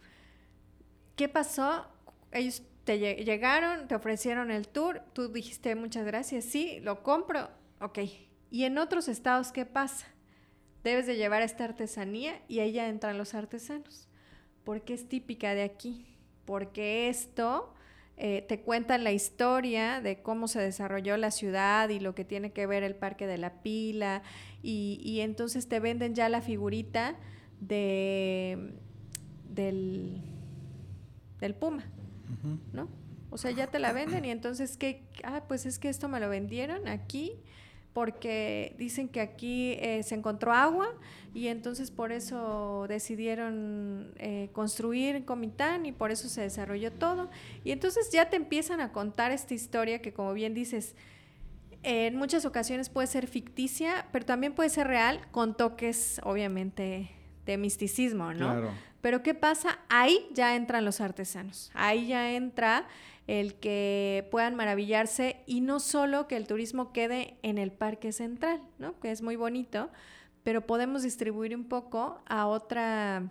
¿Qué 1.16 1.30
pasó? 1.30 1.88
Ellos 2.32 2.62
te 2.86 2.98
llegaron, 3.00 3.88
te 3.88 3.96
ofrecieron 3.96 4.52
el 4.52 4.68
tour, 4.68 5.02
tú 5.14 5.28
dijiste 5.32 5.76
muchas 5.76 6.06
gracias, 6.06 6.46
sí, 6.46 6.80
lo 6.82 7.04
compro, 7.04 7.50
ok. 7.82 8.00
¿Y 8.52 8.64
en 8.64 8.78
otros 8.78 9.08
estados 9.10 9.52
qué 9.52 9.66
pasa? 9.66 10.08
debes 10.86 11.08
de 11.08 11.18
llevar 11.18 11.42
esta 11.42 11.64
artesanía 11.64 12.40
y 12.48 12.60
ahí 12.60 12.74
ya 12.74 12.88
entran 12.88 13.18
los 13.18 13.34
artesanos, 13.34 14.08
porque 14.64 14.94
es 14.94 15.10
típica 15.10 15.56
de 15.56 15.64
aquí, 15.64 16.16
porque 16.46 17.10
esto 17.10 17.74
eh, 18.18 18.46
te 18.48 18.62
cuenta 18.62 19.00
la 19.00 19.12
historia 19.12 20.00
de 20.00 20.22
cómo 20.22 20.48
se 20.48 20.62
desarrolló 20.62 21.18
la 21.18 21.32
ciudad 21.32 21.90
y 21.90 22.00
lo 22.00 22.14
que 22.14 22.24
tiene 22.24 22.54
que 22.54 22.68
ver 22.68 22.84
el 22.84 22.94
Parque 22.96 23.26
de 23.26 23.40
la 23.40 23.64
Pila, 23.64 24.22
y, 24.62 25.20
entonces 25.22 25.68
te 25.68 25.80
venden 25.80 26.14
ya 26.16 26.30
la 26.30 26.42
figurita 26.42 27.16
de, 27.60 28.76
del, 29.50 30.22
del 31.40 31.56
puma, 31.56 31.84
¿no? 32.74 32.88
O 33.30 33.38
sea, 33.38 33.52
ya 33.52 33.68
te 33.68 33.80
la 33.80 33.92
venden 33.92 34.24
y 34.26 34.32
entonces, 34.32 34.78
¿qué? 34.78 35.04
Ah, 35.24 35.44
pues 35.48 35.66
es 35.66 35.80
que 35.80 35.90
esto 35.90 36.08
me 36.08 36.20
lo 36.20 36.30
vendieron 36.30 36.88
aquí 36.88 37.34
porque 37.96 38.76
dicen 38.78 39.08
que 39.08 39.22
aquí 39.22 39.74
eh, 39.80 40.04
se 40.04 40.16
encontró 40.16 40.52
agua 40.52 40.94
y 41.34 41.48
entonces 41.48 41.92
por 41.92 42.12
eso 42.12 42.86
decidieron 42.90 44.14
eh, 44.18 44.50
construir 44.52 45.24
Comitán 45.24 45.86
y 45.86 45.94
por 45.94 46.12
eso 46.12 46.28
se 46.28 46.42
desarrolló 46.42 46.92
todo. 46.92 47.30
Y 47.64 47.72
entonces 47.72 48.10
ya 48.12 48.30
te 48.30 48.36
empiezan 48.36 48.82
a 48.82 48.92
contar 48.92 49.32
esta 49.32 49.54
historia 49.54 50.02
que 50.02 50.14
como 50.14 50.34
bien 50.34 50.54
dices, 50.54 50.94
en 51.84 52.18
muchas 52.18 52.46
ocasiones 52.46 52.90
puede 52.90 53.08
ser 53.08 53.28
ficticia, 53.28 54.08
pero 54.12 54.26
también 54.26 54.54
puede 54.54 54.70
ser 54.70 54.88
real 54.88 55.22
con 55.32 55.56
toques 55.56 56.20
obviamente 56.24 57.12
de 57.46 57.58
misticismo, 57.58 58.34
¿no? 58.34 58.52
Claro. 58.52 58.72
Pero 59.02 59.22
¿qué 59.22 59.34
pasa? 59.36 59.80
Ahí 59.90 60.28
ya 60.34 60.56
entran 60.56 60.84
los 60.84 61.00
artesanos, 61.00 61.72
ahí 61.76 62.08
ya 62.08 62.32
entra 62.32 62.88
el 63.28 63.56
que 63.56 64.28
puedan 64.32 64.56
maravillarse 64.56 65.38
y 65.46 65.62
no 65.62 65.80
solo 65.80 66.28
que 66.28 66.38
el 66.38 66.48
turismo 66.48 66.92
quede 66.92 67.38
en 67.42 67.58
el 67.58 67.72
parque 67.72 68.12
central, 68.12 68.62
¿no? 68.78 69.00
que 69.00 69.12
es 69.12 69.22
muy 69.22 69.36
bonito, 69.36 69.90
pero 70.44 70.66
podemos 70.66 71.04
distribuir 71.04 71.56
un 71.56 71.66
poco 71.66 72.22
a 72.28 72.46
otra 72.46 73.30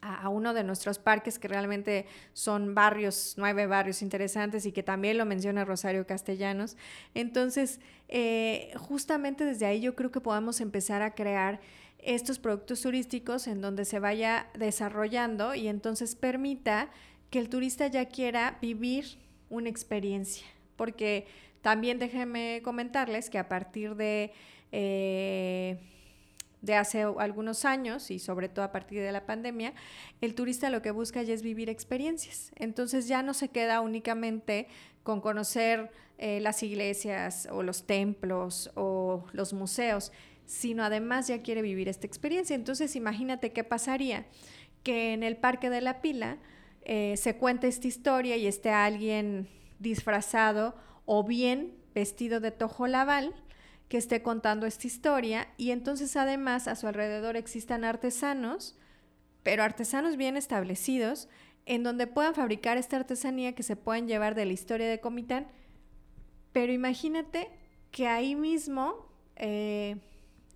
a, 0.00 0.28
uno 0.30 0.54
de 0.54 0.64
nuestros 0.64 0.98
parques 0.98 1.38
que 1.38 1.46
realmente 1.46 2.06
son 2.32 2.74
barrios, 2.74 3.34
nueve 3.36 3.66
barrios 3.66 4.02
interesantes 4.02 4.66
y 4.66 4.72
que 4.72 4.82
también 4.82 5.16
lo 5.16 5.26
menciona 5.26 5.64
Rosario 5.64 6.06
Castellanos. 6.06 6.76
Entonces, 7.14 7.80
eh, 8.08 8.72
justamente 8.76 9.44
desde 9.44 9.66
ahí 9.66 9.80
yo 9.80 9.94
creo 9.94 10.10
que 10.10 10.20
podemos 10.20 10.60
empezar 10.60 11.02
a 11.02 11.14
crear 11.14 11.60
estos 12.02 12.38
productos 12.38 12.82
turísticos 12.82 13.46
en 13.46 13.60
donde 13.60 13.84
se 13.84 14.00
vaya 14.00 14.48
desarrollando 14.54 15.54
y 15.54 15.68
entonces 15.68 16.16
permita 16.16 16.90
que 17.30 17.38
el 17.38 17.48
turista 17.48 17.86
ya 17.86 18.06
quiera 18.06 18.58
vivir 18.60 19.18
una 19.48 19.68
experiencia, 19.68 20.46
porque 20.76 21.26
también 21.62 21.98
déjenme 21.98 22.60
comentarles 22.64 23.30
que 23.30 23.38
a 23.38 23.48
partir 23.48 23.94
de, 23.94 24.32
eh, 24.72 25.78
de 26.60 26.74
hace 26.74 27.02
algunos 27.02 27.64
años 27.64 28.10
y 28.10 28.18
sobre 28.18 28.48
todo 28.48 28.64
a 28.64 28.72
partir 28.72 29.00
de 29.00 29.12
la 29.12 29.24
pandemia, 29.24 29.72
el 30.20 30.34
turista 30.34 30.70
lo 30.70 30.82
que 30.82 30.90
busca 30.90 31.22
ya 31.22 31.32
es 31.32 31.42
vivir 31.42 31.70
experiencias. 31.70 32.50
Entonces 32.56 33.06
ya 33.06 33.22
no 33.22 33.32
se 33.32 33.48
queda 33.48 33.80
únicamente 33.80 34.66
con 35.04 35.20
conocer 35.20 35.90
eh, 36.18 36.40
las 36.40 36.62
iglesias 36.62 37.48
o 37.50 37.62
los 37.62 37.84
templos 37.84 38.70
o 38.74 39.24
los 39.32 39.52
museos, 39.52 40.12
sino 40.52 40.84
además 40.84 41.28
ya 41.28 41.40
quiere 41.40 41.62
vivir 41.62 41.88
esta 41.88 42.06
experiencia. 42.06 42.54
Entonces 42.54 42.94
imagínate 42.94 43.52
qué 43.52 43.64
pasaría 43.64 44.26
que 44.82 45.14
en 45.14 45.22
el 45.22 45.38
Parque 45.38 45.70
de 45.70 45.80
la 45.80 46.02
Pila, 46.02 46.36
eh, 46.82 47.16
se 47.16 47.36
cuenta 47.36 47.66
esta 47.66 47.86
historia 47.86 48.36
y 48.36 48.46
esté 48.46 48.70
alguien 48.70 49.48
disfrazado 49.78 50.74
o 51.06 51.24
bien 51.24 51.74
vestido 51.94 52.38
de 52.40 52.50
tojo 52.50 52.86
laval 52.86 53.34
que 53.88 53.96
esté 53.96 54.22
contando 54.22 54.66
esta 54.66 54.86
historia 54.86 55.48
y 55.56 55.70
entonces 55.70 56.16
además 56.16 56.68
a 56.68 56.76
su 56.76 56.86
alrededor 56.86 57.36
existan 57.36 57.84
artesanos, 57.84 58.76
pero 59.42 59.62
artesanos 59.62 60.16
bien 60.16 60.36
establecidos, 60.36 61.28
en 61.64 61.82
donde 61.82 62.06
puedan 62.06 62.34
fabricar 62.34 62.76
esta 62.76 62.96
artesanía 62.96 63.54
que 63.54 63.62
se 63.62 63.76
puedan 63.76 64.06
llevar 64.06 64.34
de 64.34 64.44
la 64.44 64.52
historia 64.52 64.88
de 64.88 65.00
Comitán. 65.00 65.46
Pero 66.52 66.72
imagínate 66.72 67.48
que 67.90 68.08
ahí 68.08 68.34
mismo 68.34 69.06
eh, 69.36 69.96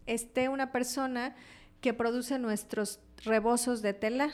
esté 0.07 0.49
una 0.49 0.73
persona 0.73 1.35
que 1.81 1.95
produce 1.95 2.39
nuestros 2.39 3.01
rebozos 3.25 3.83
de 3.83 3.95
telar 3.95 4.33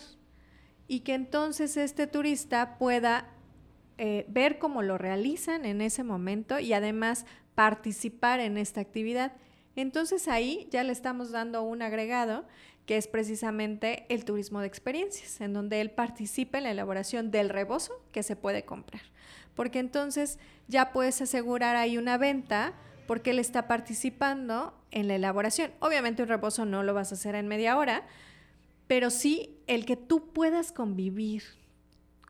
y 0.89 1.01
que 1.01 1.15
entonces 1.15 1.77
este 1.77 2.07
turista 2.07 2.79
pueda 2.79 3.27
eh, 3.99 4.25
ver 4.29 4.59
cómo 4.59 4.83
lo 4.83 4.99
realizan 4.99 5.65
en 5.65 5.81
ese 5.81 6.03
momento 6.05 6.59
y 6.59 6.73
además 6.73 7.27
participar 7.55 8.41
en 8.41 8.59
esta 8.59 8.81
actividad. 8.81 9.33
Entonces 9.77 10.29
ahí 10.29 10.67
ya 10.71 10.83
le 10.83 10.93
estamos 10.93 11.31
dando 11.31 11.63
un 11.63 11.83
agregado 11.83 12.45
que 12.87 12.97
es 12.97 13.07
precisamente 13.07 14.07
el 14.09 14.25
turismo 14.25 14.61
de 14.61 14.67
experiencias, 14.67 15.41
en 15.41 15.53
donde 15.53 15.81
él 15.81 15.91
participa 15.91 16.59
en 16.59 16.65
la 16.65 16.73
elaboración 16.73 17.31
del 17.31 17.49
rebozo 17.49 18.05
que 18.11 18.23
se 18.23 18.35
puede 18.35 18.65
comprar. 18.65 19.03
Porque 19.55 19.79
entonces 19.79 20.39
ya 20.67 20.93
puedes 20.93 21.21
asegurar 21.23 21.77
ahí 21.77 21.97
una 21.97 22.19
venta 22.19 22.75
porque 23.07 23.31
él 23.31 23.39
está 23.39 23.69
participando 23.69 24.75
en 24.93 25.09
la 25.09 25.17
elaboración. 25.17 25.73
Obviamente 25.81 26.23
un 26.23 26.29
rebozo 26.29 26.65
no 26.65 26.83
lo 26.83 26.95
vas 26.95 27.11
a 27.11 27.17
hacer 27.17 27.35
en 27.35 27.49
media 27.49 27.77
hora, 27.77 28.07
pero 28.87 29.11
sí 29.11 29.59
el 29.67 29.85
que 29.85 29.97
tú 29.97 30.33
puedas 30.33 30.71
convivir, 30.71 31.43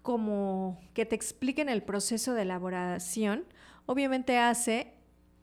como 0.03 0.81
que 0.95 1.05
te 1.05 1.15
expliquen 1.15 1.69
el 1.69 1.83
proceso 1.83 2.35
de 2.35 2.43
elaboración, 2.43 3.45
obviamente 3.87 4.39
hace 4.39 4.95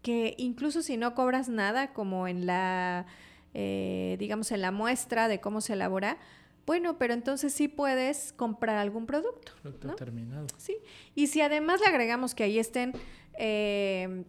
que 0.01 0.34
incluso 0.38 0.82
si 0.82 0.97
no 0.97 1.13
cobras 1.13 1.49
nada, 1.49 1.93
como 1.93 2.28
en 2.28 2.45
la, 2.45 3.05
eh, 3.53 4.15
digamos, 4.20 4.51
en 4.51 4.61
la 4.61 4.72
muestra 4.72 5.28
de 5.28 5.41
cómo 5.41 5.61
se 5.61 5.74
elabora, 5.74 6.17
bueno, 6.65 6.97
pero 6.97 7.13
entonces 7.13 7.51
sí 7.51 7.67
puedes 7.67 8.32
comprar 8.32 8.78
algún 8.78 9.07
producto. 9.07 9.53
Producto 9.61 9.95
terminado. 9.95 10.47
Sí. 10.57 10.78
Y 11.15 11.28
si 11.28 11.41
además 11.41 11.82
le 11.82 11.88
agregamos 11.88 12.36
que 12.36 12.43
ahí 12.43 12.59
estén, 12.59 12.93
eh, 13.39 14.24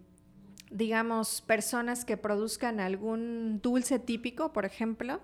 digamos, 0.71 1.43
personas 1.43 2.05
que 2.05 2.17
produzcan 2.17 2.81
algún 2.81 3.61
dulce 3.61 3.99
típico, 3.99 4.53
por 4.53 4.65
ejemplo, 4.65 5.21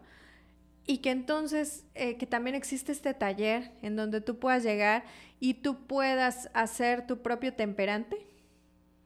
y 0.86 0.98
que 0.98 1.10
entonces, 1.10 1.84
eh, 1.94 2.16
que 2.16 2.26
también 2.26 2.54
existe 2.54 2.92
este 2.92 3.14
taller 3.14 3.72
en 3.82 3.96
donde 3.96 4.20
tú 4.20 4.38
puedas 4.38 4.62
llegar 4.62 5.04
y 5.40 5.54
tú 5.54 5.86
puedas 5.86 6.48
hacer 6.54 7.06
tu 7.06 7.22
propio 7.22 7.54
temperante. 7.54 8.26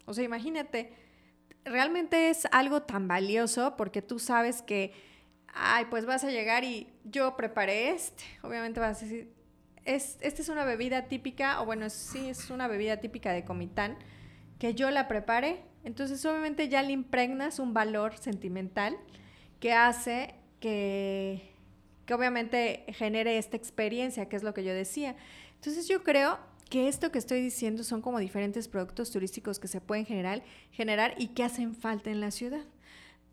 O 0.05 0.13
sea, 0.13 0.25
imagínate, 0.25 0.93
realmente 1.65 2.31
es 2.31 2.47
algo 2.53 2.83
tan 2.83 3.09
valioso 3.09 3.77
porque 3.77 4.03
tú 4.03 4.19
sabes 4.19 4.61
que, 4.63 4.93
ay, 5.49 5.87
pues 5.89 6.05
vas 6.05 6.25
a 6.25 6.31
llegar 6.31 6.65
y 6.65 6.89
yo 7.05 7.37
preparé 7.37 7.91
este. 7.91 8.25
Obviamente 8.43 8.81
vas 8.81 8.99
a 8.99 9.05
decir, 9.07 9.33
es, 9.85 10.19
esta 10.21 10.43
es 10.43 10.49
una 10.49 10.65
bebida 10.65 11.09
típica, 11.09 11.61
o 11.63 11.67
bueno, 11.67 11.89
sí, 11.91 12.29
es 12.29 12.51
una 12.51 12.69
bebida 12.69 12.99
típica 12.99 13.33
de 13.33 13.45
Comitán, 13.45 13.97
que 14.61 14.75
yo 14.75 14.93
la 14.93 15.09
preparé. 15.09 15.63
Entonces, 15.83 16.25
obviamente 16.25 16.69
ya 16.69 16.83
le 16.83 16.93
impregnas 16.93 17.59
un 17.59 17.75
valor 17.75 18.17
sentimental 18.17 18.97
que 19.59 19.73
hace 19.73 20.37
que 20.61 21.51
que 22.11 22.15
obviamente 22.15 22.83
genere 22.89 23.39
esta 23.39 23.57
experiencia, 23.57 24.29
que 24.29 24.35
es 24.35 24.43
lo 24.43 24.53
que 24.53 24.65
yo 24.65 24.75
decía. 24.75 25.15
Entonces 25.55 25.87
yo 25.87 26.03
creo 26.03 26.41
que 26.69 26.89
esto 26.89 27.13
que 27.13 27.21
estoy 27.21 27.41
diciendo 27.41 27.85
son 27.85 28.03
como 28.03 28.19
diferentes 28.19 28.67
productos 28.67 29.13
turísticos 29.13 29.61
que 29.61 29.69
se 29.69 29.81
pueden 29.81 30.07
generar, 30.07 30.43
generar 30.73 31.15
y 31.19 31.29
que 31.29 31.45
hacen 31.45 31.73
falta 31.77 32.11
en 32.11 32.21
la 32.21 32.33
ciudad. 32.33 32.65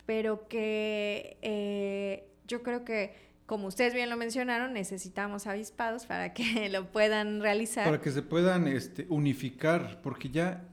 Pero 0.06 0.48
que 0.48 1.40
eh, 1.42 2.30
yo 2.48 2.62
creo 2.62 2.86
que, 2.86 3.16
como 3.48 3.66
ustedes 3.66 3.96
bien 3.96 4.12
lo 4.12 4.16
mencionaron, 4.16 4.74
necesitamos 4.74 5.48
avispados 5.48 6.06
para 6.06 6.36
que 6.36 6.70
lo 6.72 6.92
puedan 6.92 7.42
realizar. 7.42 7.84
Para 7.84 8.00
que 8.00 8.12
se 8.12 8.22
puedan 8.22 8.68
este, 8.68 9.08
unificar, 9.10 10.04
porque 10.04 10.30
ya, 10.30 10.68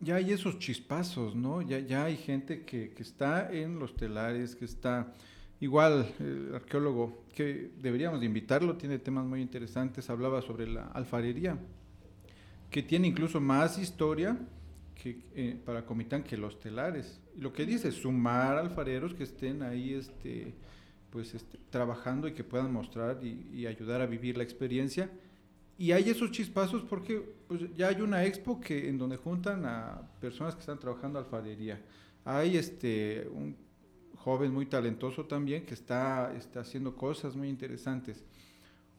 ya 0.00 0.16
hay 0.16 0.32
esos 0.32 0.58
chispazos, 0.58 1.34
¿no? 1.34 1.62
Ya, 1.62 1.78
ya 1.78 2.04
hay 2.04 2.16
gente 2.16 2.64
que, 2.64 2.90
que 2.90 3.02
está 3.02 3.52
en 3.52 3.78
los 3.78 3.96
telares, 3.96 4.54
que 4.54 4.64
está 4.64 5.12
Igual, 5.64 6.12
el 6.18 6.54
arqueólogo, 6.54 7.24
que 7.34 7.70
deberíamos 7.80 8.20
de 8.20 8.26
invitarlo, 8.26 8.76
tiene 8.76 8.98
temas 8.98 9.24
muy 9.24 9.40
interesantes, 9.40 10.10
hablaba 10.10 10.42
sobre 10.42 10.66
la 10.66 10.88
alfarería, 10.88 11.58
que 12.70 12.82
tiene 12.82 13.08
incluso 13.08 13.40
más 13.40 13.78
historia 13.78 14.36
que, 14.94 15.20
eh, 15.34 15.56
para 15.64 15.86
Comitán 15.86 16.22
que 16.22 16.36
los 16.36 16.60
telares. 16.60 17.18
Lo 17.38 17.52
que 17.54 17.64
dice, 17.64 17.92
sumar 17.92 18.58
alfareros 18.58 19.14
que 19.14 19.22
estén 19.22 19.62
ahí 19.62 19.94
este, 19.94 20.52
pues, 21.10 21.34
este, 21.34 21.56
trabajando 21.70 22.28
y 22.28 22.32
que 22.32 22.44
puedan 22.44 22.70
mostrar 22.70 23.20
y, 23.24 23.66
ayudar 23.66 24.00
a 24.00 24.06
vivir 24.06 24.36
la 24.36 24.42
experiencia. 24.42 25.08
Y 25.76 25.92
hay 25.92 26.08
esos 26.08 26.30
chispazos 26.30 26.82
porque 26.82 27.18
pues, 27.48 27.62
ya 27.76 27.88
hay 27.88 28.00
una 28.00 28.24
expo 28.24 28.60
que, 28.60 28.88
en 28.88 28.96
donde 28.96 29.16
juntan 29.16 29.64
a 29.66 30.02
personas 30.20 30.54
que 30.54 30.60
están 30.60 30.78
trabajando 30.78 31.18
alfarería. 31.18 31.82
Hay 32.24 32.56
este, 32.56 33.28
un 33.32 33.56
joven 34.16 34.52
muy 34.52 34.66
talentoso 34.66 35.26
también 35.26 35.66
que 35.66 35.74
está, 35.74 36.34
está 36.36 36.60
haciendo 36.60 36.96
cosas 36.96 37.34
muy 37.34 37.48
interesantes. 37.48 38.24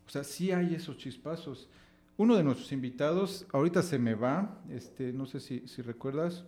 O 0.05 0.09
sea, 0.09 0.23
sí 0.23 0.51
hay 0.51 0.75
esos 0.75 0.97
chispazos. 0.97 1.69
Uno 2.17 2.35
de 2.35 2.43
nuestros 2.43 2.71
invitados, 2.71 3.45
ahorita 3.51 3.81
se 3.81 3.97
me 3.97 4.13
va, 4.13 4.61
este, 4.69 5.11
no 5.13 5.25
sé 5.25 5.39
si, 5.39 5.67
si 5.67 5.81
recuerdas, 5.81 6.45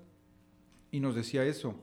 y 0.92 1.00
nos 1.00 1.16
decía 1.16 1.46
eso, 1.46 1.76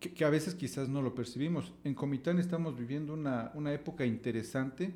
que, 0.00 0.24
a 0.24 0.30
veces 0.30 0.54
quizás 0.54 0.88
no 0.88 1.02
lo 1.02 1.14
percibimos. 1.14 1.72
En 1.84 1.94
Comitán 1.94 2.38
estamos 2.38 2.76
viviendo 2.76 3.12
una, 3.12 3.50
una 3.54 3.72
época 3.72 4.06
interesante 4.06 4.94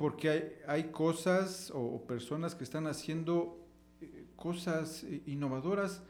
porque 0.00 0.30
hay, 0.30 0.52
hay 0.66 0.84
cosas 0.84 1.70
o, 1.74 2.02
personas 2.06 2.54
que 2.54 2.64
están 2.64 2.86
haciendo 2.86 3.60
eh, 4.00 4.24
cosas 4.34 5.04
eh, 5.04 5.20
innovadoras 5.26 6.02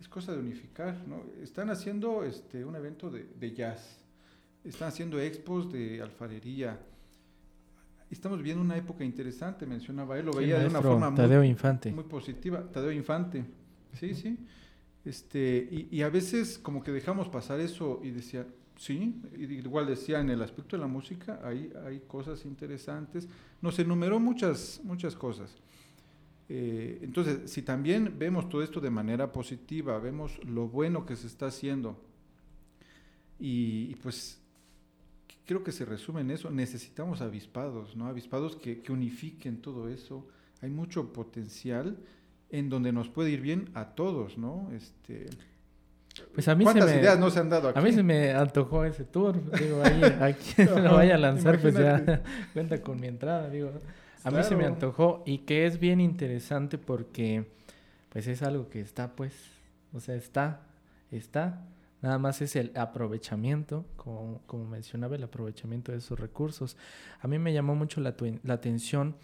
es 0.00 0.08
cosa 0.08 0.32
de 0.32 0.40
unificar, 0.40 1.06
¿no? 1.06 1.22
Están 1.40 1.70
haciendo 1.70 2.24
este, 2.24 2.64
un 2.64 2.74
evento 2.74 3.08
de, 3.08 3.28
de 3.38 3.54
jazz, 3.54 4.00
están 4.64 4.88
haciendo 4.88 5.20
expos 5.20 5.72
de 5.72 6.02
alfarería. 6.02 6.76
Estamos 8.10 8.38
viviendo 8.38 8.64
una 8.64 8.76
época 8.76 9.04
interesante, 9.04 9.64
mencionaba 9.64 10.18
él, 10.18 10.26
lo 10.26 10.32
veía 10.32 10.58
de 10.58 10.66
una 10.66 10.82
forma 10.82 11.10
muy, 11.10 11.46
Infante. 11.46 11.92
muy 11.92 12.04
positiva. 12.04 12.64
Tadeo 12.72 12.90
Infante, 12.90 13.44
sí, 13.92 14.12
sí. 14.16 14.36
Este, 15.04 15.68
y, 15.70 15.88
y, 15.96 16.02
a 16.02 16.08
veces 16.08 16.58
como 16.58 16.82
que 16.82 16.90
dejamos 16.90 17.28
pasar 17.28 17.60
eso 17.60 18.00
y 18.02 18.10
decía, 18.10 18.44
sí, 18.76 19.20
igual 19.36 19.86
decía 19.86 20.20
en 20.20 20.30
el 20.30 20.42
aspecto 20.42 20.76
de 20.76 20.80
la 20.82 20.88
música, 20.88 21.40
hay, 21.42 21.72
hay 21.84 22.00
cosas 22.00 22.44
interesantes. 22.44 23.28
Nos 23.60 23.78
enumeró 23.78 24.20
muchas, 24.20 24.80
muchas 24.84 25.14
cosas. 25.14 25.56
Eh, 26.48 27.00
entonces, 27.02 27.50
si 27.50 27.62
también 27.62 28.14
vemos 28.18 28.48
todo 28.48 28.62
esto 28.62 28.80
de 28.80 28.90
manera 28.90 29.32
positiva, 29.32 29.98
vemos 29.98 30.38
lo 30.44 30.68
bueno 30.68 31.04
que 31.04 31.16
se 31.16 31.26
está 31.26 31.46
haciendo, 31.46 32.00
y, 33.38 33.94
pues 33.96 34.40
creo 35.44 35.62
que 35.62 35.72
se 35.72 35.84
resume 35.84 36.22
en 36.22 36.30
eso, 36.30 36.50
necesitamos 36.50 37.20
avispados, 37.20 37.94
¿no? 37.96 38.06
Avispados 38.06 38.56
que, 38.56 38.82
unifiquen 38.88 39.60
todo 39.60 39.88
eso. 39.88 40.26
Hay 40.62 40.70
mucho 40.70 41.12
potencial 41.12 41.98
en 42.50 42.70
donde 42.70 42.92
nos 42.92 43.08
puede 43.08 43.30
ir 43.30 43.40
bien 43.40 43.70
a 43.74 43.94
todos, 43.94 44.38
¿no? 44.38 44.70
Este, 44.72 45.26
pues 46.34 46.48
a 46.48 46.54
mí 46.54 46.64
¿Cuántas 46.64 46.88
se 46.88 46.96
me, 46.96 47.00
ideas 47.02 47.18
no 47.18 47.30
se 47.30 47.40
han 47.40 47.48
dado 47.48 47.68
aquí? 47.68 47.78
A 47.78 47.82
mí 47.82 47.92
se 47.92 48.02
me 48.02 48.32
antojó 48.32 48.84
ese 48.84 49.04
tour. 49.04 49.34
Digo, 49.58 49.82
ahí, 49.82 50.02
aquí 50.20 50.64
lo 50.64 50.94
vaya 50.94 51.14
a 51.14 51.18
lanzar, 51.18 51.60
pues 51.60 51.74
ya 51.74 52.22
cuenta 52.52 52.80
con 52.80 53.00
mi 53.00 53.06
entrada, 53.06 53.48
digo. 53.48 53.72
A 54.24 54.30
mí 54.30 54.42
se 54.42 54.56
me 54.56 54.64
antojó 54.64 55.22
y 55.24 55.38
que 55.38 55.66
es 55.66 55.78
bien 55.78 56.00
interesante 56.00 56.78
porque 56.78 57.46
pues 58.08 58.26
es 58.26 58.42
algo 58.42 58.68
que 58.68 58.80
está 58.80 59.14
pues, 59.14 59.32
o 59.92 60.00
sea, 60.00 60.14
está, 60.14 60.62
está. 61.10 61.62
Nada 62.02 62.18
más 62.18 62.42
es 62.42 62.56
el 62.56 62.72
aprovechamiento, 62.74 63.84
como, 63.96 64.42
como 64.46 64.64
mencionaba, 64.64 65.16
el 65.16 65.24
aprovechamiento 65.24 65.92
de 65.92 65.98
esos 65.98 66.18
recursos. 66.18 66.76
A 67.20 67.28
mí 67.28 67.38
me 67.38 67.52
llamó 67.52 67.74
mucho 67.74 68.00
la, 68.00 68.14
la 68.42 68.54
atención 68.54 69.16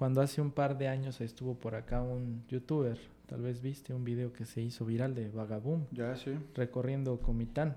cuando 0.00 0.22
hace 0.22 0.40
un 0.40 0.50
par 0.50 0.78
de 0.78 0.88
años 0.88 1.20
estuvo 1.20 1.54
por 1.54 1.74
acá 1.74 2.00
un 2.00 2.42
youtuber, 2.48 2.98
tal 3.30 3.42
vez 3.42 3.62
viste 3.62 3.94
un 3.94 4.02
video 4.02 4.32
que 4.32 4.44
se 4.44 4.60
hizo 4.60 4.84
viral 4.84 5.14
de 5.14 5.30
Vagaboom, 5.30 5.86
ya, 5.92 6.16
sí. 6.16 6.32
recorriendo 6.52 7.20
Comitán. 7.20 7.76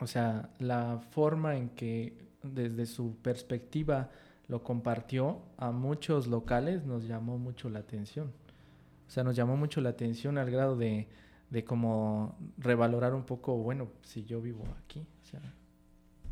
O 0.00 0.08
sea, 0.08 0.50
la 0.58 0.98
forma 1.12 1.56
en 1.56 1.68
que 1.68 2.18
desde 2.42 2.86
su 2.86 3.14
perspectiva 3.22 4.10
lo 4.48 4.64
compartió 4.64 5.40
a 5.56 5.70
muchos 5.70 6.26
locales, 6.26 6.84
nos 6.84 7.06
llamó 7.06 7.38
mucho 7.38 7.70
la 7.70 7.78
atención. 7.78 8.32
O 9.06 9.10
sea, 9.10 9.22
nos 9.22 9.36
llamó 9.36 9.56
mucho 9.56 9.80
la 9.80 9.90
atención 9.90 10.36
al 10.36 10.50
grado 10.50 10.76
de, 10.76 11.06
de 11.50 11.64
como 11.64 12.36
revalorar 12.58 13.14
un 13.14 13.22
poco, 13.22 13.56
bueno, 13.56 13.86
si 14.02 14.24
yo 14.24 14.40
vivo 14.40 14.64
aquí, 14.84 15.06
o 15.22 15.24
sea, 15.26 15.40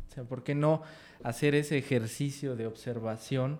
o 0.09 0.11
sea, 0.11 0.25
¿por 0.25 0.43
qué 0.43 0.55
no 0.55 0.81
hacer 1.23 1.55
ese 1.55 1.77
ejercicio 1.77 2.57
de 2.57 2.67
observación 2.67 3.59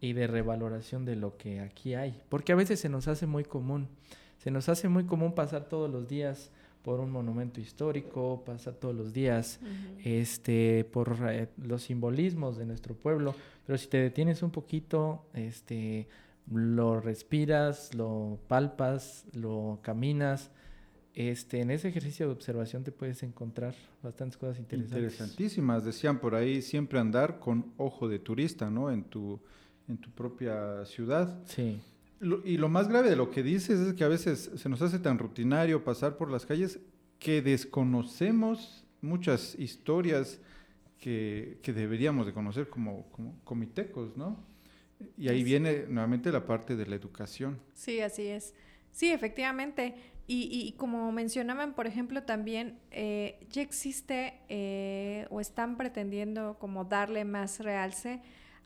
y 0.00 0.12
de 0.12 0.26
revaloración 0.26 1.04
de 1.04 1.16
lo 1.16 1.36
que 1.36 1.60
aquí 1.60 1.94
hay? 1.94 2.20
Porque 2.28 2.52
a 2.52 2.56
veces 2.56 2.80
se 2.80 2.88
nos 2.88 3.08
hace 3.08 3.26
muy 3.26 3.44
común, 3.44 3.88
se 4.38 4.50
nos 4.50 4.68
hace 4.68 4.88
muy 4.88 5.04
común 5.04 5.34
pasar 5.34 5.68
todos 5.68 5.90
los 5.90 6.08
días 6.08 6.50
por 6.82 7.00
un 7.00 7.10
monumento 7.10 7.60
histórico, 7.60 8.42
pasar 8.44 8.74
todos 8.74 8.94
los 8.94 9.12
días 9.12 9.60
este, 10.04 10.84
por 10.84 11.16
eh, 11.28 11.48
los 11.58 11.82
simbolismos 11.82 12.56
de 12.56 12.66
nuestro 12.66 12.94
pueblo, 12.94 13.34
pero 13.66 13.76
si 13.76 13.88
te 13.88 13.98
detienes 13.98 14.42
un 14.42 14.50
poquito, 14.50 15.26
este, 15.34 16.08
lo 16.50 17.00
respiras, 17.00 17.94
lo 17.94 18.38
palpas, 18.48 19.26
lo 19.34 19.80
caminas, 19.82 20.50
este, 21.14 21.60
en 21.60 21.72
ese 21.72 21.88
ejercicio 21.88 22.26
de 22.26 22.32
observación 22.32 22.84
te 22.84 22.92
puedes 22.92 23.24
encontrar 23.24 23.74
bastantes 24.04 24.36
cosas 24.36 24.60
interesantes. 24.60 25.12
Interesantísimas, 25.14 25.84
decían 25.84 26.20
por 26.20 26.36
ahí, 26.36 26.62
siempre 26.62 27.00
andar 27.00 27.40
con 27.40 27.72
ojo 27.76 28.08
de 28.08 28.20
turista, 28.20 28.70
¿no? 28.70 28.90
En 28.90 29.02
tu, 29.02 29.40
en 29.88 29.98
tu 29.98 30.10
propia 30.10 30.84
ciudad. 30.84 31.42
Sí. 31.46 31.80
y 32.44 32.56
lo 32.56 32.68
más 32.68 32.88
grave 32.88 33.10
de 33.10 33.16
lo 33.16 33.30
que 33.30 33.42
dices 33.42 33.80
es 33.80 33.94
que 33.94 34.04
a 34.04 34.08
veces 34.08 34.50
se 34.56 34.68
nos 34.68 34.82
hace 34.82 34.98
tan 34.98 35.18
rutinario 35.18 35.84
pasar 35.84 36.16
por 36.16 36.30
las 36.30 36.46
calles 36.46 36.80
que 37.18 37.42
desconocemos 37.42 38.84
muchas 39.00 39.54
historias 39.58 40.40
que, 40.98 41.58
deberíamos 41.64 42.26
de 42.26 42.32
conocer 42.32 42.68
como, 42.68 43.04
como 43.12 43.38
comitecos, 43.44 44.16
¿no? 44.16 44.44
Y 45.16 45.28
ahí 45.28 45.44
viene 45.44 45.84
nuevamente 45.88 46.32
la 46.32 46.44
parte 46.44 46.74
de 46.74 46.86
la 46.86 46.96
educación. 46.96 47.60
Sí, 47.74 48.00
así 48.00 48.26
es. 48.26 48.54
Sí, 48.90 49.10
efectivamente. 49.12 49.94
Y, 50.26 50.48
y 50.50 50.72
como 50.72 51.10
mencionaban, 51.12 51.74
por 51.74 51.86
ejemplo, 51.86 52.24
también 52.24 52.78
eh, 52.90 53.38
ya 53.50 53.62
existe 53.62 54.40
eh, 54.48 55.26
o 55.30 55.40
están 55.40 55.76
pretendiendo 55.76 56.58
como 56.58 56.84
darle 56.84 57.24
más 57.24 57.60
realce 57.60 58.20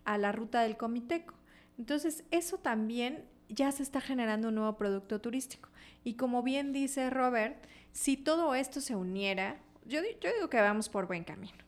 a 0.05 0.19
la 0.19 0.33
ruta 0.33 0.63
del 0.63 0.77
comiteco. 0.77 1.35
Entonces, 1.79 2.25
eso 2.31 2.59
también 2.59 3.25
ya 3.49 3.71
se 3.73 3.83
está 3.83 4.01
generando 4.01 4.49
un 4.49 4.55
nuevo 4.55 4.77
producto 4.77 5.21
turístico. 5.21 5.69
Y 6.05 6.15
como 6.15 6.43
bien 6.43 6.73
dice 6.73 7.11
Robert, 7.11 7.57
si 7.93 8.17
todo 8.17 8.55
esto 8.55 8.81
se 8.81 8.97
uniera, 8.97 9.59
yo, 9.85 10.01
yo 10.21 10.33
digo 10.35 10.49
que 10.49 10.61
vamos 10.61 10.89
por 10.89 11.07
buen 11.07 11.25
camino. 11.25 11.59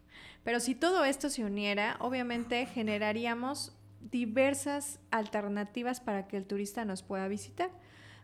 Pero 0.44 0.60
si 0.60 0.74
todo 0.74 1.04
esto 1.04 1.30
se 1.30 1.44
uniera, 1.44 1.96
obviamente 2.00 2.66
generaríamos 2.66 3.76
diversas 4.00 5.00
alternativas 5.10 6.00
para 6.00 6.28
que 6.28 6.36
el 6.36 6.46
turista 6.46 6.84
nos 6.84 7.02
pueda 7.02 7.28
visitar. 7.28 7.70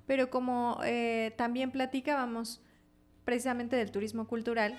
Pero 0.06 0.30
como 0.30 0.80
eh, 0.84 1.34
también 1.36 1.70
platicábamos 1.70 2.60
precisamente 3.24 3.76
del 3.76 3.90
turismo 3.90 4.26
cultural, 4.26 4.78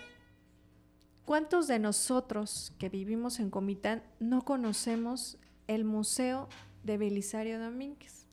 ¿cuántos 1.25 1.67
de 1.67 1.79
nosotros 1.79 2.73
que 2.77 2.89
vivimos 2.89 3.39
en 3.39 3.49
Comitán 3.49 4.03
no 4.19 4.43
conocemos 4.43 5.37
el 5.67 5.85
Museo 5.85 6.49
de 6.83 6.97
Belisario 6.97 7.59
Domínguez? 7.59 8.27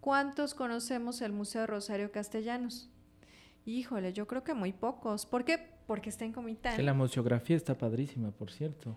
¿Cuántos 0.00 0.54
conocemos 0.54 1.20
el 1.20 1.32
Museo 1.32 1.66
Rosario 1.66 2.10
Castellanos? 2.10 2.88
Híjole, 3.66 4.12
yo 4.12 4.26
creo 4.26 4.42
que 4.42 4.54
muy 4.54 4.72
pocos. 4.72 5.26
¿Por 5.26 5.44
qué? 5.44 5.58
Porque 5.86 6.08
está 6.08 6.24
en 6.24 6.32
Comitán. 6.32 6.84
la 6.84 6.94
museografía 6.94 7.56
está 7.56 7.76
padrísima, 7.76 8.30
por 8.30 8.50
cierto. 8.50 8.96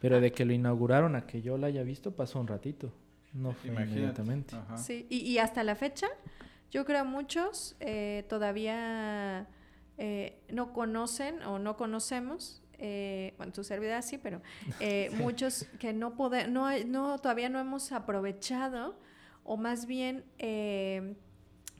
Pero 0.00 0.20
de 0.20 0.32
que 0.32 0.44
lo 0.44 0.52
inauguraron 0.52 1.14
a 1.14 1.26
que 1.26 1.42
yo 1.42 1.56
la 1.56 1.68
haya 1.68 1.82
visto 1.82 2.12
pasó 2.12 2.40
un 2.40 2.48
ratito. 2.48 2.92
No 3.32 3.52
fue 3.52 3.70
inmediatamente. 3.70 4.56
Sí, 4.76 5.06
y, 5.08 5.38
hasta 5.38 5.62
la 5.62 5.76
fecha, 5.76 6.08
yo 6.70 6.84
creo 6.84 7.04
muchos 7.04 7.76
eh, 7.78 8.24
todavía 8.28 9.46
eh, 9.98 10.40
no 10.50 10.72
conocen 10.72 11.42
o 11.44 11.58
no 11.60 11.76
conocemos 11.76 12.62
eh, 12.82 13.34
bueno, 13.36 13.52
tu 13.52 13.62
servidor 13.62 14.02
sí, 14.02 14.16
pero 14.18 14.40
eh, 14.80 15.10
muchos 15.14 15.66
que 15.78 15.92
no, 15.92 16.16
poder, 16.16 16.50
no, 16.50 16.66
no, 16.86 17.18
todavía 17.18 17.48
no 17.48 17.60
hemos 17.60 17.92
aprovechado 17.92 18.98
o 19.44 19.56
más 19.56 19.86
bien, 19.86 20.24
eh, 20.38 21.14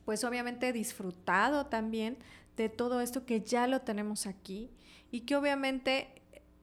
pues 0.05 0.25
obviamente 0.25 0.73
disfrutado 0.73 1.67
también 1.67 2.19
de 2.57 2.69
todo 2.69 3.01
esto 3.01 3.25
que 3.25 3.41
ya 3.41 3.67
lo 3.67 3.81
tenemos 3.81 4.27
aquí 4.27 4.71
y 5.11 5.23
que 5.23 5.37
obviamente, 5.37 6.23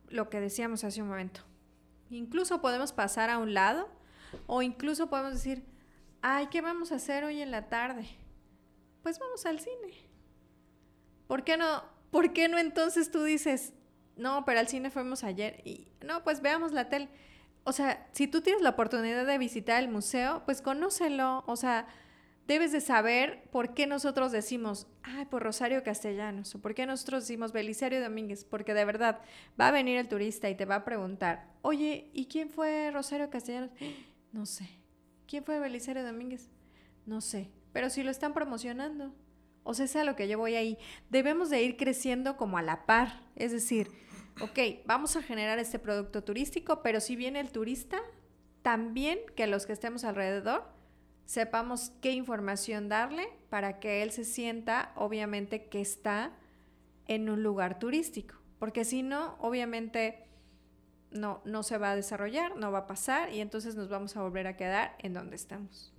lo 0.09 0.29
que 0.29 0.39
decíamos 0.39 0.83
hace 0.83 1.01
un 1.01 1.09
momento, 1.09 1.41
incluso 2.09 2.61
podemos 2.61 2.93
pasar 2.93 3.29
a 3.29 3.39
un 3.39 3.53
lado 3.53 3.89
o 4.45 4.61
incluso 4.61 5.09
podemos 5.09 5.33
decir, 5.33 5.63
ay, 6.21 6.47
¿qué 6.47 6.61
vamos 6.61 6.91
a 6.91 6.95
hacer 6.95 7.23
hoy 7.23 7.41
en 7.41 7.51
la 7.51 7.69
tarde? 7.69 8.07
Pues 9.01 9.17
vamos 9.19 9.45
al 9.45 9.59
cine. 9.59 9.93
¿Por 11.27 11.43
qué 11.43 11.57
no? 11.57 11.83
¿Por 12.11 12.33
qué 12.33 12.47
no 12.47 12.57
entonces 12.57 13.11
tú 13.11 13.23
dices, 13.23 13.73
no, 14.17 14.45
pero 14.45 14.59
al 14.59 14.67
cine 14.67 14.89
fuimos 14.89 15.23
ayer 15.23 15.61
y 15.65 15.87
no, 16.05 16.23
pues 16.23 16.41
veamos 16.41 16.71
la 16.71 16.89
tele? 16.89 17.09
o 17.67 17.73
sea, 17.73 18.07
si 18.13 18.27
tú 18.27 18.39
tienes 18.39 18.61
la 18.61 18.69
oportunidad 18.69 19.25
de 19.25 19.37
visitar 19.37 19.83
el 19.83 19.89
museo, 19.89 20.41
pues 20.45 20.61
conócelo, 20.61 21.43
o 21.47 21.57
sea, 21.57 21.85
debes 22.47 22.71
de 22.71 22.79
saber 22.79 23.43
por 23.51 23.73
qué 23.73 23.87
nosotros 23.87 24.31
decimos, 24.31 24.87
ay, 25.03 25.25
por 25.25 25.43
Rosario 25.43 25.83
Castellanos, 25.83 26.55
o 26.55 26.61
por 26.61 26.73
qué 26.73 26.85
nosotros 26.85 27.23
decimos 27.23 27.51
Belisario 27.51 28.01
Domínguez, 28.01 28.45
porque 28.45 28.73
de 28.73 28.85
verdad 28.85 29.19
va 29.59 29.67
a 29.67 29.71
venir 29.71 29.97
el 29.97 30.07
turista 30.07 30.49
y 30.49 30.55
te 30.55 30.63
va 30.63 30.75
a 30.75 30.85
preguntar, 30.85 31.45
oye, 31.61 32.09
¿y 32.13 32.27
quién 32.27 32.49
fue 32.49 32.89
Rosario 32.91 33.29
Castellanos? 33.29 33.71
No 34.33 34.45
sé. 34.45 34.67
¿Quién 35.25 35.43
fue 35.45 35.57
Belisario 35.57 36.05
Domínguez? 36.05 36.49
No 37.05 37.21
sé. 37.21 37.49
Pero 37.71 37.89
si 37.89 38.03
lo 38.03 38.11
están 38.11 38.33
promocionando. 38.33 39.13
O 39.63 39.73
sea, 39.73 39.85
es 39.85 39.95
a 39.95 40.03
lo 40.03 40.15
que 40.15 40.27
yo 40.27 40.37
voy 40.37 40.55
ahí. 40.55 40.77
Debemos 41.09 41.49
de 41.49 41.63
ir 41.63 41.75
creciendo 41.75 42.37
como 42.37 42.57
a 42.57 42.61
la 42.61 42.85
par. 42.85 43.21
Es 43.35 43.53
decir, 43.53 43.89
ok, 44.41 44.85
vamos 44.85 45.15
a 45.15 45.21
generar 45.21 45.59
este 45.59 45.79
producto 45.79 46.23
turístico, 46.23 46.81
pero 46.81 46.99
si 46.99 47.15
viene 47.15 47.39
el 47.39 47.51
turista, 47.51 47.99
también 48.61 49.19
que 49.35 49.47
los 49.47 49.65
que 49.65 49.73
estemos 49.73 50.03
alrededor 50.03 50.63
sepamos 51.25 51.91
qué 52.01 52.11
información 52.11 52.89
darle 52.89 53.27
para 53.49 53.79
que 53.79 54.01
él 54.01 54.11
se 54.11 54.23
sienta, 54.23 54.93
obviamente, 54.95 55.67
que 55.67 55.81
está 55.81 56.31
en 57.07 57.29
un 57.29 57.43
lugar 57.43 57.79
turístico. 57.79 58.35
Porque 58.59 58.85
si 58.85 59.03
no, 59.03 59.35
obviamente 59.39 60.25
no, 61.11 61.41
no 61.45 61.63
se 61.63 61.77
va 61.77 61.91
a 61.91 61.95
desarrollar, 61.95 62.55
no 62.55 62.71
va 62.71 62.79
a 62.79 62.87
pasar 62.87 63.33
y 63.33 63.41
entonces 63.41 63.75
nos 63.75 63.89
vamos 63.89 64.15
a 64.15 64.21
volver 64.21 64.47
a 64.47 64.55
quedar 64.55 64.95
en 64.99 65.13
donde 65.13 65.35
estamos. 65.35 65.93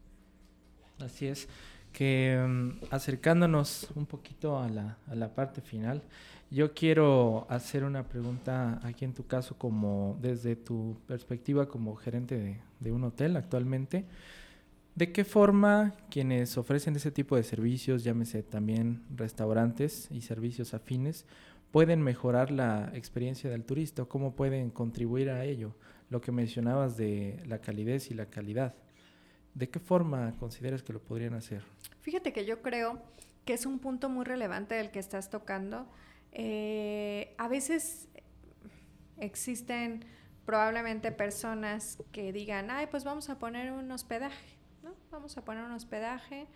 Así 0.98 1.26
es, 1.26 1.48
que 1.92 2.44
mm, 2.46 2.86
acercándonos 2.90 3.88
un 3.94 4.06
poquito 4.06 4.58
a 4.58 4.68
la, 4.68 4.98
a 5.06 5.14
la 5.14 5.34
parte 5.34 5.60
final, 5.60 6.02
yo 6.50 6.72
quiero 6.72 7.46
hacer 7.50 7.84
una 7.84 8.08
pregunta 8.08 8.80
aquí 8.82 9.04
en 9.04 9.12
tu 9.12 9.26
caso, 9.26 9.56
como 9.58 10.16
desde 10.20 10.56
tu 10.56 10.96
perspectiva 11.06 11.68
como 11.68 11.94
gerente 11.96 12.60
de, 12.80 12.92
un 12.92 13.04
hotel 13.04 13.36
actualmente. 13.36 14.06
¿De 14.94 15.12
qué 15.12 15.24
forma 15.24 15.94
quienes 16.10 16.56
ofrecen 16.56 16.96
ese 16.96 17.10
tipo 17.10 17.36
de 17.36 17.42
servicios, 17.42 18.02
llámese 18.02 18.42
también 18.42 19.04
restaurantes 19.14 20.08
y 20.10 20.22
servicios 20.22 20.74
afines, 20.74 21.26
pueden 21.70 22.02
mejorar 22.02 22.50
la 22.50 22.90
experiencia 22.94 23.50
del 23.50 23.64
turista? 23.64 24.06
¿Cómo 24.06 24.34
pueden 24.34 24.70
contribuir 24.70 25.30
a 25.30 25.44
ello? 25.44 25.74
Lo 26.08 26.20
que 26.20 26.32
mencionabas 26.32 26.96
de 26.96 27.42
la 27.46 27.60
calidez 27.60 28.10
y 28.10 28.14
la 28.14 28.26
calidad. 28.26 28.74
¿De 29.54 29.68
qué 29.68 29.78
forma 29.78 30.34
consideras 30.38 30.82
que 30.82 30.94
lo 30.94 31.00
podrían 31.00 31.34
hacer? 31.34 31.62
Fíjate 32.00 32.32
que 32.32 32.46
yo 32.46 32.62
creo 32.62 33.02
que 33.44 33.52
es 33.52 33.66
un 33.66 33.78
punto 33.78 34.08
muy 34.08 34.24
relevante 34.24 34.80
el 34.80 34.90
que 34.90 34.98
estás 34.98 35.30
tocando 35.30 35.86
eh, 36.32 37.34
a 37.38 37.48
veces 37.48 38.08
existen 39.16 40.04
probablemente 40.44 41.12
personas 41.12 42.02
que 42.12 42.32
digan, 42.32 42.70
ay, 42.70 42.86
pues 42.90 43.04
vamos 43.04 43.28
a 43.28 43.38
poner 43.38 43.72
un 43.72 43.90
hospedaje, 43.90 44.56
¿no? 44.82 44.94
Vamos 45.10 45.36
a 45.36 45.44
poner 45.44 45.64
un 45.64 45.72
hospedaje 45.72 46.46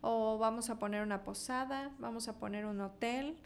o 0.00 0.38
vamos 0.38 0.70
a 0.70 0.78
poner 0.78 1.02
una 1.02 1.22
posada, 1.22 1.92
vamos 1.98 2.28
a 2.28 2.38
poner 2.38 2.66
un 2.66 2.80
hotel. 2.80 3.36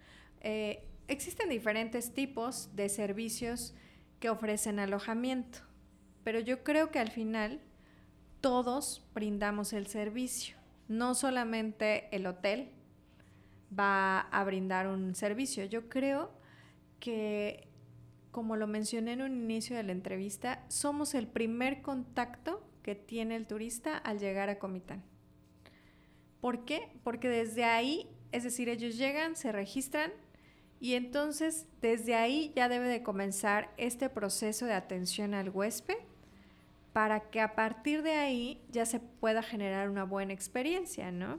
Eh, 0.40 0.88
existen 1.08 1.48
diferentes 1.48 2.14
tipos 2.14 2.74
de 2.74 2.88
servicios 2.88 3.74
que 4.20 4.30
ofrecen 4.30 4.78
alojamiento, 4.78 5.58
pero 6.24 6.40
yo 6.40 6.62
creo 6.62 6.90
que 6.90 6.98
al 6.98 7.10
final 7.10 7.60
todos 8.40 9.06
brindamos 9.14 9.72
el 9.72 9.86
servicio, 9.86 10.56
no 10.88 11.14
solamente 11.14 12.14
el 12.14 12.26
hotel, 12.26 12.70
va 13.76 14.20
a 14.20 14.44
brindar 14.44 14.86
un 14.86 15.14
servicio. 15.14 15.64
Yo 15.64 15.88
creo 15.88 16.30
que, 16.98 17.68
como 18.30 18.56
lo 18.56 18.66
mencioné 18.66 19.12
en 19.12 19.22
un 19.22 19.32
inicio 19.32 19.76
de 19.76 19.82
la 19.82 19.92
entrevista, 19.92 20.64
somos 20.68 21.14
el 21.14 21.26
primer 21.26 21.82
contacto 21.82 22.62
que 22.82 22.94
tiene 22.94 23.36
el 23.36 23.46
turista 23.46 23.96
al 23.96 24.18
llegar 24.18 24.48
a 24.48 24.58
Comitán. 24.58 25.02
¿Por 26.40 26.64
qué? 26.64 26.88
Porque 27.04 27.28
desde 27.28 27.64
ahí, 27.64 28.08
es 28.32 28.44
decir, 28.44 28.68
ellos 28.68 28.96
llegan, 28.96 29.36
se 29.36 29.52
registran 29.52 30.12
y 30.80 30.94
entonces 30.94 31.66
desde 31.82 32.14
ahí 32.14 32.52
ya 32.56 32.68
debe 32.68 32.88
de 32.88 33.02
comenzar 33.02 33.72
este 33.76 34.08
proceso 34.08 34.64
de 34.64 34.72
atención 34.72 35.34
al 35.34 35.50
huésped 35.50 35.98
para 36.94 37.30
que 37.30 37.40
a 37.40 37.54
partir 37.54 38.02
de 38.02 38.14
ahí 38.14 38.62
ya 38.70 38.86
se 38.86 38.98
pueda 38.98 39.42
generar 39.42 39.90
una 39.90 40.04
buena 40.04 40.32
experiencia, 40.32 41.12
¿no? 41.12 41.38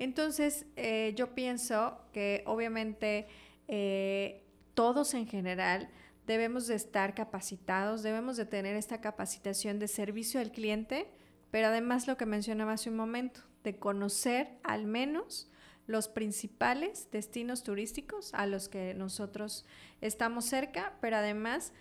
Entonces, 0.00 0.64
eh, 0.76 1.12
yo 1.14 1.34
pienso 1.34 2.00
que 2.14 2.42
obviamente 2.46 3.26
eh, 3.68 4.42
todos 4.72 5.12
en 5.12 5.26
general 5.26 5.90
debemos 6.26 6.66
de 6.66 6.74
estar 6.74 7.14
capacitados, 7.14 8.02
debemos 8.02 8.38
de 8.38 8.46
tener 8.46 8.76
esta 8.76 9.02
capacitación 9.02 9.78
de 9.78 9.88
servicio 9.88 10.40
al 10.40 10.52
cliente, 10.52 11.10
pero 11.50 11.66
además 11.66 12.06
lo 12.06 12.16
que 12.16 12.24
mencionaba 12.24 12.72
hace 12.72 12.88
un 12.88 12.96
momento, 12.96 13.42
de 13.62 13.78
conocer 13.78 14.56
al 14.62 14.86
menos 14.86 15.50
los 15.86 16.08
principales 16.08 17.10
destinos 17.12 17.62
turísticos 17.62 18.32
a 18.32 18.46
los 18.46 18.70
que 18.70 18.94
nosotros 18.94 19.66
estamos 20.00 20.46
cerca, 20.46 20.94
pero 21.02 21.18
además 21.18 21.74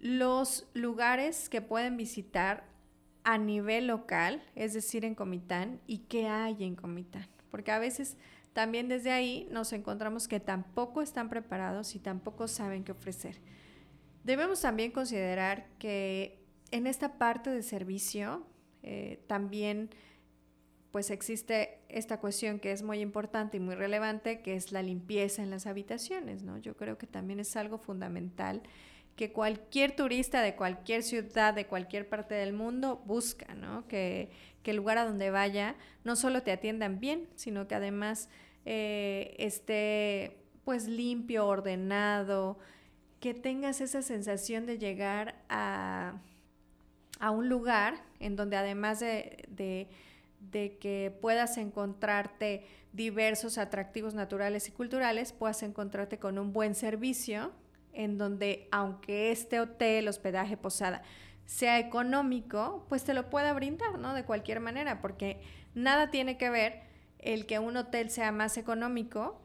los 0.00 0.66
lugares 0.74 1.48
que 1.48 1.62
pueden 1.62 1.96
visitar 1.96 2.67
a 3.28 3.36
nivel 3.36 3.88
local, 3.88 4.42
es 4.54 4.72
decir, 4.72 5.04
en 5.04 5.14
Comitán, 5.14 5.82
y 5.86 5.98
qué 5.98 6.28
hay 6.28 6.64
en 6.64 6.74
Comitán. 6.74 7.26
Porque 7.50 7.70
a 7.70 7.78
veces 7.78 8.16
también 8.54 8.88
desde 8.88 9.10
ahí 9.10 9.46
nos 9.50 9.74
encontramos 9.74 10.28
que 10.28 10.40
tampoco 10.40 11.02
están 11.02 11.28
preparados 11.28 11.94
y 11.94 11.98
tampoco 11.98 12.48
saben 12.48 12.84
qué 12.84 12.92
ofrecer. 12.92 13.38
Debemos 14.24 14.62
también 14.62 14.92
considerar 14.92 15.66
que 15.78 16.42
en 16.70 16.86
esta 16.86 17.18
parte 17.18 17.50
de 17.50 17.62
servicio 17.62 18.46
eh, 18.82 19.22
también 19.26 19.90
pues 20.90 21.10
existe 21.10 21.80
esta 21.90 22.20
cuestión 22.20 22.58
que 22.58 22.72
es 22.72 22.82
muy 22.82 23.00
importante 23.00 23.58
y 23.58 23.60
muy 23.60 23.74
relevante, 23.74 24.40
que 24.40 24.54
es 24.54 24.72
la 24.72 24.82
limpieza 24.82 25.42
en 25.42 25.50
las 25.50 25.66
habitaciones, 25.66 26.44
¿no? 26.44 26.56
Yo 26.56 26.78
creo 26.78 26.96
que 26.96 27.06
también 27.06 27.40
es 27.40 27.56
algo 27.56 27.76
fundamental 27.76 28.62
que 29.18 29.32
cualquier 29.32 29.96
turista 29.96 30.42
de 30.42 30.54
cualquier 30.54 31.02
ciudad, 31.02 31.52
de 31.52 31.66
cualquier 31.66 32.08
parte 32.08 32.36
del 32.36 32.52
mundo 32.52 33.02
busca, 33.04 33.52
¿no? 33.56 33.86
Que, 33.88 34.30
el 34.64 34.76
lugar 34.76 34.98
a 34.98 35.06
donde 35.06 35.30
vaya 35.30 35.76
no 36.04 36.14
solo 36.14 36.42
te 36.42 36.52
atiendan 36.52 37.00
bien, 37.00 37.26
sino 37.36 37.66
que 37.66 37.74
además 37.74 38.28
eh, 38.66 39.34
esté 39.38 40.36
pues 40.62 40.86
limpio, 40.86 41.46
ordenado, 41.46 42.58
que 43.18 43.32
tengas 43.32 43.80
esa 43.80 44.02
sensación 44.02 44.66
de 44.66 44.76
llegar 44.76 45.36
a, 45.48 46.20
a 47.18 47.30
un 47.30 47.48
lugar 47.48 48.04
en 48.20 48.36
donde 48.36 48.58
además 48.58 49.00
de, 49.00 49.46
de, 49.48 49.88
de 50.50 50.76
que 50.76 51.16
puedas 51.22 51.56
encontrarte 51.56 52.66
diversos 52.92 53.56
atractivos 53.56 54.12
naturales 54.12 54.68
y 54.68 54.72
culturales, 54.72 55.32
puedas 55.32 55.62
encontrarte 55.62 56.18
con 56.18 56.38
un 56.38 56.52
buen 56.52 56.74
servicio, 56.74 57.52
en 57.98 58.16
donde 58.16 58.68
aunque 58.70 59.32
este 59.32 59.60
hotel, 59.60 60.08
hospedaje, 60.08 60.56
posada, 60.56 61.02
sea 61.46 61.80
económico, 61.80 62.86
pues 62.88 63.02
te 63.04 63.12
lo 63.12 63.28
pueda 63.28 63.52
brindar, 63.52 63.98
¿no? 63.98 64.14
De 64.14 64.24
cualquier 64.24 64.60
manera, 64.60 65.02
porque 65.02 65.40
nada 65.74 66.10
tiene 66.10 66.38
que 66.38 66.48
ver 66.48 66.80
el 67.18 67.44
que 67.44 67.58
un 67.58 67.76
hotel 67.76 68.10
sea 68.10 68.30
más 68.30 68.56
económico 68.56 69.40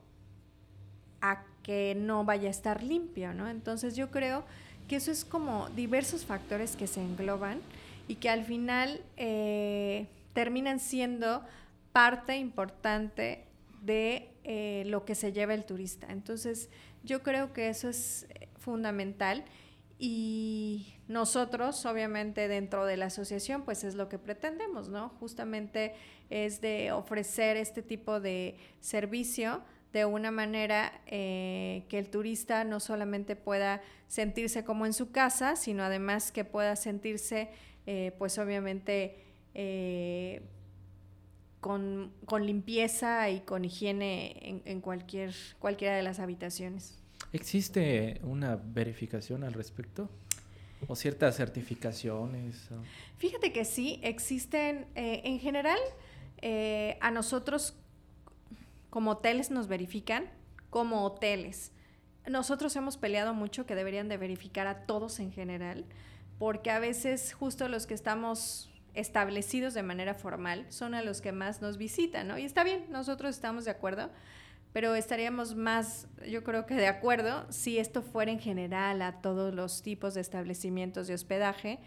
a 1.19 1.43
que 1.63 1.95
no 1.97 2.25
vaya 2.25 2.49
a 2.49 2.51
estar 2.51 2.83
limpio, 2.83 3.33
¿no? 3.33 3.49
Entonces 3.49 3.95
yo 3.95 4.11
creo 4.11 4.43
que 4.87 4.97
eso 4.97 5.11
es 5.11 5.25
como 5.25 5.69
diversos 5.69 6.23
factores 6.23 6.75
que 6.75 6.85
se 6.85 7.01
engloban 7.01 7.59
y 8.07 8.15
que 8.15 8.29
al 8.29 8.45
final 8.45 9.01
eh, 9.17 10.05
terminan 10.33 10.79
siendo 10.79 11.41
parte 11.91 12.37
importante 12.37 13.45
de 13.81 14.29
eh, 14.43 14.83
lo 14.87 15.05
que 15.05 15.15
se 15.15 15.31
lleva 15.31 15.55
el 15.55 15.63
turista. 15.65 16.07
Entonces, 16.11 16.69
yo 17.03 17.21
creo 17.21 17.53
que 17.53 17.69
eso 17.69 17.89
es 17.89 18.27
eh, 18.29 18.49
fundamental 18.57 19.45
y 19.99 20.95
nosotros, 21.07 21.85
obviamente, 21.85 22.47
dentro 22.47 22.85
de 22.85 22.97
la 22.97 23.05
asociación, 23.05 23.63
pues 23.63 23.83
es 23.83 23.95
lo 23.95 24.09
que 24.09 24.17
pretendemos, 24.17 24.89
¿no? 24.89 25.09
Justamente 25.19 25.93
es 26.29 26.61
de 26.61 26.91
ofrecer 26.91 27.57
este 27.57 27.81
tipo 27.81 28.19
de 28.19 28.57
servicio 28.79 29.61
de 29.93 30.05
una 30.05 30.31
manera 30.31 31.01
eh, 31.05 31.85
que 31.87 31.99
el 31.99 32.09
turista 32.09 32.63
no 32.63 32.79
solamente 32.79 33.35
pueda 33.35 33.81
sentirse 34.07 34.63
como 34.63 34.85
en 34.85 34.93
su 34.93 35.11
casa, 35.11 35.55
sino 35.55 35.83
además 35.83 36.31
que 36.31 36.43
pueda 36.43 36.75
sentirse, 36.75 37.49
pues 38.17 38.39
obviamente, 38.39 39.17
con, 41.63 42.11
limpieza 42.45 43.29
y 43.29 43.39
con 43.39 43.63
higiene 43.63 44.61
en, 44.65 44.81
cualquier, 44.81 45.33
cualquiera 45.59 45.95
de 45.95 46.03
las 46.03 46.19
habitaciones. 46.19 47.01
¿Existe 47.31 48.19
una 48.21 48.57
verificación 48.57 49.45
al 49.45 49.53
respecto? 49.53 50.09
¿O 50.87 50.95
ciertas 50.97 51.37
certificaciones? 51.37 52.67
Fíjate 53.17 53.53
que 53.53 53.63
sí, 53.63 54.01
existen 54.03 54.87
eh, 54.95 55.21
en 55.23 55.39
general, 55.39 55.79
eh, 56.41 56.97
a 56.99 57.11
nosotros 57.11 57.75
como 58.89 59.11
hoteles 59.11 59.49
nos 59.49 59.69
verifican 59.69 60.25
como 60.69 61.05
hoteles. 61.05 61.71
Nosotros 62.27 62.75
hemos 62.75 62.97
peleado 62.97 63.33
mucho 63.33 63.65
que 63.65 63.73
deberían 63.73 64.09
de 64.09 64.17
verificar 64.17 64.67
a 64.67 64.85
todos 64.85 65.21
en 65.21 65.31
general, 65.31 65.85
porque 66.39 66.71
a 66.71 66.79
veces 66.79 67.33
justo 67.33 67.69
los 67.69 67.87
que 67.87 67.93
estamos 67.93 68.72
establecidos 68.93 69.73
de 69.73 69.83
manera 69.83 70.13
formal 70.13 70.65
son 70.69 70.93
a 70.93 71.01
los 71.01 71.21
que 71.21 71.31
más 71.31 71.61
nos 71.61 71.77
visitan, 71.77 72.27
¿no? 72.27 72.37
Y 72.37 72.45
está 72.45 72.63
bien, 72.63 72.85
nosotros 72.89 73.35
estamos 73.35 73.65
de 73.65 73.71
acuerdo, 73.71 74.09
pero 74.71 74.95
estaríamos 74.95 75.55
más, 75.55 76.07
yo 76.27 76.43
creo 76.43 76.65
que 76.65 76.75
de 76.75 76.87
acuerdo, 76.87 77.45
si 77.51 77.77
esto 77.77 78.01
fuera 78.01 78.31
en 78.31 78.39
general 78.39 79.01
a 79.01 79.21
todos 79.21 79.53
los 79.53 79.81
tipos 79.81 80.13
de 80.13 80.21
establecimientos 80.21 81.07
de 81.07 81.13
hospedaje, 81.13 81.79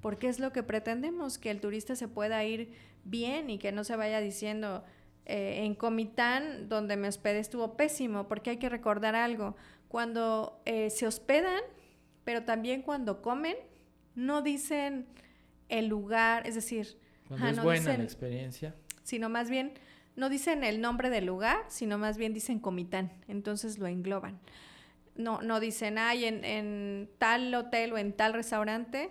porque 0.00 0.28
es 0.28 0.38
lo 0.38 0.52
que 0.52 0.62
pretendemos, 0.62 1.38
que 1.38 1.50
el 1.50 1.60
turista 1.60 1.96
se 1.96 2.08
pueda 2.08 2.44
ir 2.44 2.72
bien 3.04 3.50
y 3.50 3.58
que 3.58 3.72
no 3.72 3.82
se 3.82 3.96
vaya 3.96 4.20
diciendo, 4.20 4.84
eh, 5.26 5.64
en 5.64 5.74
Comitán, 5.74 6.68
donde 6.68 6.96
me 6.96 7.08
hospedé, 7.08 7.40
estuvo 7.40 7.76
pésimo, 7.76 8.28
porque 8.28 8.50
hay 8.50 8.56
que 8.58 8.68
recordar 8.68 9.14
algo, 9.14 9.56
cuando 9.88 10.62
eh, 10.64 10.90
se 10.90 11.06
hospedan, 11.06 11.60
pero 12.24 12.44
también 12.44 12.82
cuando 12.82 13.20
comen, 13.22 13.56
no 14.14 14.42
dicen 14.42 15.06
el 15.68 15.86
lugar, 15.86 16.46
es 16.46 16.54
decir, 16.54 16.98
Cuando 17.28 17.48
es 17.48 17.62
buena 17.62 17.96
la 17.96 18.04
experiencia. 18.04 18.74
Sino 19.02 19.28
más 19.28 19.50
bien, 19.50 19.72
no 20.16 20.28
dicen 20.28 20.64
el 20.64 20.80
nombre 20.80 21.10
del 21.10 21.26
lugar, 21.26 21.58
sino 21.68 21.98
más 21.98 22.18
bien 22.18 22.34
dicen 22.34 22.58
Comitán, 22.58 23.12
entonces 23.28 23.78
lo 23.78 23.86
engloban. 23.86 24.38
No, 25.14 25.42
no 25.42 25.60
dicen, 25.60 25.98
ay, 25.98 26.24
en, 26.26 26.44
en 26.44 27.10
tal 27.18 27.54
hotel 27.54 27.92
o 27.92 27.98
en 27.98 28.12
tal 28.12 28.34
restaurante 28.34 29.10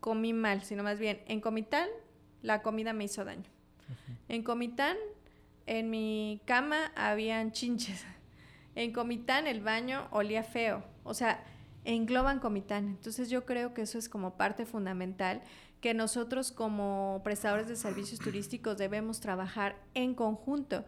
comí 0.00 0.32
mal, 0.32 0.62
sino 0.62 0.82
más 0.82 0.98
bien, 0.98 1.20
en 1.26 1.40
Comitán 1.40 1.88
la 2.42 2.62
comida 2.62 2.92
me 2.92 3.04
hizo 3.04 3.24
daño. 3.24 3.50
En 4.28 4.42
Comitán, 4.42 4.96
en 5.66 5.90
mi 5.90 6.40
cama 6.44 6.92
habían 6.94 7.52
chinches. 7.52 8.04
En 8.74 8.92
Comitán 8.92 9.46
el 9.46 9.60
baño 9.60 10.06
olía 10.10 10.42
feo. 10.42 10.84
O 11.02 11.14
sea, 11.14 11.42
engloban 11.84 12.40
Comitán. 12.40 12.88
Entonces 12.88 13.30
yo 13.30 13.44
creo 13.46 13.74
que 13.74 13.82
eso 13.82 13.98
es 13.98 14.08
como 14.08 14.36
parte 14.36 14.66
fundamental 14.66 15.42
que 15.80 15.94
nosotros 15.94 16.52
como 16.52 17.20
prestadores 17.24 17.68
de 17.68 17.76
servicios 17.76 18.20
turísticos 18.20 18.78
debemos 18.78 19.20
trabajar 19.20 19.76
en 19.94 20.14
conjunto. 20.14 20.84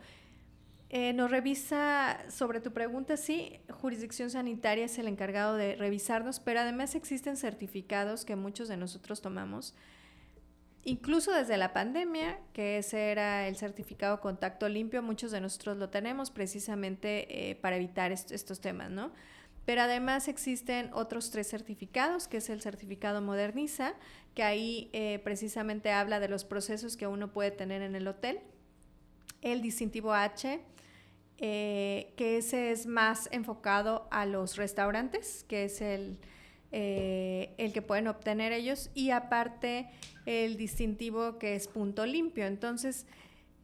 Eh, 0.90 1.12
nos 1.12 1.30
revisa, 1.30 2.18
sobre 2.30 2.60
tu 2.60 2.72
pregunta, 2.72 3.18
sí, 3.18 3.60
jurisdicción 3.70 4.30
sanitaria 4.30 4.86
es 4.86 4.98
el 4.98 5.06
encargado 5.06 5.54
de 5.54 5.76
revisarnos, 5.76 6.40
pero 6.40 6.60
además 6.60 6.94
existen 6.94 7.36
certificados 7.36 8.24
que 8.24 8.36
muchos 8.36 8.68
de 8.68 8.78
nosotros 8.78 9.20
tomamos, 9.20 9.74
incluso 10.84 11.30
desde 11.32 11.58
la 11.58 11.74
pandemia, 11.74 12.38
que 12.54 12.78
ese 12.78 13.10
era 13.10 13.48
el 13.48 13.56
certificado 13.56 14.20
contacto 14.20 14.66
limpio, 14.66 15.02
muchos 15.02 15.30
de 15.30 15.42
nosotros 15.42 15.76
lo 15.76 15.90
tenemos 15.90 16.30
precisamente 16.30 17.50
eh, 17.50 17.54
para 17.56 17.76
evitar 17.76 18.10
estos 18.10 18.60
temas, 18.60 18.90
¿no? 18.90 19.12
Pero 19.66 19.82
además 19.82 20.28
existen 20.28 20.90
otros 20.94 21.30
tres 21.30 21.50
certificados, 21.50 22.26
que 22.26 22.38
es 22.38 22.48
el 22.48 22.62
certificado 22.62 23.20
Moderniza, 23.20 23.92
que 24.34 24.42
ahí 24.42 24.90
eh, 24.92 25.20
precisamente 25.24 25.90
habla 25.90 26.20
de 26.20 26.28
los 26.28 26.44
procesos 26.44 26.96
que 26.96 27.06
uno 27.06 27.32
puede 27.32 27.50
tener 27.50 27.82
en 27.82 27.94
el 27.94 28.06
hotel. 28.06 28.40
El 29.42 29.62
distintivo 29.62 30.12
H, 30.12 30.60
eh, 31.38 32.12
que 32.16 32.36
ese 32.36 32.70
es 32.70 32.86
más 32.86 33.28
enfocado 33.32 34.08
a 34.10 34.26
los 34.26 34.56
restaurantes, 34.56 35.44
que 35.48 35.64
es 35.64 35.80
el, 35.80 36.18
eh, 36.72 37.54
el 37.58 37.72
que 37.72 37.82
pueden 37.82 38.08
obtener 38.08 38.52
ellos. 38.52 38.90
Y 38.94 39.10
aparte 39.10 39.88
el 40.26 40.56
distintivo 40.56 41.38
que 41.38 41.54
es 41.54 41.68
punto 41.68 42.06
limpio. 42.06 42.46
Entonces, 42.46 43.06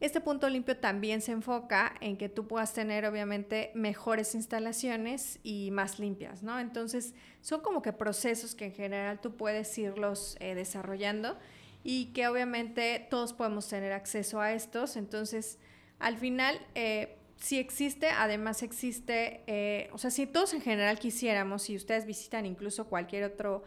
este 0.01 0.19
punto 0.19 0.49
limpio 0.49 0.77
también 0.77 1.21
se 1.21 1.31
enfoca 1.31 1.95
en 2.01 2.17
que 2.17 2.27
tú 2.27 2.47
puedas 2.47 2.73
tener 2.73 3.05
obviamente 3.05 3.71
mejores 3.75 4.35
instalaciones 4.35 5.39
y 5.41 5.71
más 5.71 5.99
limpias, 5.99 6.43
¿no? 6.43 6.59
Entonces 6.59 7.13
son 7.41 7.61
como 7.61 7.81
que 7.81 7.93
procesos 7.93 8.55
que 8.55 8.65
en 8.65 8.73
general 8.73 9.21
tú 9.21 9.37
puedes 9.37 9.77
irlos 9.77 10.35
eh, 10.39 10.53
desarrollando 10.53 11.37
y 11.83 12.07
que 12.07 12.27
obviamente 12.27 13.07
todos 13.09 13.33
podemos 13.33 13.67
tener 13.69 13.93
acceso 13.93 14.41
a 14.41 14.51
estos. 14.51 14.97
Entonces 14.97 15.59
al 15.99 16.17
final 16.17 16.59
eh, 16.75 17.17
si 17.37 17.59
existe, 17.59 18.09
además 18.09 18.63
existe, 18.63 19.43
eh, 19.47 19.89
o 19.93 19.97
sea, 19.97 20.09
si 20.09 20.25
todos 20.25 20.53
en 20.53 20.61
general 20.61 20.99
quisiéramos, 20.99 21.63
si 21.63 21.75
ustedes 21.75 22.05
visitan 22.05 22.45
incluso 22.45 22.87
cualquier 22.87 23.23
otro 23.23 23.63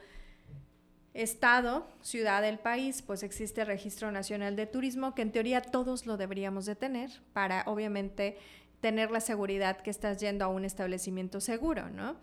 estado, 1.14 1.86
ciudad 2.02 2.42
del 2.42 2.58
país, 2.58 3.02
pues 3.02 3.22
existe 3.22 3.64
Registro 3.64 4.12
Nacional 4.12 4.56
de 4.56 4.66
Turismo, 4.66 5.14
que 5.14 5.22
en 5.22 5.32
teoría 5.32 5.62
todos 5.62 6.06
lo 6.06 6.16
deberíamos 6.16 6.66
de 6.66 6.76
tener 6.76 7.10
para 7.32 7.64
obviamente 7.66 8.38
tener 8.80 9.10
la 9.10 9.20
seguridad 9.20 9.78
que 9.78 9.90
estás 9.90 10.18
yendo 10.18 10.44
a 10.44 10.48
un 10.48 10.64
establecimiento 10.64 11.40
seguro, 11.40 11.90
¿no? 11.90 12.16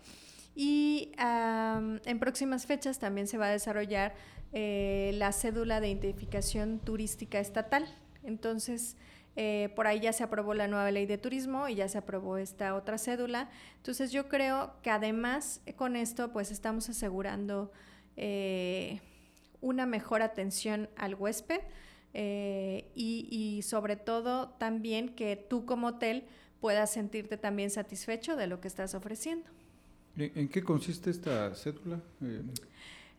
Y 0.54 1.12
en 1.18 2.18
próximas 2.18 2.64
fechas 2.64 2.98
también 2.98 3.26
se 3.26 3.36
va 3.36 3.46
a 3.46 3.50
desarrollar 3.50 4.14
eh, 4.54 5.10
la 5.14 5.32
cédula 5.32 5.80
de 5.80 5.90
identificación 5.90 6.78
turística 6.78 7.38
estatal. 7.38 7.86
Entonces, 8.22 8.96
eh, 9.36 9.70
por 9.76 9.86
ahí 9.86 10.00
ya 10.00 10.14
se 10.14 10.24
aprobó 10.24 10.54
la 10.54 10.66
nueva 10.66 10.90
ley 10.90 11.04
de 11.04 11.18
turismo 11.18 11.68
y 11.68 11.74
ya 11.74 11.88
se 11.90 11.98
aprobó 11.98 12.38
esta 12.38 12.74
otra 12.74 12.96
cédula. 12.96 13.50
Entonces, 13.76 14.12
yo 14.12 14.30
creo 14.30 14.72
que 14.80 14.88
además 14.88 15.60
con 15.76 15.94
esto, 15.94 16.32
pues 16.32 16.50
estamos 16.50 16.88
asegurando 16.88 17.70
eh, 18.16 19.00
una 19.60 19.86
mejor 19.86 20.22
atención 20.22 20.88
al 20.96 21.14
huésped 21.14 21.60
eh, 22.14 22.90
y, 22.94 23.60
sobre 23.62 23.96
todo 23.96 24.48
también 24.58 25.14
que 25.14 25.36
tú 25.36 25.66
como 25.66 25.88
hotel 25.88 26.24
puedas 26.60 26.92
sentirte 26.92 27.36
también 27.36 27.70
satisfecho 27.70 28.36
de 28.36 28.46
lo 28.46 28.60
que 28.60 28.68
estás 28.68 28.94
ofreciendo. 28.94 29.50
¿En 30.16 30.48
qué 30.48 30.62
consiste 30.62 31.10
esta 31.10 31.54
cédula? 31.54 32.00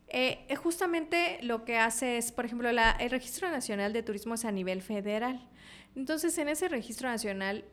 Eh, 0.07 0.47
justamente 0.55 1.37
lo 1.43 1.63
que 1.63 1.77
hace 1.77 2.17
es, 2.17 2.31
por 2.31 2.45
ejemplo, 2.45 2.71
la, 2.71 2.91
el 2.91 3.11
Registro 3.11 3.51
Nacional 3.51 3.93
de 3.93 4.01
Turismo 4.01 4.33
es 4.33 4.45
a 4.45 4.51
nivel 4.51 4.81
federal. 4.81 5.47
Entonces, 5.95 6.35
en 6.39 6.49
ese 6.49 6.67
registro 6.67 7.07
nacional, 7.07 7.65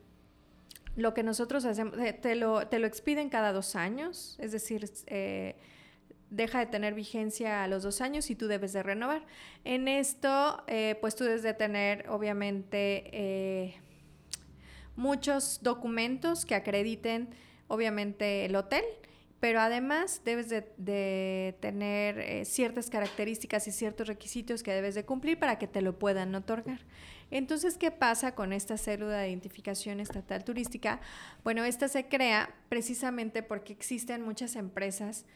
lo 0.96 1.14
que 1.14 1.22
nosotros 1.22 1.64
hacemos, 1.64 1.96
te 2.20 2.34
lo, 2.34 2.66
te 2.68 2.78
lo 2.78 2.86
expiden 2.86 3.30
cada 3.30 3.52
dos 3.52 3.76
años, 3.76 4.36
es 4.40 4.52
decir, 4.52 4.90
deja 6.30 6.58
de 6.58 6.66
tener 6.66 6.94
vigencia 6.94 7.62
a 7.62 7.68
los 7.68 7.82
dos 7.82 8.00
años 8.00 8.30
y 8.30 8.34
tú 8.34 8.46
debes 8.48 8.72
de 8.72 8.82
renovar. 8.82 9.24
En 9.64 9.88
esto, 9.88 10.62
eh, 10.66 10.96
pues 11.00 11.14
tú 11.16 11.24
debes 11.24 11.42
de 11.42 11.54
tener, 11.54 12.08
obviamente, 12.08 13.10
eh, 13.12 13.74
muchos 14.96 15.60
documentos 15.62 16.44
que 16.44 16.54
acrediten, 16.54 17.28
obviamente, 17.68 18.44
el 18.44 18.56
hotel, 18.56 18.84
pero 19.40 19.60
además 19.60 20.22
debes 20.24 20.48
de, 20.48 21.56
tener 21.60 22.18
eh, 22.18 22.44
ciertas 22.46 22.88
características 22.88 23.68
y 23.68 23.72
ciertos 23.72 24.08
requisitos 24.08 24.62
que 24.62 24.72
debes 24.72 24.94
de 24.94 25.04
cumplir 25.04 25.38
para 25.38 25.58
que 25.58 25.66
te 25.66 25.82
lo 25.82 25.98
puedan 25.98 26.34
otorgar. 26.34 26.80
Entonces, 27.30 27.76
¿qué 27.76 27.90
pasa 27.90 28.34
con 28.34 28.52
esta 28.52 28.78
célula 28.78 29.18
de 29.18 29.28
identificación 29.28 30.00
estatal 30.00 30.44
turística? 30.44 31.00
Bueno, 31.42 31.64
esta 31.64 31.88
se 31.88 32.08
crea 32.08 32.54
precisamente 32.68 33.42
porque 33.42 33.72
existen 33.72 34.22
muchas 34.22 34.56
empresas 34.56 35.26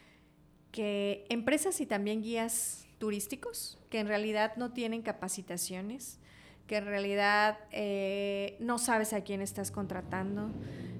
que 0.71 1.25
empresas 1.29 1.81
y 1.81 1.85
también 1.85 2.21
guías 2.21 2.87
turísticos 2.99 3.77
que 3.89 3.99
en 3.99 4.07
realidad 4.07 4.55
no 4.57 4.71
tienen 4.71 5.01
capacitaciones, 5.01 6.19
que 6.67 6.77
en 6.77 6.85
realidad 6.85 7.57
eh, 7.71 8.57
no 8.59 8.77
sabes 8.77 9.13
a 9.13 9.21
quién 9.21 9.41
estás 9.41 9.71
contratando. 9.71 10.51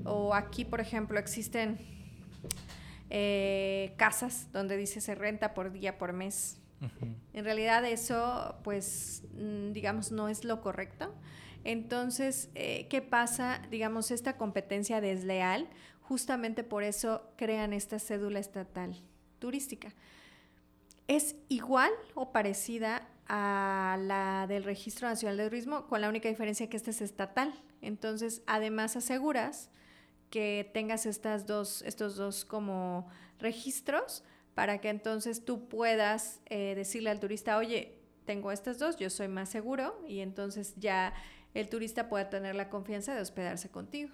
O 0.05 0.33
aquí, 0.33 0.65
por 0.65 0.81
ejemplo, 0.81 1.19
existen 1.19 1.77
eh, 3.11 3.93
casas 3.97 4.47
donde 4.51 4.77
dice 4.77 5.01
se 5.01 5.13
renta 5.13 5.53
por 5.53 5.71
día, 5.71 5.97
por 5.97 6.13
mes. 6.13 6.57
En 7.33 7.43
realidad 7.43 7.83
eso, 7.85 8.55
pues, 8.63 9.23
mm, 9.33 9.73
digamos, 9.73 10.11
no 10.11 10.29
es 10.29 10.45
lo 10.45 10.61
correcto. 10.61 11.13
Entonces, 11.65 12.49
eh, 12.55 12.87
¿qué 12.89 13.01
pasa? 13.01 13.61
Digamos, 13.69 14.11
esta 14.11 14.37
competencia 14.37 15.01
desleal, 15.01 15.67
justamente 16.01 16.63
por 16.63 16.83
eso 16.83 17.29
crean 17.35 17.73
esta 17.73 17.99
cédula 17.99 18.39
estatal 18.39 19.03
turística. 19.39 19.93
Es 21.07 21.35
igual 21.47 21.91
o 22.13 22.31
parecida 22.31 23.07
a 23.27 23.97
la 24.01 24.45
del 24.47 24.63
Registro 24.63 25.07
Nacional 25.07 25.37
de 25.37 25.49
Turismo, 25.49 25.87
con 25.87 26.01
la 26.01 26.09
única 26.09 26.29
diferencia 26.29 26.69
que 26.69 26.77
esta 26.77 26.91
es 26.91 27.01
estatal. 27.01 27.53
Entonces, 27.81 28.41
además 28.47 28.95
aseguras 28.95 29.69
que 30.29 30.69
tengas 30.73 31.05
estas 31.05 31.45
dos, 31.45 31.81
estos 31.83 32.15
dos 32.15 32.45
como 32.45 33.07
registros 33.39 34.23
para 34.53 34.79
que 34.79 34.89
entonces 34.89 35.45
tú 35.45 35.67
puedas 35.69 36.41
eh, 36.47 36.73
decirle 36.75 37.09
al 37.09 37.19
turista, 37.19 37.57
oye, 37.57 37.99
tengo 38.25 38.51
estas 38.51 38.77
dos, 38.77 38.97
yo 38.97 39.09
soy 39.09 39.27
más 39.27 39.49
seguro 39.49 40.03
y 40.07 40.19
entonces 40.19 40.73
ya 40.75 41.13
el 41.53 41.69
turista 41.69 42.09
pueda 42.09 42.29
tener 42.29 42.55
la 42.55 42.69
confianza 42.69 43.15
de 43.15 43.21
hospedarse 43.21 43.69
contigo. 43.69 44.11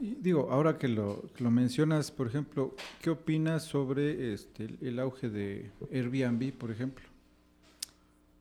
Digo, 0.00 0.48
ahora 0.50 0.78
que 0.78 0.88
lo, 0.88 1.24
lo, 1.38 1.50
mencionas, 1.50 2.10
por 2.10 2.26
ejemplo, 2.26 2.74
¿qué 3.00 3.10
opinas 3.10 3.64
sobre 3.64 4.32
este, 4.32 4.68
el 4.80 4.98
auge 4.98 5.28
de 5.28 5.70
Airbnb, 5.92 6.52
por 6.52 6.70
ejemplo? 6.70 7.06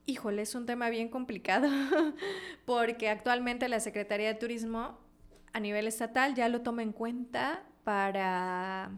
Híjole, 0.05 0.41
es 0.41 0.55
un 0.55 0.65
tema 0.65 0.89
bien 0.89 1.09
complicado 1.09 1.69
porque 2.65 3.09
actualmente 3.09 3.67
la 3.67 3.79
Secretaría 3.79 4.27
de 4.27 4.35
Turismo 4.35 4.97
a 5.53 5.59
nivel 5.59 5.87
estatal 5.87 6.35
ya 6.35 6.47
lo 6.49 6.61
toma 6.61 6.83
en 6.83 6.93
cuenta 6.93 7.63
para 7.83 8.91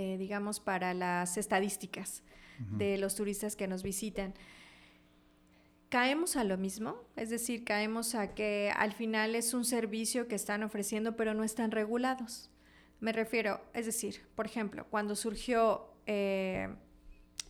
eh, 0.00 0.16
digamos, 0.16 0.60
para 0.60 0.94
las 0.94 1.36
estadísticas 1.36 2.22
de 2.70 2.98
los 2.98 3.16
turistas 3.16 3.56
que 3.56 3.66
nos 3.66 3.82
visitan. 3.82 4.32
Caemos 5.88 6.36
a 6.36 6.44
lo 6.44 6.58
mismo, 6.58 7.02
es 7.16 7.30
decir, 7.30 7.64
caemos 7.64 8.14
a 8.14 8.34
que 8.34 8.72
al 8.76 8.92
final 8.92 9.34
es 9.34 9.54
un 9.54 9.64
servicio 9.64 10.28
que 10.28 10.34
están 10.34 10.62
ofreciendo 10.62 11.16
pero 11.16 11.32
no 11.32 11.44
están 11.44 11.70
regulados. 11.70 12.50
Me 13.00 13.12
refiero, 13.12 13.60
es 13.74 13.86
decir, 13.86 14.26
por 14.34 14.46
ejemplo, 14.46 14.86
cuando 14.90 15.16
surgió 15.16 15.94
eh, 16.06 16.68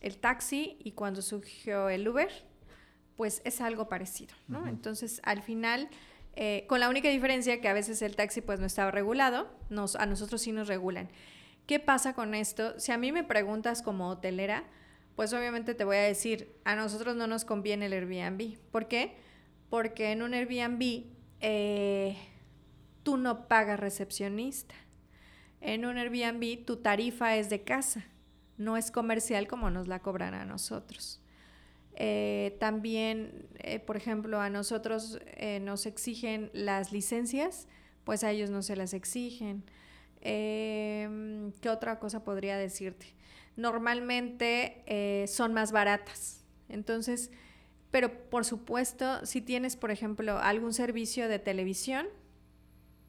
el 0.01 0.17
taxi 0.17 0.77
y 0.83 0.91
cuando 0.91 1.21
surgió 1.21 1.89
el 1.89 2.07
Uber, 2.07 2.29
pues 3.17 3.41
es 3.43 3.59
algo 3.59 3.89
parecido, 3.89 4.33
¿no? 4.47 4.67
Entonces, 4.67 5.19
al 5.23 5.41
final, 5.41 5.89
eh, 6.35 6.65
con 6.69 6.79
la 6.79 6.87
única 6.87 7.09
diferencia 7.09 7.59
que 7.59 7.67
a 7.67 7.73
veces 7.73 8.01
el 8.01 8.15
taxi 8.15 8.39
pues 8.39 8.61
no 8.61 8.65
estaba 8.65 8.91
regulado, 8.91 9.49
nos, 9.69 9.97
a 9.97 10.05
nosotros 10.05 10.41
sí 10.41 10.53
nos 10.53 10.69
regulan. 10.69 11.09
¿Qué 11.65 11.79
pasa 11.79 12.13
con 12.13 12.33
esto? 12.33 12.79
Si 12.79 12.93
a 12.93 12.97
mí 12.97 13.11
me 13.11 13.23
preguntas 13.23 13.81
como 13.81 14.09
hotelera, 14.09 14.63
pues 15.19 15.33
obviamente 15.33 15.75
te 15.75 15.83
voy 15.83 15.97
a 15.97 16.03
decir, 16.03 16.49
a 16.63 16.77
nosotros 16.77 17.13
no 17.13 17.27
nos 17.27 17.43
conviene 17.43 17.87
el 17.87 17.91
Airbnb. 17.91 18.57
¿Por 18.71 18.87
qué? 18.87 19.17
Porque 19.69 20.13
en 20.13 20.21
un 20.21 20.33
Airbnb 20.33 21.07
eh, 21.41 22.15
tú 23.03 23.17
no 23.17 23.49
pagas 23.49 23.81
recepcionista. 23.81 24.75
En 25.59 25.83
un 25.83 25.97
Airbnb 25.97 26.63
tu 26.63 26.77
tarifa 26.77 27.35
es 27.35 27.49
de 27.49 27.65
casa, 27.65 28.05
no 28.57 28.77
es 28.77 28.91
comercial 28.91 29.49
como 29.49 29.69
nos 29.69 29.89
la 29.89 29.99
cobran 29.99 30.33
a 30.33 30.45
nosotros. 30.45 31.21
Eh, 31.95 32.55
también, 32.61 33.49
eh, 33.57 33.79
por 33.79 33.97
ejemplo, 33.97 34.39
a 34.39 34.49
nosotros 34.49 35.19
nos 35.59 35.85
exigen 35.85 36.49
las 36.53 36.93
licencias, 36.93 37.67
pues 38.05 38.23
a 38.23 38.31
ellos 38.31 38.51
no 38.51 38.61
se 38.61 38.77
las 38.77 38.93
exigen. 38.93 39.65
Eh, 40.21 41.51
¿Qué 41.59 41.69
otra 41.69 41.99
cosa 41.99 42.23
podría 42.23 42.57
decirte? 42.57 43.18
Normalmente 43.59 44.83
eh, 44.85 45.27
son 45.27 45.53
más 45.53 45.71
baratas. 45.71 46.43
Entonces, 46.67 47.31
pero 47.91 48.29
por 48.29 48.45
supuesto, 48.45 49.25
si 49.25 49.41
tienes, 49.41 49.75
por 49.75 49.91
ejemplo, 49.91 50.37
algún 50.39 50.73
servicio 50.73 51.27
de 51.27 51.39
televisión, 51.39 52.07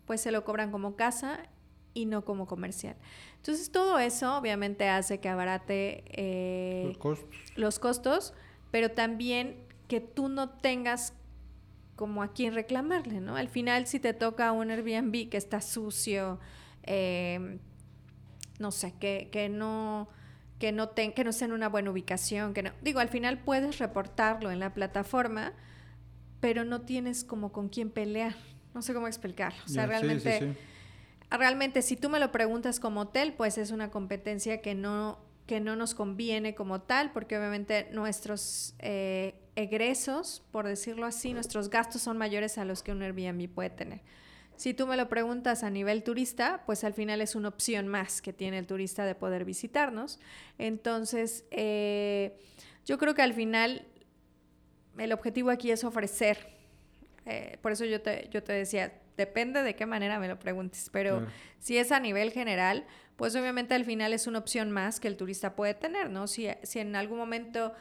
pues 0.07 0.21
se 0.21 0.31
lo 0.31 0.45
cobran 0.45 0.71
como 0.71 0.97
casa 0.97 1.49
y 1.95 2.07
no 2.07 2.25
como 2.25 2.47
comercial. 2.47 2.97
Entonces, 3.37 3.71
todo 3.71 3.99
eso 3.99 4.37
obviamente 4.37 4.89
hace 4.89 5.21
que 5.21 5.29
abarate 5.29 6.05
eh, 6.09 6.85
los, 6.87 6.99
costos. 6.99 7.37
los 7.57 7.79
costos, 7.79 8.35
pero 8.71 8.91
también 8.91 9.65
que 9.89 10.01
tú 10.01 10.29
no 10.29 10.51
tengas 10.51 11.15
como 11.97 12.23
a 12.23 12.33
quién 12.33 12.55
reclamarle, 12.55 13.21
¿no? 13.21 13.37
Al 13.37 13.49
final, 13.49 13.87
si 13.87 14.01
te 14.01 14.15
toca 14.15 14.53
un 14.53 14.71
Airbnb 14.71 15.29
que 15.29 15.37
está 15.37 15.61
sucio, 15.61 16.39
Em, 16.83 17.59
no 18.59 18.71
sé, 18.71 18.95
que, 18.99 19.29
que 19.31 19.49
no 19.49 20.09
que 20.61 20.73
no, 20.73 20.91
ten, 20.91 21.13
que 21.13 21.25
no 21.25 21.31
esté 21.31 21.47
en 21.47 21.53
una 21.53 21.71
buena 21.71 21.91
ubicación, 21.91 22.53
que 22.53 22.63
no, 22.63 22.71
digo, 22.83 23.01
al 23.01 23.09
final 23.09 23.39
puedes 23.39 23.79
reportarlo 23.79 24.51
en 24.51 24.61
la 24.61 24.75
plataforma, 24.75 25.55
pero 26.41 26.67
no 26.67 26.83
tienes 26.83 27.25
como 27.25 27.51
con 27.51 27.71
quién 27.71 27.91
pelear. 27.91 28.37
No 28.75 28.83
sé 28.83 28.93
cómo 28.93 29.09
explicarlo. 29.09 29.59
O 29.65 29.69
sea, 29.69 29.87
realmente, 29.87 30.55
realmente 31.31 31.81
si 31.81 31.97
tú 31.97 32.11
me 32.11 32.21
lo 32.21 32.31
preguntas 32.31 32.79
como 32.79 33.01
hotel, 33.01 33.33
pues 33.33 33.57
es 33.57 33.71
una 33.71 33.91
competencia 33.91 34.61
que 34.61 34.75
no, 34.75 35.19
que 35.47 35.61
no 35.61 35.77
nos 35.77 35.95
conviene 35.95 36.55
como 36.55 36.83
tal, 36.83 37.11
porque 37.11 37.39
obviamente 37.39 37.89
nuestros 37.93 38.75
eh, 38.81 39.35
egresos, 39.57 40.43
por 40.53 40.67
decirlo 40.67 41.07
así, 41.07 41.33
nuestros 41.33 41.71
gastos 41.71 42.03
son 42.03 42.19
mayores 42.19 42.59
a 42.59 42.67
los 42.67 42.83
que 42.83 42.93
un 42.93 43.03
Airbnb 43.03 43.49
puede 43.49 43.71
tener. 43.71 44.03
Si 44.61 44.75
tú 44.75 44.87
me 44.87 44.99
lo 44.99 45.09
preguntas 45.09 45.65
a 45.65 45.71
nivel 45.71 46.03
turista, 46.03 46.65
pues 46.67 46.85
al 46.85 46.93
final 46.93 47.23
es 47.23 47.35
una 47.35 47.49
opción 47.49 47.89
más 47.89 48.21
que 48.21 48.35
tiene 48.35 48.59
el 48.59 48.67
turista 48.67 49.07
de 49.07 49.15
poder 49.15 49.47
visitarnos. 49.47 50.21
Entonces, 50.59 51.47
eh, 51.51 52.39
yo 52.85 52.99
creo 52.99 53.15
que 53.15 53.23
al 53.23 53.33
final 53.33 53.87
el 54.99 55.15
objetivo 55.15 55.49
aquí 55.49 55.71
es 55.71 55.83
ofrecer. 55.83 56.51
Eh, 57.25 57.57
por 57.63 57.73
eso 57.73 57.87
yo 57.87 58.03
te, 58.03 58.29
yo 58.31 58.43
te 58.43 58.53
decía, 58.53 58.93
depende 59.17 59.63
de 59.63 59.75
qué 59.77 59.87
manera 59.87 60.19
me 60.19 60.29
lo 60.29 60.39
preguntes, 60.39 60.91
pero 60.93 61.27
si 61.59 61.79
es 61.79 61.91
a 61.91 61.99
nivel 61.99 62.31
general, 62.31 62.85
pues 63.17 63.35
obviamente 63.37 63.73
al 63.73 63.87
final 63.87 64.13
es 64.13 64.27
una 64.27 64.41
opción 64.41 64.71
más 64.71 65.01
que 65.01 65.09
el 65.09 65.17
turista 65.17 65.57
puede 65.57 65.73
tener, 65.73 66.11
¿no? 66.11 66.27
Si, 66.27 66.49
si 66.65 66.81
en 66.81 66.97
algún 66.97 67.17
momento 67.17 67.73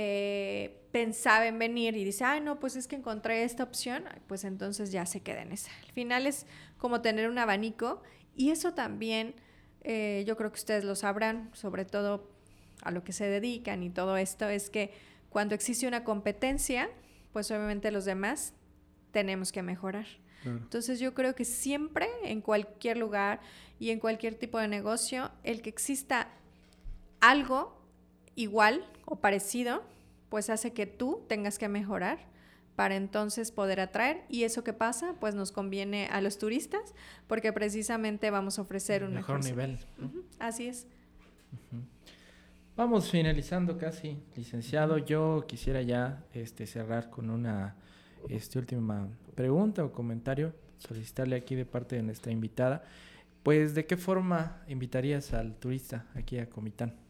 eh, 0.00 0.86
pensaba 0.92 1.48
en 1.48 1.58
venir 1.58 1.96
y 1.96 2.04
dice, 2.04 2.22
ay, 2.22 2.40
no, 2.40 2.60
pues 2.60 2.76
es 2.76 2.86
que 2.86 2.94
encontré 2.94 3.42
esta 3.42 3.64
opción, 3.64 4.04
pues 4.28 4.44
entonces 4.44 4.92
ya 4.92 5.04
se 5.06 5.22
queda 5.22 5.42
en 5.42 5.50
esa. 5.50 5.72
Al 5.84 5.90
final 5.90 6.28
es 6.28 6.46
como 6.76 7.00
tener 7.00 7.28
un 7.28 7.36
abanico 7.36 8.00
y 8.36 8.50
eso 8.50 8.74
también, 8.74 9.34
eh, 9.82 10.22
yo 10.24 10.36
creo 10.36 10.52
que 10.52 10.58
ustedes 10.58 10.84
lo 10.84 10.94
sabrán, 10.94 11.50
sobre 11.52 11.84
todo 11.84 12.30
a 12.82 12.92
lo 12.92 13.02
que 13.02 13.12
se 13.12 13.26
dedican 13.26 13.82
y 13.82 13.90
todo 13.90 14.16
esto, 14.16 14.48
es 14.48 14.70
que 14.70 14.92
cuando 15.30 15.56
existe 15.56 15.88
una 15.88 16.04
competencia, 16.04 16.88
pues 17.32 17.50
obviamente 17.50 17.90
los 17.90 18.04
demás 18.04 18.54
tenemos 19.10 19.50
que 19.50 19.62
mejorar. 19.62 20.06
Entonces 20.44 21.00
yo 21.00 21.12
creo 21.12 21.34
que 21.34 21.44
siempre, 21.44 22.06
en 22.22 22.40
cualquier 22.40 22.96
lugar 22.98 23.40
y 23.80 23.90
en 23.90 23.98
cualquier 23.98 24.36
tipo 24.36 24.60
de 24.60 24.68
negocio, 24.68 25.32
el 25.42 25.60
que 25.60 25.68
exista 25.68 26.28
algo 27.20 27.77
igual 28.38 28.84
o 29.04 29.16
parecido, 29.16 29.82
pues 30.28 30.48
hace 30.48 30.72
que 30.72 30.86
tú 30.86 31.22
tengas 31.26 31.58
que 31.58 31.68
mejorar 31.68 32.18
para 32.76 32.94
entonces 32.94 33.50
poder 33.50 33.80
atraer. 33.80 34.22
Y 34.28 34.44
eso 34.44 34.62
que 34.62 34.72
pasa, 34.72 35.16
pues 35.18 35.34
nos 35.34 35.50
conviene 35.50 36.06
a 36.06 36.20
los 36.20 36.38
turistas 36.38 36.94
porque 37.26 37.52
precisamente 37.52 38.30
vamos 38.30 38.58
a 38.58 38.62
ofrecer 38.62 39.02
un 39.02 39.14
mejor, 39.14 39.44
nivel. 39.44 39.78
Así 40.38 40.68
es. 40.68 40.86
Vamos 42.76 43.10
finalizando 43.10 43.76
casi, 43.76 44.22
licenciado. 44.36 44.98
Yo 44.98 45.44
quisiera 45.48 45.82
ya 45.82 46.24
este, 46.32 46.68
cerrar 46.68 47.10
con 47.10 47.30
una 47.30 47.74
este, 48.28 48.60
última 48.60 49.08
pregunta 49.34 49.84
o 49.84 49.90
comentario, 49.90 50.54
solicitarle 50.78 51.34
aquí 51.34 51.56
de 51.56 51.64
parte 51.64 51.96
de 51.96 52.04
nuestra 52.04 52.30
invitada. 52.30 52.84
Pues, 53.42 53.74
¿de 53.74 53.84
qué 53.86 53.96
forma 53.96 54.62
invitarías 54.68 55.34
al 55.34 55.56
turista 55.56 56.06
aquí 56.14 56.38
a 56.38 56.48
Comitán? 56.48 57.07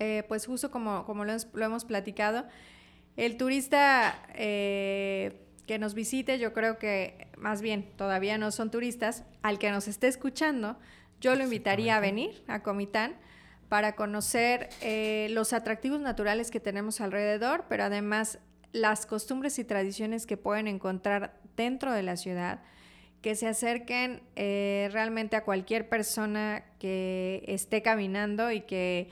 Eh, 0.00 0.24
pues 0.26 0.46
justo 0.46 0.70
como, 0.70 1.04
como 1.04 1.24
lo, 1.24 1.34
hemos 1.62 1.84
platicado, 1.84 2.46
el 3.16 3.36
turista 3.36 4.26
eh, 4.34 5.46
que 5.66 5.78
nos 5.78 5.94
visite, 5.94 6.38
yo 6.38 6.52
creo 6.52 6.78
que 6.78 7.28
más 7.36 7.62
bien 7.62 7.88
todavía 7.96 8.38
no 8.38 8.50
son 8.50 8.70
turistas, 8.70 9.24
al 9.42 9.58
que 9.58 9.70
nos 9.70 9.88
esté 9.88 10.08
escuchando, 10.08 10.78
yo 11.20 11.36
lo 11.36 11.44
invitaría 11.44 11.96
a 11.96 12.00
venir 12.00 12.42
a 12.48 12.62
Comitán 12.62 13.14
para 13.68 13.94
conocer 13.94 14.70
eh, 14.80 15.28
los 15.30 15.52
atractivos 15.52 16.00
naturales 16.00 16.50
que 16.50 16.60
tenemos 16.60 17.00
alrededor, 17.00 17.66
pero 17.68 17.84
además 17.84 18.38
las 18.72 19.06
costumbres 19.06 19.58
y 19.58 19.64
tradiciones 19.64 20.26
que 20.26 20.36
pueden 20.36 20.66
encontrar 20.66 21.38
dentro 21.56 21.92
de 21.92 22.02
la 22.02 22.16
ciudad, 22.16 22.62
que 23.20 23.34
se 23.34 23.46
acerquen 23.46 24.22
eh, 24.34 24.88
realmente 24.92 25.36
a 25.36 25.44
cualquier 25.44 25.88
persona 25.88 26.64
que 26.78 27.44
esté 27.46 27.82
caminando 27.82 28.50
y 28.50 28.62
que 28.62 29.10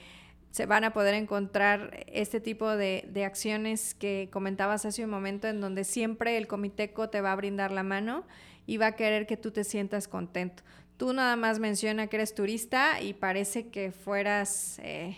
se 0.59 0.67
van 0.67 0.83
a 0.83 0.93
poder 0.93 1.15
encontrar 1.15 2.05
este 2.09 2.41
tipo 2.41 2.69
de, 2.69 3.09
de, 3.13 3.25
acciones 3.25 3.95
que 3.95 4.29
comentabas 4.33 4.85
hace 4.87 5.05
un 5.05 5.11
momento 5.11 5.47
en 5.47 5.61
donde 5.61 5.85
siempre 5.85 6.37
el 6.37 6.49
comiteco 6.49 7.11
te 7.11 7.21
va 7.21 7.31
a 7.31 7.37
brindar 7.37 7.71
la 7.71 7.85
mano 7.85 8.25
y 8.67 8.77
va 8.77 8.87
a 8.89 8.97
querer 8.97 9.29
que 9.29 9.37
tú 9.37 9.53
te 9.53 9.63
sientas 9.63 10.09
contento. 10.09 10.65
Tú 10.97 11.13
nada 11.13 11.37
más 11.37 11.61
menciona 11.61 12.09
que 12.09 12.17
eres 12.17 12.35
turista 12.35 13.01
y 13.01 13.15
parece 13.15 13.69
que 13.69 13.93
fueras, 13.93 14.81
eh, 14.83 15.17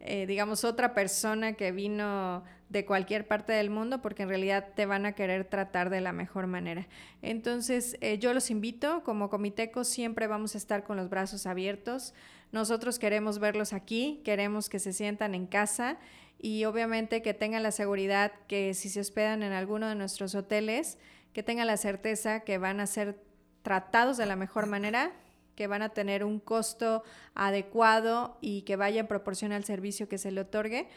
eh, 0.00 0.24
digamos, 0.24 0.64
otra 0.64 0.94
persona 0.94 1.52
que 1.52 1.70
vino 1.70 2.42
de 2.70 2.86
cualquier 2.86 3.28
parte 3.28 3.52
del 3.52 3.68
mundo 3.68 4.00
porque 4.00 4.22
en 4.22 4.30
realidad 4.30 4.68
te 4.74 4.86
van 4.86 5.04
a 5.04 5.12
querer 5.12 5.44
tratar 5.44 5.90
de 5.90 6.00
la 6.00 6.12
mejor 6.12 6.46
manera. 6.46 6.88
Entonces, 7.20 7.98
eh, 8.00 8.16
yo 8.18 8.32
los 8.32 8.50
invito, 8.50 9.02
como 9.04 9.28
comitecos 9.28 9.86
siempre 9.86 10.26
vamos 10.28 10.54
a 10.54 10.58
estar 10.58 10.82
con 10.82 10.96
los 10.96 11.10
brazos 11.10 11.44
abiertos. 11.44 12.14
Nosotros 12.52 12.98
queremos 12.98 13.38
verlos 13.38 13.72
aquí, 13.72 14.20
queremos 14.24 14.68
que 14.68 14.78
se 14.78 14.92
sientan 14.92 15.34
en 15.34 15.46
casa 15.46 15.98
y 16.38 16.64
obviamente 16.64 17.22
que 17.22 17.34
tengan 17.34 17.62
la 17.62 17.70
seguridad 17.70 18.32
que 18.48 18.74
si 18.74 18.88
se 18.88 19.00
hospedan 19.00 19.42
en 19.42 19.52
alguno 19.52 19.88
de 19.88 19.94
nuestros 19.94 20.34
hoteles, 20.34 20.98
que 21.32 21.42
tengan 21.42 21.66
la 21.66 21.76
certeza 21.76 22.40
que 22.40 22.58
van 22.58 22.80
a 22.80 22.86
ser 22.86 23.22
tratados 23.62 24.16
de 24.16 24.26
la 24.26 24.36
mejor 24.36 24.66
manera, 24.66 25.12
que 25.54 25.66
van 25.66 25.82
a 25.82 25.90
tener 25.90 26.24
un 26.24 26.40
costo 26.40 27.04
adecuado 27.34 28.38
y 28.40 28.62
que 28.62 28.76
vaya 28.76 29.00
en 29.00 29.06
proporción 29.06 29.52
al 29.52 29.64
servicio 29.64 30.08
que 30.08 30.18
se 30.18 30.32
le 30.32 30.40
otorgue 30.40 30.88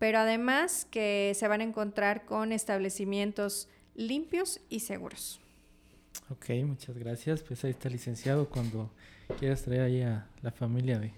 pero 0.00 0.18
además 0.18 0.86
que 0.90 1.34
se 1.36 1.46
van 1.46 1.60
a 1.60 1.64
encontrar 1.64 2.24
con 2.24 2.52
establecimientos 2.52 3.68
limpios 3.94 4.60
y 4.70 4.80
seguros. 4.80 5.40
Ok, 6.30 6.48
muchas 6.64 6.96
gracias. 6.96 7.42
Pues 7.42 7.62
ahí 7.64 7.72
está 7.72 7.90
licenciado 7.90 8.48
cuando 8.48 8.90
quieras 9.38 9.62
traer 9.62 9.82
ahí 9.82 10.02
a 10.02 10.26
la 10.42 10.50
familia 10.50 10.98
de, 10.98 11.12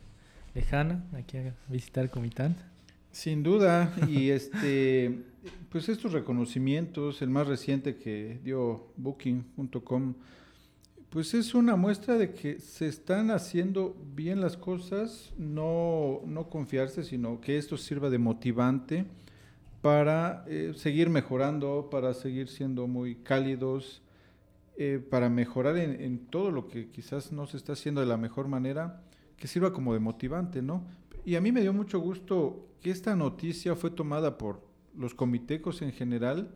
lejana 0.55 1.05
aquí 1.13 1.39
a 1.39 1.55
visitar 1.69 2.11
Comitán. 2.11 2.57
Sin 3.11 3.43
duda, 3.43 3.95
y 4.09 4.31
este, 4.31 5.23
pues 5.71 5.89
estos 5.89 6.13
reconocimientos, 6.13 7.23
el 7.23 7.31
más 7.31 7.47
reciente 7.47 7.97
que 7.97 8.41
dio 8.43 8.93
Booking.com, 8.97 10.15
pues 11.11 11.35
es 11.35 11.55
una 11.55 11.77
muestra 11.77 12.17
de 12.17 12.33
que 12.33 12.59
se 12.59 12.89
están 12.89 13.31
haciendo 13.31 13.95
bien 14.15 14.41
las 14.41 14.57
cosas, 14.57 15.33
no, 15.37 16.23
no 16.25 16.49
confiarse, 16.49 17.05
sino 17.05 17.41
que 17.41 17.59
esto 17.59 17.77
sirva 17.77 18.09
de 18.09 18.17
motivante 18.17 19.05
para 19.83 20.45
eh, 20.49 20.73
seguir 20.75 21.11
mejorando, 21.11 21.89
para 21.91 22.15
seguir 22.15 22.49
siendo 22.49 22.87
muy 22.87 23.17
cálidos, 23.17 24.01
eh, 24.77 25.05
para 25.11 25.29
mejorar 25.29 25.77
en, 25.77 26.01
en, 26.01 26.27
todo 26.27 26.51
lo 26.51 26.69
que 26.69 26.91
quizás 26.91 27.33
no 27.33 27.47
se 27.47 27.57
está 27.57 27.75
haciendo 27.75 28.01
de 28.01 28.07
la 28.07 28.17
mejor 28.17 28.49
manera, 28.49 29.03
que 29.37 29.49
sirva 29.49 29.73
como 29.73 29.93
de 29.93 30.01
motivante, 30.01 30.63
¿no? 30.63 30.87
Y 31.25 31.37
a 31.37 31.41
mí 31.41 31.53
me 31.53 31.61
dio 31.61 31.73
mucho 31.73 32.01
gusto 32.01 32.69
que 32.81 32.91
esta 32.91 33.15
noticia 33.15 33.77
fue 33.77 33.91
tomada 33.91 34.39
por 34.39 34.67
los 34.97 35.15
comitecos 35.15 35.83
en 35.83 35.93
general, 35.93 36.51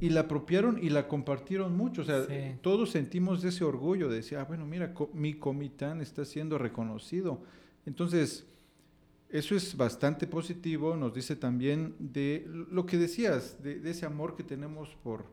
y 0.00 0.08
la 0.08 0.20
apropiaron 0.20 0.82
y 0.82 0.88
la 0.88 1.06
compartieron 1.06 1.76
mucho. 1.76 2.02
O 2.02 2.04
sea, 2.04 2.26
todos 2.62 2.90
sentimos 2.90 3.44
ese 3.44 3.64
orgullo 3.64 4.08
de 4.08 4.16
decir, 4.16 4.38
ah, 4.38 4.44
bueno, 4.44 4.66
mira, 4.66 4.94
mi 5.12 5.34
comitán 5.34 6.00
está 6.00 6.24
siendo 6.24 6.56
reconocido. 6.56 7.42
Entonces, 7.84 8.46
eso 9.28 9.54
es 9.54 9.76
bastante 9.76 10.26
positivo. 10.26 10.96
Nos 10.96 11.12
dice 11.12 11.36
también 11.36 11.94
de 11.98 12.46
lo 12.48 12.86
que 12.86 12.96
decías, 12.96 13.62
de, 13.62 13.88
ese 13.88 14.06
amor 14.06 14.36
que 14.36 14.42
tenemos 14.42 14.88
por, 15.02 15.26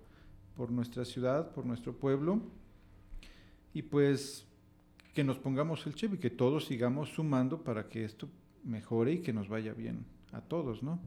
por 0.58 0.72
nuestra 0.72 1.06
ciudad, 1.06 1.52
por 1.52 1.66
nuestro 1.66 1.96
pueblo. 1.96 2.42
Y 3.74 3.84
pues 3.84 4.46
que 5.14 5.24
nos 5.24 5.38
pongamos 5.38 5.86
el 5.88 5.96
chip 5.96 6.16
y 6.16 6.18
que 6.18 6.30
todos 6.30 6.66
sigamos 6.66 7.10
sumando 7.10 7.64
para 7.64 7.88
que 7.88 8.04
esto 8.04 8.28
mejore 8.64 9.14
y 9.14 9.20
que 9.20 9.32
nos 9.32 9.48
vaya 9.48 9.74
bien 9.74 10.06
a 10.32 10.42
todos, 10.42 10.84
¿no? 10.84 11.00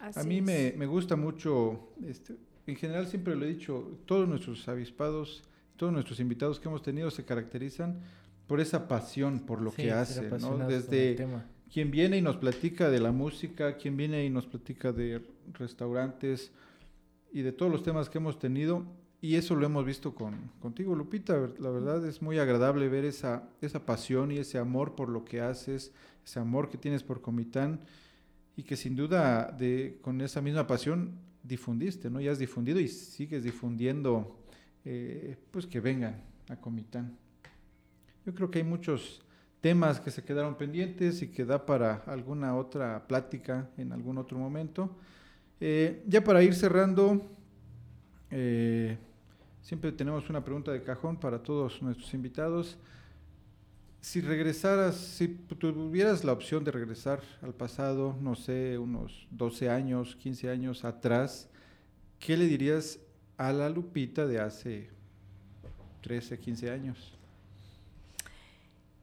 a 0.00 0.22
mí 0.22 0.40
me, 0.40 0.72
me, 0.78 0.86
gusta 0.86 1.14
mucho 1.14 1.90
este, 2.06 2.34
en 2.66 2.76
general 2.76 3.06
siempre 3.06 3.34
lo 3.36 3.44
he 3.44 3.48
dicho, 3.48 3.98
todos 4.06 4.28
nuestros 4.28 4.66
avispados, 4.68 5.42
todos 5.76 5.92
nuestros 5.92 6.20
invitados 6.20 6.60
que 6.60 6.68
hemos 6.68 6.82
tenido 6.82 7.10
se 7.10 7.24
caracterizan 7.24 8.00
por 8.46 8.60
esa 8.60 8.88
pasión 8.88 9.40
por 9.40 9.60
lo 9.60 9.72
que 9.72 9.92
hacen, 9.92 10.30
¿no? 10.40 10.58
Desde 10.66 11.26
quien 11.72 11.90
viene 11.90 12.18
y 12.18 12.22
nos 12.22 12.36
platica 12.36 12.90
de 12.90 13.00
la 13.00 13.12
música, 13.12 13.76
quien 13.76 13.96
viene 13.96 14.24
y 14.24 14.30
nos 14.30 14.46
platica 14.46 14.92
de 14.92 15.22
restaurantes 15.52 16.52
y 17.32 17.42
de 17.42 17.52
todos 17.52 17.70
los 17.70 17.82
temas 17.82 18.08
que 18.08 18.18
hemos 18.18 18.38
tenido, 18.38 18.84
y 19.20 19.36
eso 19.36 19.54
lo 19.54 19.66
hemos 19.66 19.84
visto 19.84 20.14
con, 20.14 20.50
contigo, 20.60 20.94
Lupita. 20.94 21.34
La 21.58 21.70
verdad 21.70 22.06
es 22.06 22.22
muy 22.22 22.38
agradable 22.38 22.88
ver 22.88 23.04
esa, 23.04 23.48
esa 23.60 23.84
pasión 23.84 24.32
y 24.32 24.38
ese 24.38 24.58
amor 24.58 24.94
por 24.94 25.08
lo 25.08 25.24
que 25.24 25.40
haces, 25.40 25.92
ese 26.24 26.40
amor 26.40 26.70
que 26.70 26.78
tienes 26.78 27.02
por 27.02 27.20
Comitán, 27.20 27.80
y 28.56 28.62
que 28.62 28.76
sin 28.76 28.96
duda 28.96 29.50
de, 29.52 29.98
con 30.02 30.20
esa 30.20 30.40
misma 30.40 30.66
pasión 30.66 31.12
difundiste, 31.42 32.10
¿no? 32.10 32.20
Ya 32.20 32.32
has 32.32 32.38
difundido 32.38 32.80
y 32.80 32.88
sigues 32.88 33.42
difundiendo, 33.42 34.38
eh, 34.84 35.36
pues 35.50 35.66
que 35.66 35.80
vengan 35.80 36.22
a 36.48 36.56
Comitán. 36.56 37.16
Yo 38.26 38.34
creo 38.34 38.50
que 38.50 38.58
hay 38.58 38.64
muchos 38.64 39.22
temas 39.60 40.00
que 40.00 40.10
se 40.10 40.22
quedaron 40.22 40.56
pendientes 40.56 41.22
y 41.22 41.28
que 41.28 41.44
da 41.44 41.64
para 41.64 41.96
alguna 42.06 42.56
otra 42.56 43.06
plática 43.06 43.70
en 43.76 43.92
algún 43.92 44.18
otro 44.18 44.38
momento. 44.38 44.96
Eh, 45.60 46.02
ya 46.06 46.24
para 46.24 46.42
ir 46.42 46.54
cerrando, 46.54 47.20
eh, 48.30 48.96
siempre 49.62 49.92
tenemos 49.92 50.28
una 50.30 50.42
pregunta 50.42 50.72
de 50.72 50.82
cajón 50.82 51.18
para 51.18 51.42
todos 51.42 51.82
nuestros 51.82 52.12
invitados 52.14 52.78
si 54.00 54.20
regresaras, 54.20 54.96
si 54.96 55.28
tuvieras 55.28 56.24
la 56.24 56.32
opción 56.32 56.64
de 56.64 56.70
regresar 56.70 57.20
al 57.42 57.54
pasado, 57.54 58.16
no 58.20 58.34
sé, 58.34 58.78
unos 58.78 59.26
12 59.30 59.68
años, 59.68 60.16
15 60.16 60.48
años 60.48 60.84
atrás, 60.84 61.48
¿qué 62.18 62.36
le 62.36 62.46
dirías 62.46 62.98
a 63.36 63.52
la 63.52 63.68
Lupita 63.68 64.26
de 64.26 64.40
hace 64.40 64.88
13, 66.02 66.38
15 66.38 66.70
años? 66.70 67.18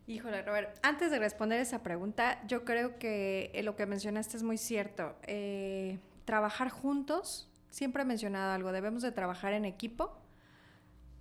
Híjole, 0.07 0.41
Robert, 0.41 0.79
antes 0.81 1.11
de 1.11 1.19
responder 1.19 1.59
esa 1.59 1.83
pregunta, 1.83 2.41
yo 2.47 2.63
creo 2.63 2.97
que 2.97 3.51
lo 3.63 3.75
que 3.75 3.85
mencionaste 3.85 4.37
es 4.37 4.43
muy 4.43 4.57
cierto. 4.57 5.15
Eh, 5.27 5.99
trabajar 6.27 6.69
juntos, 6.69 7.47
siempre 7.69 8.01
he 8.03 8.05
mencionado 8.05 8.51
algo, 8.51 8.73
debemos 8.73 9.01
de 9.01 9.13
trabajar 9.13 9.53
en 9.53 9.63
equipo 9.63 10.11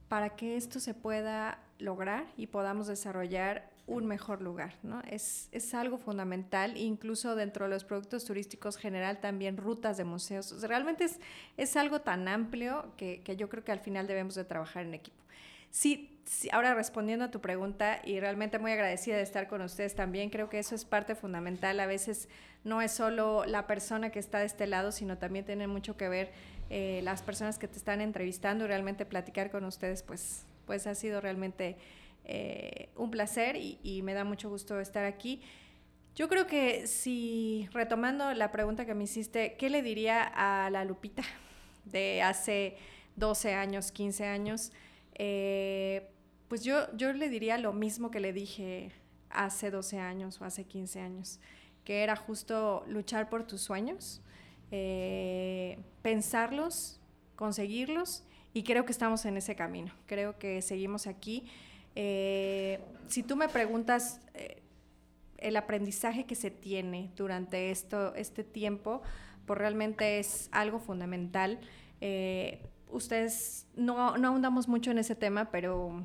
para 0.09 0.30
que 0.30 0.57
esto 0.57 0.80
se 0.80 0.94
pueda 0.94 1.61
lograr 1.78 2.26
y 2.36 2.48
podamos 2.48 2.88
desarrollar 2.88 3.70
un 3.86 4.04
mejor 4.07 4.42
lugar, 4.42 4.74
¿no? 4.82 5.00
Es, 5.09 5.48
es, 5.52 5.72
algo 5.74 5.96
fundamental, 5.96 6.76
incluso 6.76 7.36
dentro 7.36 7.66
de 7.66 7.70
los 7.70 7.84
productos 7.84 8.24
turísticos 8.24 8.76
general 8.76 9.20
también 9.20 9.56
rutas 9.56 9.97
de 9.97 10.02
museos. 10.02 10.60
realmente 10.62 11.05
es, 11.05 11.20
es 11.56 11.76
algo 11.76 12.01
tan 12.01 12.26
amplio 12.26 12.93
que, 12.97 13.20
que, 13.22 13.36
yo 13.36 13.48
creo 13.48 13.62
que 13.62 13.70
al 13.70 13.78
final 13.78 14.09
debemos 14.09 14.35
de 14.35 14.44
trabajar 14.44 14.86
en 14.86 14.94
equipo. 14.94 15.22
Sí, 15.70 16.18
sí, 16.24 16.48
ahora 16.52 16.74
respondiendo 16.74 17.26
a 17.26 17.31
tu 17.31 17.40
pregunta 17.40 18.01
y 18.05 18.18
realmente 18.18 18.59
muy 18.59 18.72
agradecida 18.72 19.16
de 19.16 19.22
estar 19.22 19.47
con 19.47 19.60
ustedes 19.60 19.94
también, 19.94 20.31
creo 20.31 20.48
que 20.48 20.59
eso 20.59 20.74
es 20.74 20.85
parte 20.85 21.14
fundamental. 21.14 21.78
A 21.78 21.86
veces 21.86 22.28
no 22.66 22.82
es 22.82 22.90
solo 22.90 23.44
la 23.47 23.68
persona 23.68 24.10
que 24.10 24.18
está 24.18 24.40
de 24.40 24.47
este 24.47 24.66
lado, 24.66 24.90
sino 24.90 25.18
también 25.18 25.44
tiene 25.44 25.68
mucho 25.68 25.97
que 25.97 26.09
ver 26.09 26.32
eh, 26.68 27.01
las 27.05 27.22
personas 27.22 27.59
que 27.59 27.68
te 27.68 27.78
están 27.78 28.01
entrevistando 28.01 28.66
realmente 28.66 29.06
platicar 29.06 29.52
con 29.52 29.64
ustedes, 29.64 30.02
pues, 30.02 30.44
pues 30.66 30.88
ha 30.88 30.97
sido 30.97 31.20
realmente 31.20 31.76
eh, 32.24 32.88
un 32.97 33.12
placer 33.12 33.55
y, 33.56 34.02
me 34.02 34.14
da 34.14 34.24
mucho 34.24 34.51
gusto 34.51 34.80
estar 34.80 35.05
aquí. 35.05 35.40
Yo 36.16 36.28
creo 36.28 36.48
que 36.48 36.88
si, 36.88 37.68
retomando 37.72 38.34
la 38.34 38.51
pregunta 38.51 38.84
que 38.84 38.94
me 38.94 39.05
hiciste, 39.05 39.55
¿qué 39.56 39.70
le 39.70 39.82
diría 39.82 40.24
a 40.24 40.68
la 40.70 40.84
Lupita 40.84 41.22
de 41.84 42.20
hace 42.22 42.78
12 43.14 43.55
años, 43.55 43.93
15 43.93 44.24
años? 44.24 44.72
Eh, 45.14 46.10
pues 46.48 46.64
yo, 46.64 46.88
yo 46.97 47.12
le 47.12 47.28
diría 47.28 47.59
lo 47.59 47.72
mismo 47.72 48.10
que 48.10 48.18
le 48.18 48.32
dije 48.32 48.90
hace 49.30 49.70
12 49.70 50.01
años 50.01 50.40
o 50.40 50.44
hace 50.44 50.64
15 50.64 51.01
años, 51.01 51.38
que 51.86 52.02
era 52.02 52.16
justo 52.16 52.84
luchar 52.88 53.30
por 53.30 53.46
tus 53.46 53.60
sueños, 53.62 54.20
eh, 54.72 55.78
pensarlos, 56.02 57.00
conseguirlos 57.36 58.24
y 58.52 58.64
creo 58.64 58.84
que 58.84 58.90
estamos 58.90 59.24
en 59.24 59.36
ese 59.36 59.54
camino. 59.54 59.92
Creo 60.06 60.36
que 60.36 60.62
seguimos 60.62 61.06
aquí. 61.06 61.46
Eh, 61.94 62.80
si 63.06 63.22
tú 63.22 63.36
me 63.36 63.48
preguntas 63.48 64.20
eh, 64.34 64.62
el 65.38 65.56
aprendizaje 65.56 66.26
que 66.26 66.34
se 66.34 66.50
tiene 66.50 67.12
durante 67.14 67.70
esto, 67.70 68.16
este 68.16 68.42
tiempo, 68.42 69.02
pues 69.46 69.56
realmente 69.56 70.18
es 70.18 70.48
algo 70.50 70.80
fundamental. 70.80 71.60
ustedes 72.90 73.68
no, 73.76 74.18
no 74.18 74.28
ahondamos 74.28 74.66
mucho 74.66 74.90
en 74.90 74.98
ese 74.98 75.14
tema, 75.14 75.52
pero 75.52 76.04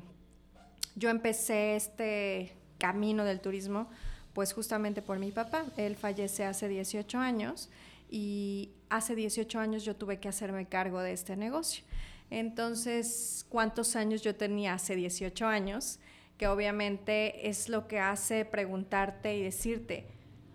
yo 0.94 1.10
empecé 1.10 1.74
este 1.74 2.54
camino 2.78 3.24
del 3.24 3.40
turismo, 3.40 3.88
pues 4.34 4.52
justamente 4.52 5.02
por 5.02 5.18
mi 5.18 5.32
papá. 5.32 5.64
Él 5.76 5.96
fallece 5.96 6.44
hace 6.44 6.68
18 6.68 7.18
años 7.18 7.68
y 8.10 8.70
hace 8.88 9.14
18 9.14 9.58
años 9.58 9.84
yo 9.84 9.96
tuve 9.96 10.18
que 10.18 10.28
hacerme 10.28 10.66
cargo 10.66 11.00
de 11.00 11.12
este 11.12 11.36
negocio. 11.36 11.84
Entonces, 12.30 13.44
¿cuántos 13.48 13.96
años 13.96 14.22
yo 14.22 14.34
tenía 14.34 14.74
hace 14.74 14.96
18 14.96 15.46
años? 15.46 15.98
Que 16.38 16.48
obviamente 16.48 17.48
es 17.48 17.68
lo 17.68 17.88
que 17.88 17.98
hace 17.98 18.44
preguntarte 18.44 19.36
y 19.36 19.42
decirte, 19.42 20.06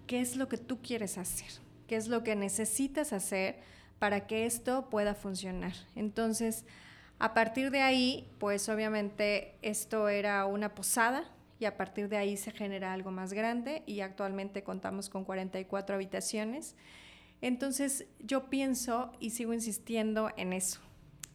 ¿qué 0.07 0.21
es 0.21 0.35
lo 0.35 0.47
que 0.47 0.57
tú 0.57 0.81
quieres 0.81 1.17
hacer? 1.17 1.49
¿Qué 1.87 1.95
es 1.95 2.07
lo 2.07 2.23
que 2.23 2.35
necesitas 2.35 3.13
hacer 3.13 3.59
para 3.99 4.27
que 4.27 4.45
esto 4.45 4.89
pueda 4.89 5.13
funcionar? 5.13 5.73
Entonces, 5.95 6.65
a 7.19 7.33
partir 7.33 7.71
de 7.71 7.81
ahí, 7.81 8.29
pues 8.39 8.69
obviamente 8.69 9.55
esto 9.61 10.09
era 10.09 10.45
una 10.45 10.75
posada 10.75 11.23
y 11.59 11.65
a 11.65 11.77
partir 11.77 12.09
de 12.09 12.17
ahí 12.17 12.38
se 12.38 12.51
genera 12.51 12.93
algo 12.93 13.11
más 13.11 13.34
grande 13.34 13.84
y 13.85 14.01
actualmente 14.01 14.63
contamos 14.63 15.09
con 15.09 15.25
44 15.25 15.95
habitaciones. 15.95 16.75
Entonces 17.41 18.05
yo 18.19 18.49
pienso 18.49 19.11
y 19.19 19.31
sigo 19.31 19.53
insistiendo 19.53 20.31
en 20.38 20.53
eso. 20.53 20.79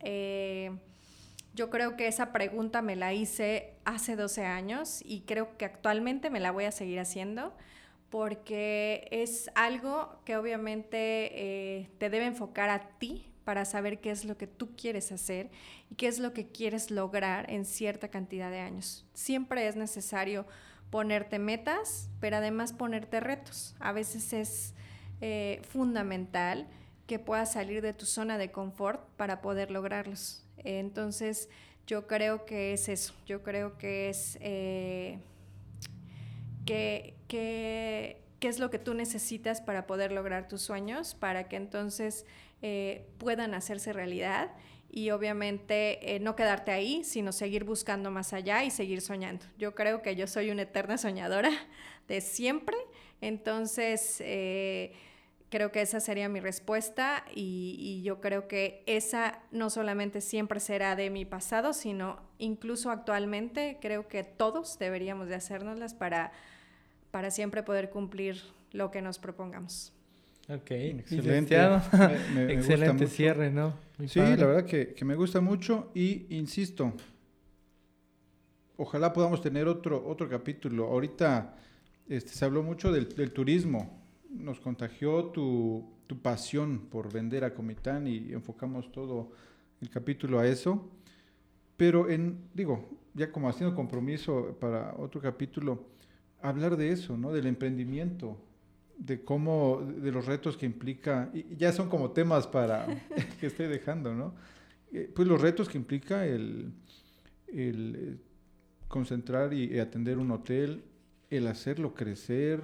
Eh, 0.01 0.73
yo 1.55 1.71
creo 1.71 1.97
que 1.97 2.07
esa 2.09 2.33
pregunta 2.33 2.83
me 2.83 2.97
la 2.97 3.13
hice 3.13 3.75
hace 3.85 4.17
12 4.17 4.45
años 4.45 5.03
y 5.05 5.21
creo 5.23 5.57
que 5.59 5.65
actualmente 5.65 6.31
me 6.31 6.41
la 6.41 6.51
voy 6.51 6.65
a 6.65 6.73
seguir 6.73 6.99
haciendo 6.99 7.55
porque 8.09 9.09
es 9.11 9.51
algo 9.55 10.21
que 10.25 10.37
obviamente 10.37 11.79
eh, 11.79 11.91
te 11.99 12.11
debe 12.11 12.27
enfocar 12.27 12.71
a 12.71 12.99
ti 12.99 13.32
para 13.45 13.65
saber 13.65 14.01
qué 14.01 14.11
es 14.11 14.25
lo 14.25 14.37
que 14.37 14.47
tú 14.47 14.75
quieres 14.77 15.13
hacer 15.13 15.51
y 15.91 15.95
qué 15.95 16.09
es 16.09 16.19
lo 16.19 16.33
que 16.33 16.49
quieres 16.49 16.91
lograr 16.91 17.51
en 17.51 17.65
cierta 17.65 18.09
cantidad 18.09 18.51
de 18.51 18.61
años. 18.61 19.05
Siempre 19.15 19.67
es 19.67 19.77
necesario 19.77 20.47
ponerte 20.91 21.39
metas, 21.39 22.11
pero 22.21 22.37
además 22.37 22.73
ponerte 22.73 23.21
retos. 23.21 23.75
A 23.81 23.93
veces 23.93 24.33
es 24.33 24.75
eh, 25.21 25.63
fundamental 25.69 26.69
que 27.07 27.19
puedas 27.19 27.53
salir 27.53 27.83
de 27.83 27.95
tu 27.95 28.07
zona 28.07 28.39
de 28.39 28.51
confort 28.51 29.03
para 29.17 29.41
poder 29.41 29.71
lograrlos. 29.71 30.45
entonces, 30.59 31.49
yo 31.87 32.07
creo 32.07 32.45
que 32.45 32.73
es 32.73 32.89
eso. 32.89 33.15
Yo 33.27 33.43
creo 33.43 33.77
que 33.77 34.09
es 34.09 34.39
eh, 34.41 35.19
que, 36.65 37.15
qué 37.29 38.49
es 38.49 38.59
lo 38.59 38.71
que 38.71 38.79
tú 38.79 38.95
necesitas 38.95 39.61
para 39.61 39.87
poder 39.87 40.13
lograr 40.13 40.49
tus 40.49 40.63
sueños, 40.63 41.15
para 41.15 41.49
que 41.49 41.57
entonces 41.57 42.25
eh, 42.63 43.07
puedan 43.19 43.55
hacerse 43.55 43.93
realidad 43.93 44.53
y 44.89 45.11
obviamente 45.11 46.15
eh, 46.15 46.21
no 46.21 46.37
quedarte 46.37 46.71
ahí, 46.71 47.03
sino 47.03 47.33
seguir 47.33 47.65
buscando 47.65 48.11
más 48.11 48.33
allá 48.33 48.63
y 48.63 48.71
seguir 48.71 49.01
soñando. 49.01 49.47
Yo 49.59 49.75
creo 49.75 50.03
que 50.03 50.15
yo 50.15 50.27
soy 50.27 50.51
una 50.51 50.63
eterna 50.63 50.99
soñadora 50.99 51.51
de 52.09 52.21
siempre, 52.21 52.77
entonces 53.23 54.19
eh, 54.21 54.93
creo 55.49 55.73
que 55.73 55.81
esa 55.81 55.99
sería 55.99 56.29
mi 56.29 56.41
respuesta 56.41 57.25
y, 57.35 58.03
yo 58.05 58.21
creo 58.21 58.49
que 58.49 58.83
esa 58.87 59.41
no 59.51 59.71
solamente 59.71 60.21
siempre 60.21 60.61
será 60.61 60.95
de 60.95 61.09
mi 61.09 61.25
pasado, 61.25 61.73
sino 61.73 62.21
incluso 62.39 62.91
actualmente 62.91 63.79
creo 63.81 64.09
que 64.09 64.25
todos 64.25 64.79
deberíamos 64.79 65.29
de 65.29 65.37
hacérnoslas 65.37 65.95
para, 65.95 66.33
para 67.11 67.31
siempre 67.31 67.63
poder 67.63 67.91
cumplir 67.91 68.43
lo 68.73 68.91
que 68.91 69.03
nos 69.03 69.19
propongamos. 69.19 69.93
Ok, 70.55 70.71
excelente. 70.71 71.57
excelente 72.49 73.07
cierre, 73.07 73.51
¿no? 73.51 73.75
sí, 74.07 74.19
la 74.19 74.47
verdad 74.47 74.67
que, 74.67 74.95
me 75.03 75.15
gusta 75.15 75.41
mucho 75.41 75.91
y 75.95 76.27
insisto, 76.37 76.93
ojalá 78.77 79.15
podamos 79.15 79.41
tener 79.41 79.67
otro, 79.67 80.07
otro 80.07 80.29
capítulo. 80.29 80.87
Ahorita 80.89 81.57
este, 82.07 82.33
se 82.33 82.45
habló 82.45 82.63
mucho 82.63 82.93
del, 82.93 83.33
turismo, 83.33 83.99
nos 84.29 84.61
contagió 84.61 85.27
tu, 85.27 85.89
tu, 86.07 86.21
pasión 86.21 86.81
por 86.91 87.11
vender 87.11 87.45
a 87.45 87.55
Comitán 87.55 88.07
y 88.07 88.33
enfocamos 88.33 88.93
todo 88.93 89.33
el 89.81 89.89
capítulo 89.89 90.39
a 90.39 90.47
eso. 90.47 90.91
Pero 91.79 92.11
en, 92.11 92.37
digo, 92.53 92.91
ya 93.15 93.33
como 93.33 93.49
haciendo 93.49 93.75
compromiso 93.75 94.55
para 94.61 94.95
otro 94.99 95.23
capítulo, 95.23 95.87
hablar 96.43 96.77
de 96.77 96.91
eso, 96.91 97.17
¿no? 97.17 97.33
Del 97.33 97.47
emprendimiento, 97.47 98.37
de 98.99 99.25
cómo, 99.25 99.83
de 99.83 100.13
los 100.13 100.27
retos 100.27 100.57
que 100.57 100.67
implica, 100.67 101.31
y 101.33 101.57
ya 101.57 101.73
son 101.73 101.89
como 101.89 102.11
temas 102.11 102.47
para 102.47 102.87
que 103.41 103.47
estoy 103.47 103.67
dejando, 103.67 104.15
¿no? 104.15 104.35
Eh, 104.93 105.11
pues 105.15 105.27
los 105.27 105.41
retos 105.41 105.69
que 105.69 105.79
implica 105.79 106.27
el, 106.27 106.73
el 107.49 107.97
eh, 107.97 108.17
concentrar 108.89 109.55
y 109.55 109.79
atender 109.79 110.19
un 110.19 110.31
hotel, 110.31 110.85
el 111.31 111.47
hacerlo 111.47 111.95
crecer, 111.95 112.61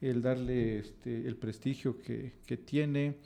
el 0.00 0.22
darle 0.22 0.78
este, 0.78 1.26
el 1.26 1.36
prestigio 1.36 1.98
que, 1.98 2.32
que, 2.46 2.56
tiene. 2.56 3.16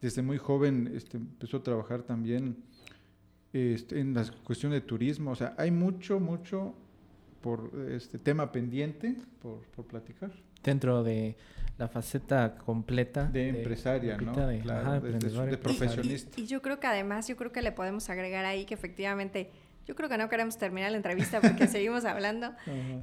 Desde 0.00 0.22
muy 0.22 0.38
joven 0.38 0.90
este, 0.94 1.16
empezó 1.16 1.58
a 1.58 1.62
trabajar 1.62 2.02
también 2.02 2.56
este, 3.52 4.00
en 4.00 4.14
la 4.14 4.24
cuestión 4.44 4.72
de 4.72 4.80
turismo. 4.80 5.32
O 5.32 5.36
sea, 5.36 5.54
hay 5.58 5.70
mucho, 5.70 6.20
mucho 6.20 6.74
por 7.40 7.70
este 7.90 8.18
tema 8.18 8.50
pendiente 8.52 9.16
por, 9.40 9.60
por 9.68 9.86
platicar. 9.86 10.32
Dentro 10.62 11.02
de 11.02 11.36
la 11.78 11.86
faceta 11.86 12.56
completa 12.56 13.24
de, 13.24 13.50
empresaria, 13.50 14.16
¿no? 14.16 14.32
De, 14.34 15.58
profesionista. 15.58 16.40
Y, 16.40 16.46
yo 16.46 16.60
creo 16.60 16.80
que 16.80 16.88
además, 16.88 17.28
yo 17.28 17.36
creo 17.36 17.52
que 17.52 17.62
le 17.62 17.70
podemos 17.70 18.10
agregar 18.10 18.44
ahí 18.44 18.64
que 18.64 18.74
efectivamente, 18.74 19.50
yo 19.86 19.94
creo 19.94 20.08
que 20.08 20.18
no 20.18 20.28
queremos 20.28 20.58
terminar 20.58 20.90
la 20.90 20.96
entrevista 20.96 21.40
porque 21.40 21.66
seguimos 21.68 22.04
hablando. 22.04 22.52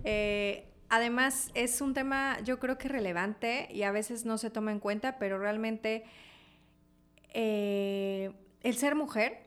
Eh, 0.03 0.67
además, 0.89 1.51
es 1.53 1.79
un 1.79 1.93
tema, 1.93 2.37
yo 2.43 2.59
creo 2.59 2.77
que 2.77 2.89
relevante 2.89 3.69
y 3.71 3.83
a 3.83 3.91
veces 3.91 4.25
no 4.25 4.37
se 4.37 4.49
toma 4.49 4.73
en 4.73 4.81
cuenta, 4.81 5.17
pero 5.19 5.39
realmente 5.39 6.03
eh, 7.33 8.33
el 8.61 8.75
ser 8.75 8.95
mujer 8.95 9.45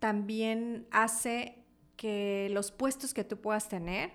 también 0.00 0.86
hace 0.90 1.58
que 1.96 2.48
los 2.50 2.72
puestos 2.72 3.14
que 3.14 3.22
tú 3.22 3.40
puedas 3.40 3.68
tener 3.68 4.10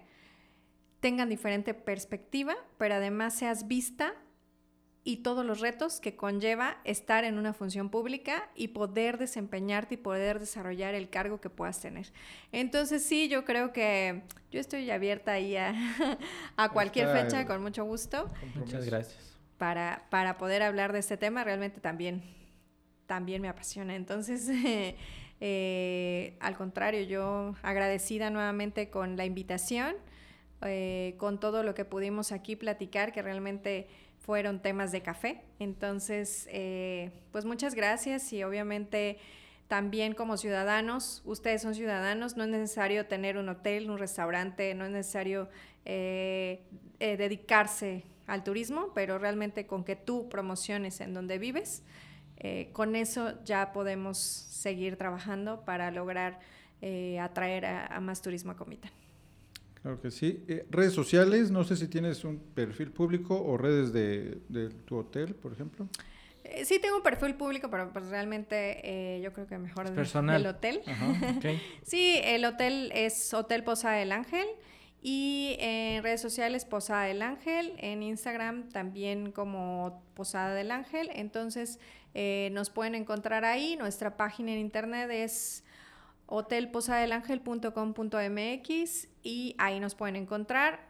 tengan 1.02 1.28
diferente 1.28 1.73
perspectiva, 1.73 2.56
pero 2.78 2.95
además 2.95 3.36
seas 3.36 3.68
vista 3.68 4.14
y 5.03 5.18
todos 5.18 5.44
los 5.44 5.60
retos 5.60 5.99
que 5.99 6.15
conlleva 6.15 6.78
estar 6.84 7.23
en 7.23 7.40
una 7.40 7.53
función 7.53 7.90
pública 7.90 8.49
y 8.53 8.69
poder 8.69 9.18
desempeñarte 9.18 9.95
y 9.95 9.98
poder 9.98 10.40
desarrollar 10.40 10.94
el 10.94 11.10
cargo 11.10 11.41
que 11.41 11.49
puedas 11.49 11.82
tener. 11.82 12.14
Entonces 12.52 13.03
sí, 13.03 13.28
yo 13.28 13.44
creo 13.44 13.73
que 13.73 14.22
yo 14.52 14.60
estoy 14.60 14.90
abierta 14.91 15.34
ahí 15.34 15.56
a, 15.57 15.73
cualquier 16.73 17.07
fecha 17.10 17.48
con 17.48 17.64
mucho 17.64 17.84
gusto. 17.84 18.30
Muchas 18.56 18.86
gracias. 18.86 19.40
Para, 19.57 20.06
para 20.11 20.38
poder 20.38 20.61
hablar 20.61 20.94
de 20.94 20.99
este 20.99 21.18
tema 21.18 21.44
realmente 21.44 21.82
también, 21.82 22.23
también 23.07 23.41
me 23.41 23.49
apasiona. 23.49 23.95
Entonces, 23.95 24.48
eh, 25.40 26.38
al 26.40 26.56
contrario, 26.56 27.02
yo 27.02 27.56
agradecida 27.64 28.30
nuevamente 28.30 28.91
con 28.91 29.18
la 29.18 29.26
invitación, 29.26 29.95
eh, 30.63 31.15
con 31.17 31.39
todo 31.39 31.63
lo 31.63 31.73
que 31.73 31.85
pudimos 31.85 32.31
aquí 32.31 32.55
platicar, 32.55 33.11
que 33.11 33.21
realmente 33.21 33.88
fueron 34.19 34.61
temas 34.61 34.91
de 34.91 35.01
café. 35.01 35.41
Entonces, 35.59 36.47
eh, 36.51 37.11
pues 37.31 37.45
muchas 37.45 37.73
gracias 37.73 38.31
y 38.33 38.43
obviamente 38.43 39.17
también 39.67 40.13
como 40.13 40.38
ciudadanos, 40.38 41.23
ustedes 41.25 41.61
son 41.61 41.73
ciudadanos, 41.73 42.38
no 42.38 42.43
es 42.43 42.49
necesario 42.49 43.07
tener 43.07 43.38
un 43.38 43.49
hotel, 43.49 43.89
un 43.89 43.97
restaurante, 43.97 44.75
no 44.75 44.85
es 44.85 44.91
necesario 44.91 45.49
eh, 45.85 46.63
dedicarse 46.99 48.03
al 48.27 48.43
turismo, 48.43 48.91
pero 48.93 49.17
realmente 49.17 49.65
con 49.65 49.83
que 49.83 49.95
tú 49.95 50.29
promociones 50.29 51.01
en 51.01 51.13
donde 51.13 51.39
vives, 51.39 51.83
con 52.73 52.95
eso 52.95 53.43
ya 53.45 53.71
podemos 53.71 54.17
seguir 54.17 54.97
trabajando 54.97 55.63
para 55.63 55.91
lograr 55.91 56.39
atraer 57.19 57.65
a, 57.65 57.85
a 57.88 57.99
más 57.99 58.21
turismo 58.21 58.51
a 58.51 58.55
Comitán. 58.55 58.91
Claro 59.81 59.99
que 59.99 60.11
sí. 60.11 60.43
Eh, 60.47 60.65
redes 60.69 60.93
sociales, 60.93 61.49
no 61.49 61.63
sé 61.63 61.75
si 61.75 61.87
tienes 61.87 62.23
un 62.23 62.37
perfil 62.39 62.91
público 62.91 63.41
o 63.41 63.57
redes 63.57 63.91
de, 63.91 64.69
tu 64.85 64.97
hotel, 64.97 65.33
por 65.33 65.53
ejemplo. 65.53 65.87
Eh, 66.43 66.65
sí, 66.65 66.79
tengo 66.79 66.97
un 66.97 67.03
perfil 67.03 67.33
público, 67.33 67.69
pero 67.69 67.91
pues 67.91 68.05
realmente 68.09 68.81
eh, 68.83 69.21
yo 69.21 69.33
creo 69.33 69.47
que 69.47 69.57
mejor 69.57 69.85
es 69.85 69.91
personal. 69.91 70.39
el 70.39 70.47
hotel. 70.47 70.81
sí, 71.83 72.19
el 72.23 72.45
hotel 72.45 72.91
es 72.93 73.33
Hotel 73.33 73.63
Posada 73.63 73.95
del 73.95 74.11
Ángel. 74.11 74.45
Y 75.03 75.55
en 75.59 76.03
redes 76.03 76.21
sociales, 76.21 76.63
Posada 76.63 77.05
del 77.05 77.23
Ángel, 77.23 77.73
en 77.79 78.03
Instagram 78.03 78.69
también 78.69 79.31
como 79.31 80.03
Posada 80.13 80.53
del 80.53 80.69
Ángel. 80.69 81.09
Entonces 81.15 81.79
nos 82.51 82.69
pueden 82.69 82.93
encontrar 82.93 83.45
ahí. 83.45 83.77
Nuestra 83.77 84.15
página 84.15 84.51
en 84.51 84.59
internet 84.59 85.09
es 85.09 85.63
hotelposadelangel.com.mx 86.31 89.07
y 89.21 89.55
ahí 89.57 89.79
nos 89.79 89.95
pueden 89.95 90.15
encontrar. 90.15 90.89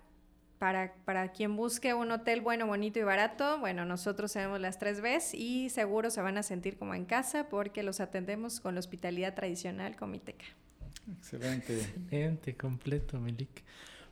Para, 0.60 0.94
para, 1.06 1.32
quien 1.32 1.56
busque 1.56 1.96
un 1.96 2.12
hotel 2.12 2.42
bueno, 2.42 2.68
bonito 2.68 3.00
y 3.00 3.02
barato, 3.02 3.58
bueno, 3.58 3.84
nosotros 3.84 4.32
tenemos 4.32 4.62
las 4.62 4.78
tres 4.78 5.02
Bs 5.02 5.34
y 5.34 5.72
seguro 5.72 6.12
se 6.12 6.22
van 6.22 6.38
a 6.38 6.44
sentir 6.44 6.78
como 6.78 6.94
en 6.94 7.06
casa 7.06 7.50
porque 7.50 7.82
los 7.82 8.00
atendemos 8.00 8.60
con 8.60 8.76
la 8.76 8.80
hospitalidad 8.80 9.34
tradicional 9.34 9.96
Comiteca. 9.96 10.46
Excelente. 11.18 11.80
Excelente, 11.80 12.56
completo, 12.56 13.20
Melik. 13.20 13.64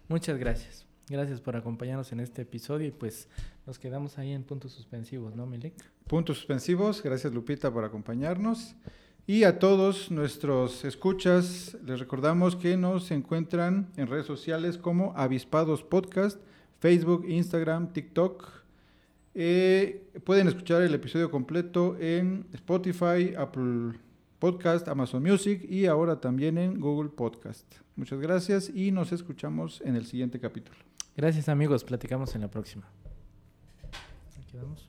Muchas 0.08 0.40
gracias. 0.40 0.88
Gracias 1.08 1.40
por 1.40 1.56
acompañarnos 1.56 2.12
en 2.14 2.20
este 2.20 2.42
episodio 2.42 2.88
y 2.88 2.92
pues 2.92 3.28
nos 3.68 3.78
quedamos 3.78 4.18
ahí 4.18 4.32
en 4.32 4.44
puntos 4.44 4.72
suspensivos, 4.72 5.36
¿no, 5.36 5.46
Milik? 5.46 5.76
Puntos 6.08 6.38
suspensivos. 6.38 7.04
Gracias, 7.04 7.32
Lupita, 7.32 7.72
por 7.72 7.84
acompañarnos. 7.84 8.76
Y 9.30 9.44
a 9.44 9.60
todos 9.60 10.10
nuestros 10.10 10.84
escuchas, 10.84 11.78
les 11.86 12.00
recordamos 12.00 12.56
que 12.56 12.76
nos 12.78 13.12
encuentran 13.12 13.88
en 13.96 14.08
redes 14.08 14.26
sociales 14.26 14.80
como 14.80 15.14
Avispados 15.16 15.84
Podcast, 15.84 16.42
Facebook, 16.80 17.26
Instagram, 17.30 17.94
TikTok. 17.94 18.50
Eh, 19.36 20.10
pueden 20.24 20.48
escuchar 20.48 20.82
el 20.82 20.96
episodio 20.96 21.30
completo 21.30 21.96
en 22.00 22.48
Spotify, 22.54 23.36
Apple 23.38 24.00
Podcast, 24.40 24.88
Amazon 24.88 25.22
Music 25.22 25.64
y 25.70 25.86
ahora 25.86 26.20
también 26.20 26.58
en 26.58 26.80
Google 26.80 27.12
Podcast. 27.12 27.72
Muchas 27.98 28.20
gracias 28.20 28.72
y 28.74 28.90
nos 28.90 29.12
escuchamos 29.12 29.80
en 29.82 29.96
el 29.96 30.08
siguiente 30.08 30.40
capítulo. 30.40 30.80
Gracias 31.16 31.50
amigos, 31.50 31.84
platicamos 31.84 32.34
en 32.34 32.42
la 32.42 32.48
próxima. 32.50 32.90
Aquí 34.42 34.58
vamos. 34.58 34.89